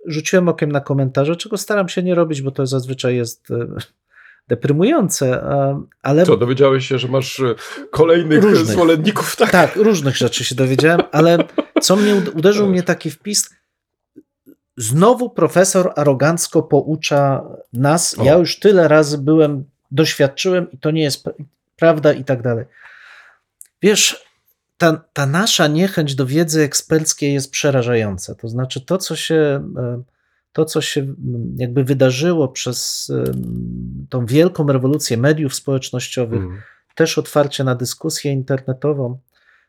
[0.06, 3.66] rzuciłem okiem na komentarze, czego staram się nie robić, bo to zazwyczaj jest y,
[4.48, 5.42] deprymujące,
[6.02, 7.54] ale Co, dowiedziałeś się, że masz e,
[7.90, 8.66] kolejnych Różnych.
[8.66, 9.50] zwolenników, tak?
[9.50, 11.38] tak, różnych rzeczy się dowiedziałem, ale
[11.80, 13.50] co mnie ud- uderzył mnie taki wpis.
[14.76, 18.18] Znowu profesor arogancko poucza nas.
[18.18, 18.24] O.
[18.24, 21.32] Ja już tyle razy byłem, doświadczyłem i to nie jest pra-
[21.76, 22.64] prawda i tak dalej.
[23.82, 24.24] Wiesz,
[24.80, 28.34] ta, ta nasza niechęć do wiedzy eksperckiej jest przerażająca.
[28.34, 29.34] To znaczy to, co się,
[29.76, 30.02] e,
[30.52, 31.14] to, co się
[31.56, 36.60] jakby wydarzyło przez em, tą wielką rewolucję mediów społecznościowych, Mm.
[36.94, 39.18] też otwarcie na dyskusję internetową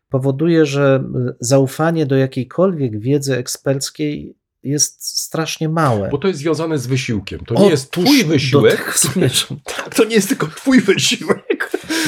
[0.10, 1.04] powoduje, że
[1.40, 6.10] zaufanie do jakiejkolwiek wiedzy eksperckiej jest strasznie małe.
[6.10, 7.40] Bo to jest związane z wysiłkiem.
[7.46, 8.96] To nie jest twój wysiłek.
[9.64, 11.51] Tak, to nie jest tylko twój wysiłek.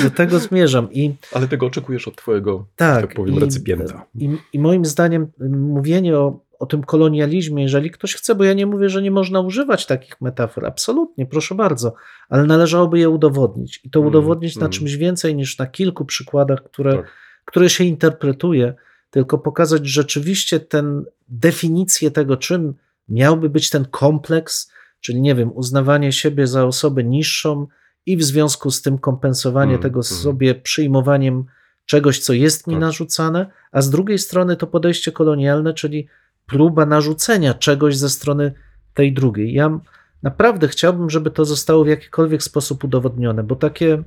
[0.03, 0.91] Do tego zmierzam.
[0.91, 4.05] I Ale tego oczekujesz od twojego, tak, tak powiem, i, recypienta.
[4.15, 8.65] I, I moim zdaniem mówienie o, o tym kolonializmie, jeżeli ktoś chce, bo ja nie
[8.65, 11.93] mówię, że nie można używać takich metafor, absolutnie, proszę bardzo,
[12.29, 13.81] ale należałoby je udowodnić.
[13.83, 14.71] I to Mm, udowodnić na mm.
[14.71, 17.05] czymś więcej niż na kilku przykładach, które, Tak.
[17.45, 18.73] które się interpretuje,
[19.09, 22.73] tylko pokazać rzeczywiście tę definicję tego, czym
[23.09, 27.67] miałby być ten kompleks, czyli nie wiem, uznawanie siebie za osobę niższą
[28.05, 30.03] i w związku z tym kompensowanie Mm, tego mm.
[30.03, 31.45] sobie przyjmowaniem
[31.85, 32.81] czegoś, co jest mi Tak.
[32.81, 36.07] narzucane, a z drugiej strony to podejście kolonialne, czyli
[36.45, 38.53] próba narzucenia czegoś ze strony
[38.93, 39.53] tej drugiej.
[39.53, 39.79] Ja
[40.23, 44.03] naprawdę chciałbym, żeby to zostało w jakikolwiek sposób udowodnione, bo takie,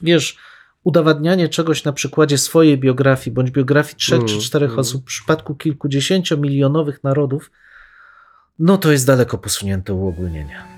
[0.00, 0.38] wiesz,
[0.84, 4.80] udowadnianie czegoś na przykładzie swojej biografii, bądź biografii trzech Mm, czy czterech mm.
[4.80, 7.50] osób w przypadku kilkudziesięciomilionowych narodów,
[8.58, 10.77] no to jest daleko posunięte uogólnienie.